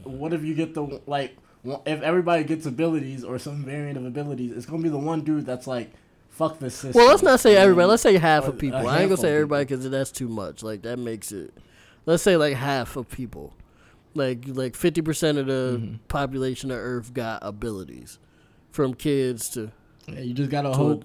what 0.05 0.33
if 0.33 0.45
you 0.45 0.55
get 0.55 0.75
the 0.75 1.01
like, 1.07 1.37
if 1.65 2.01
everybody 2.03 2.45
gets 2.45 2.67
abilities 2.67 3.25
or 3.25 3.39
some 3.39 3.65
variant 3.65 3.99
of 3.99 4.05
abilities, 4.07 4.53
it's 4.53 4.67
gonna 4.67 4.83
be 4.83 4.89
the 4.89 4.99
one 4.99 5.23
dude 5.23 5.45
that's 5.47 5.67
like, 5.67 5.93
fuck 6.37 6.59
this 6.59 6.75
system. 6.75 6.93
Well, 7.01 7.09
let's 7.11 7.23
not 7.23 7.41
say 7.41 7.57
everybody. 7.57 7.89
Let's 7.89 8.03
say 8.03 8.17
half 8.19 8.47
of 8.47 8.59
people. 8.59 8.87
I 8.87 9.01
ain't 9.01 9.09
gonna 9.09 9.21
say 9.21 9.33
everybody 9.35 9.65
because 9.65 9.89
that's 9.91 10.11
too 10.13 10.29
much. 10.29 10.63
Like 10.63 10.83
that 10.83 10.99
makes 10.99 11.33
it. 11.33 11.53
Let's 12.05 12.23
say 12.23 12.37
like 12.37 12.55
half 12.55 12.97
of 12.97 13.09
people, 13.09 13.53
like 14.15 14.45
like 14.47 14.77
fifty 14.77 15.03
percent 15.03 15.39
of 15.39 15.47
the 15.47 15.79
Mm-hmm. 15.81 15.95
population 16.09 16.71
of 16.71 16.79
Earth 16.79 17.13
got 17.15 17.41
abilities, 17.43 18.19
from 18.71 18.95
kids 18.95 19.49
to. 19.51 19.73
Yeah, 20.07 20.21
you 20.21 20.35
just 20.35 20.51
gotta 20.51 20.69
to- 20.71 20.75
hope. 20.75 21.05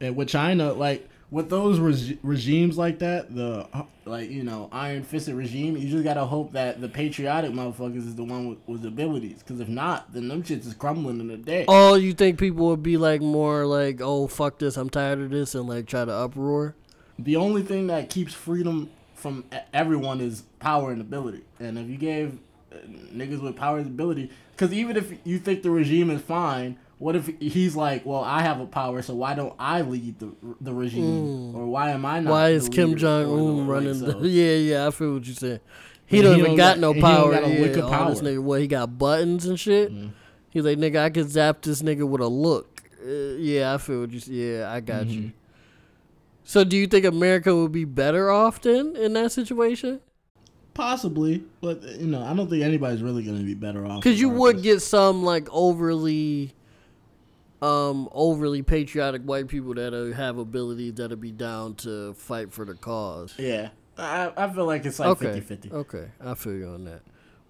And 0.00 0.16
with 0.16 0.28
China, 0.28 0.72
like 0.72 1.08
with 1.30 1.50
those 1.50 1.78
reg- 1.78 2.18
regimes 2.22 2.78
like 2.78 3.00
that, 3.00 3.34
the 3.34 3.66
uh, 3.72 3.84
like 4.04 4.30
you 4.30 4.42
know 4.42 4.68
iron 4.72 5.02
fisted 5.02 5.34
regime, 5.34 5.76
you 5.76 5.88
just 5.88 6.04
gotta 6.04 6.24
hope 6.24 6.52
that 6.52 6.80
the 6.80 6.88
patriotic 6.88 7.50
motherfuckers 7.52 8.06
is 8.06 8.14
the 8.14 8.24
one 8.24 8.48
with, 8.48 8.58
with 8.66 8.84
abilities. 8.84 9.38
Because 9.38 9.60
if 9.60 9.68
not, 9.68 10.12
then 10.12 10.28
them 10.28 10.42
shits 10.42 10.66
is 10.66 10.74
crumbling 10.74 11.20
in 11.20 11.30
a 11.30 11.36
day. 11.36 11.64
Oh, 11.68 11.94
you 11.94 12.14
think 12.14 12.38
people 12.38 12.66
would 12.68 12.82
be 12.82 12.96
like 12.96 13.20
more 13.20 13.66
like, 13.66 14.00
oh 14.00 14.26
fuck 14.26 14.58
this, 14.58 14.76
I'm 14.76 14.90
tired 14.90 15.20
of 15.20 15.30
this, 15.30 15.54
and 15.54 15.68
like 15.68 15.86
try 15.86 16.04
to 16.04 16.12
uproar? 16.12 16.74
the 17.18 17.36
only 17.36 17.62
thing 17.62 17.88
that 17.88 18.10
keeps 18.10 18.32
freedom 18.32 18.90
from 19.14 19.44
everyone 19.72 20.20
is 20.20 20.42
power 20.60 20.92
and 20.92 21.00
ability. 21.00 21.42
And 21.58 21.76
if 21.78 21.88
you 21.88 21.96
gave 21.96 22.38
uh, 22.72 22.76
niggas 23.12 23.42
with 23.42 23.56
power 23.56 23.78
and 23.78 23.86
ability, 23.86 24.30
because 24.52 24.72
even 24.72 24.96
if 24.96 25.12
you 25.24 25.38
think 25.38 25.62
the 25.62 25.70
regime 25.70 26.10
is 26.10 26.22
fine, 26.22 26.78
what 26.98 27.14
if 27.16 27.26
he's 27.40 27.76
like, 27.76 28.04
well, 28.04 28.22
I 28.24 28.42
have 28.42 28.60
a 28.60 28.66
power, 28.66 29.02
so 29.02 29.14
why 29.14 29.34
don't 29.34 29.54
I 29.58 29.82
lead 29.82 30.18
the 30.18 30.32
the 30.60 30.72
regime, 30.74 31.54
or 31.54 31.66
why 31.66 31.90
am 31.90 32.04
I 32.04 32.20
not? 32.20 32.28
Mm. 32.28 32.32
Why 32.32 32.48
is 32.50 32.68
Kim 32.68 32.96
Jong 32.96 33.24
Un 33.24 33.66
running? 33.66 33.94
so- 33.94 34.06
the, 34.12 34.28
yeah, 34.28 34.54
yeah, 34.54 34.86
I 34.86 34.90
feel 34.90 35.14
what 35.14 35.24
you're 35.26 35.34
saying. 35.34 35.60
He 36.06 36.18
And 36.18 36.24
don't 36.24 36.34
he 36.36 36.40
even 36.40 36.56
got, 36.56 36.74
got- 36.74 36.78
no 36.80 36.88
and 36.90 36.96
he 36.96 37.02
power. 37.02 37.32
got 37.32 37.44
a 37.44 37.48
yeah, 37.48 37.66
of 37.66 37.84
all 37.92 38.08
this 38.10 38.20
power. 38.20 38.30
nigga, 38.30 38.38
what 38.42 38.60
he 38.62 38.66
got 38.66 38.98
buttons 38.98 39.44
and 39.46 39.60
shit. 39.60 39.92
He's 40.50 40.64
like, 40.64 40.78
nigga, 40.78 40.96
I 41.00 41.10
could 41.10 41.28
zap 41.28 41.60
this 41.60 41.82
nigga 41.82 42.08
with 42.08 42.22
a 42.22 42.26
look. 42.28 42.82
Uh, 43.06 43.36
yeah, 43.36 43.74
I 43.74 43.78
feel 43.78 44.00
what 44.00 44.10
you. 44.10 44.20
Yeah, 44.56 44.72
I 44.72 44.80
got 44.80 45.06
you. 45.06 45.32
So, 46.44 46.64
do 46.64 46.76
you 46.78 46.86
think 46.86 47.04
America 47.04 47.54
would 47.54 47.72
be 47.72 47.84
better 47.84 48.30
off 48.30 48.62
then 48.62 48.96
in 48.96 49.12
that 49.12 49.32
situation? 49.32 50.00
Possibly, 50.74 51.42
but 51.60 51.82
you 51.82 52.06
know, 52.06 52.22
I 52.22 52.32
don't 52.34 52.48
think 52.48 52.62
anybody's 52.62 53.02
really 53.02 53.22
gonna 53.24 53.42
be 53.42 53.54
better 53.54 53.84
off. 53.84 54.00
Because 54.02 54.20
you 54.20 54.28
would 54.30 54.62
get 54.62 54.80
some 54.80 55.24
like 55.24 55.48
overly, 55.50 56.54
um, 57.60 58.08
overly 58.12 58.62
patriotic 58.62 59.22
white 59.22 59.48
people 59.48 59.74
that 59.74 59.94
uh, 59.94 60.14
have 60.16 60.38
abilities 60.38 60.94
that'll 60.94 61.16
be 61.16 61.32
down 61.32 61.74
to 61.76 62.14
fight 62.14 62.52
for 62.52 62.64
the 62.64 62.74
cause. 62.74 63.34
Yeah, 63.38 63.70
I 63.96 64.32
I 64.36 64.50
feel 64.50 64.64
like 64.66 64.84
it's 64.84 64.98
like 64.98 65.08
okay, 65.08 65.40
50-50. 65.40 65.72
okay, 65.72 66.08
I 66.20 66.34
feel 66.34 66.54
you 66.54 66.68
on 66.68 66.84
that. 66.84 67.02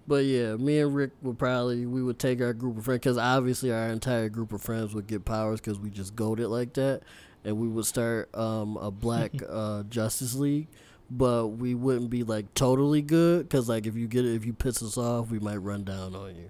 But 0.07 0.25
yeah, 0.25 0.55
me 0.55 0.79
and 0.79 0.95
Rick 0.95 1.11
would 1.21 1.37
probably 1.37 1.85
we 1.85 2.01
would 2.01 2.17
take 2.17 2.41
our 2.41 2.53
group 2.53 2.77
of 2.79 2.85
friends 2.85 3.01
because 3.01 3.17
obviously 3.17 3.71
our 3.71 3.89
entire 3.89 4.29
group 4.29 4.51
of 4.51 4.61
friends 4.61 4.95
would 4.95 5.05
get 5.05 5.23
powers 5.25 5.61
because 5.61 5.79
we 5.79 5.91
just 5.91 6.15
goaded 6.15 6.47
like 6.47 6.73
that, 6.73 7.01
and 7.43 7.57
we 7.59 7.67
would 7.67 7.85
start 7.85 8.35
um, 8.35 8.77
a 8.77 8.89
Black 8.89 9.31
uh, 9.49 9.83
Justice 9.83 10.33
League. 10.33 10.67
But 11.11 11.47
we 11.47 11.73
wouldn't 11.73 12.11
be 12.11 12.23
like 12.23 12.53
totally 12.53 13.01
good 13.01 13.47
because 13.47 13.67
like 13.69 13.85
if 13.87 13.95
you 13.95 14.07
get 14.07 14.25
it, 14.25 14.35
if 14.35 14.45
you 14.45 14.53
piss 14.53 14.81
us 14.83 14.97
off, 14.97 15.29
we 15.29 15.39
might 15.39 15.57
run 15.57 15.83
down 15.83 16.15
on 16.15 16.35
you. 16.35 16.49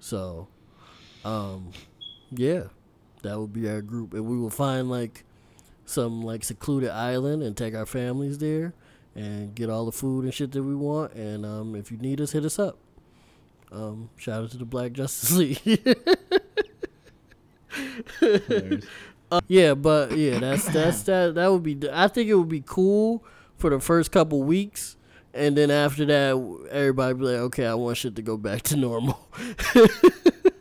So, 0.00 0.48
um, 1.26 1.72
yeah, 2.30 2.64
that 3.28 3.38
would 3.38 3.52
be 3.52 3.68
our 3.68 3.82
group, 3.82 4.14
and 4.14 4.26
we 4.26 4.38
will 4.38 4.50
find 4.50 4.90
like 4.90 5.24
some 5.84 6.22
like 6.22 6.44
secluded 6.44 6.90
island 6.90 7.42
and 7.42 7.56
take 7.56 7.74
our 7.74 7.86
families 7.86 8.38
there 8.38 8.74
and 9.14 9.54
get 9.54 9.68
all 9.68 9.84
the 9.84 9.92
food 9.92 10.24
and 10.24 10.32
shit 10.32 10.52
that 10.52 10.62
we 10.62 10.74
want. 10.74 11.12
And 11.14 11.44
um, 11.44 11.74
if 11.74 11.90
you 11.90 11.98
need 11.98 12.20
us, 12.20 12.32
hit 12.32 12.44
us 12.44 12.58
up. 12.58 12.78
Um, 13.70 14.10
shout 14.16 14.44
out 14.44 14.50
to 14.52 14.56
the 14.56 14.64
Black 14.64 14.92
Justice 14.92 15.32
League. 15.36 15.88
Uh, 19.30 19.40
yeah, 19.46 19.74
but 19.74 20.16
yeah, 20.16 20.38
that's 20.38 20.64
that's 20.66 21.02
that. 21.02 21.34
That 21.34 21.52
would 21.52 21.62
be. 21.62 21.78
I 21.92 22.08
think 22.08 22.30
it 22.30 22.34
would 22.34 22.48
be 22.48 22.62
cool 22.64 23.22
for 23.58 23.68
the 23.68 23.78
first 23.78 24.10
couple 24.10 24.42
weeks, 24.42 24.96
and 25.34 25.54
then 25.54 25.70
after 25.70 26.06
that, 26.06 26.66
everybody 26.70 27.14
be 27.14 27.24
like, 27.24 27.40
okay, 27.40 27.66
I 27.66 27.74
want 27.74 27.98
shit 27.98 28.16
to 28.16 28.22
go 28.22 28.38
back 28.38 28.62
to 28.62 28.76
normal. 28.76 29.28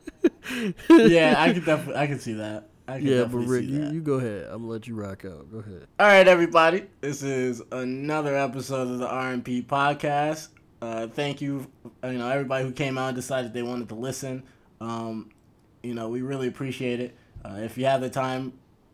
yeah, 0.90 1.36
I 1.38 1.54
can 1.54 1.64
definitely, 1.64 1.96
I 1.96 2.08
can 2.08 2.20
see 2.20 2.34
that. 2.34 2.70
I 2.88 3.00
can 3.00 3.08
yeah, 3.08 3.24
but 3.26 3.40
Rick, 3.40 3.66
see 3.66 3.72
you, 3.72 3.90
you 3.92 4.02
go 4.02 4.14
ahead. 4.14 4.46
I'm 4.46 4.62
gonna 4.62 4.68
let 4.72 4.88
you 4.88 4.96
rock 4.96 5.26
out. 5.26 5.52
Go 5.52 5.60
ahead. 5.60 5.88
All 6.00 6.08
right, 6.08 6.28
everybody. 6.28 6.86
This 7.02 7.22
is 7.22 7.62
another 7.72 8.36
episode 8.36 8.88
of 8.90 9.00
the 9.00 9.08
RMP 9.08 9.66
podcast. 9.66 10.50
Uh, 10.82 11.08
thank 11.08 11.42
you, 11.42 11.68
you 12.04 12.14
know, 12.14 12.30
everybody 12.30 12.64
who 12.64 12.72
came 12.72 12.98
out 12.98 13.08
and 13.08 13.16
decided 13.16 13.54
they 13.54 13.64
wanted 13.64 13.90
to 13.90 13.96
listen. 13.96 14.44
Um, 14.80 15.32
you 15.84 15.94
know, 15.96 16.10
we 16.10 16.22
really 16.22 16.48
appreciate 16.48 17.00
it. 17.00 17.18
Uh, 17.44 17.56
if 17.60 17.78
you 17.78 17.86
have 17.86 18.00
the 18.02 18.10
time, 18.10 18.54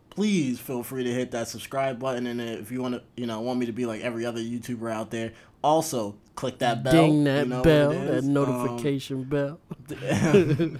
please 0.10 0.60
feel 0.60 0.82
free 0.84 1.04
to 1.04 1.12
hit 1.12 1.32
that 1.32 1.48
subscribe 1.48 2.00
button. 2.00 2.28
And 2.28 2.40
if 2.40 2.72
you 2.72 2.82
want 2.82 2.96
to, 2.96 3.04
you 3.16 3.26
know, 3.28 3.42
want 3.42 3.60
me 3.60 3.66
to 3.66 3.72
be 3.74 3.86
like 3.86 4.02
every 4.02 4.26
other 4.26 4.40
YouTuber 4.40 4.92
out 4.92 5.12
there, 5.12 5.34
also 5.64 6.16
click 6.36 6.60
that 6.60 6.84
bell. 6.84 6.94
Ding 6.94 7.18
You 7.20 7.24
that 7.26 7.48
know 7.48 7.62
bell, 7.64 7.90
that. 7.92 8.20
Um, 8.20 8.34
notification 8.34 9.24
bell. 9.24 9.60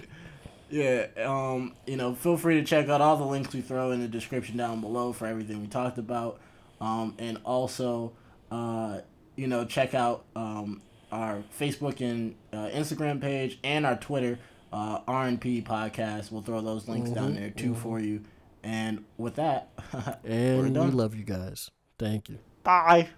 yeah, 0.70 1.06
um, 1.24 1.74
you 1.86 1.96
know, 1.96 2.14
feel 2.14 2.36
free 2.36 2.60
to 2.60 2.64
check 2.64 2.88
out 2.88 3.00
all 3.00 3.16
the 3.16 3.24
links 3.24 3.54
we 3.54 3.60
throw 3.60 3.90
in 3.90 4.00
the 4.00 4.08
description 4.08 4.56
down 4.56 4.80
below 4.80 5.12
for 5.12 5.26
everything 5.26 5.60
we 5.60 5.66
talked 5.66 5.98
about. 5.98 6.40
Um, 6.80 7.14
and 7.18 7.38
also, 7.44 8.12
uh, 8.50 9.00
you 9.36 9.46
know, 9.46 9.64
check 9.64 9.94
out 9.94 10.24
um, 10.34 10.82
our 11.12 11.42
Facebook 11.58 12.00
and 12.00 12.34
uh, 12.52 12.68
Instagram 12.68 13.20
page 13.20 13.58
and 13.62 13.86
our 13.86 13.96
Twitter, 13.96 14.38
uh, 14.72 15.00
RMP 15.02 15.64
Podcast. 15.64 16.30
We'll 16.32 16.42
throw 16.42 16.60
those 16.60 16.88
links 16.88 17.10
down 17.10 17.34
there 17.34 17.50
too 17.50 17.74
for 17.74 18.00
you. 18.00 18.22
And 18.62 19.04
with 19.18 19.36
that, 19.36 19.68
we're 20.24 20.66
And 20.66 20.74
we 20.74 20.90
love 20.90 21.14
you 21.14 21.24
guys. 21.24 21.70
Thank 21.98 22.28
you. 22.28 22.38
Bye. 22.62 23.08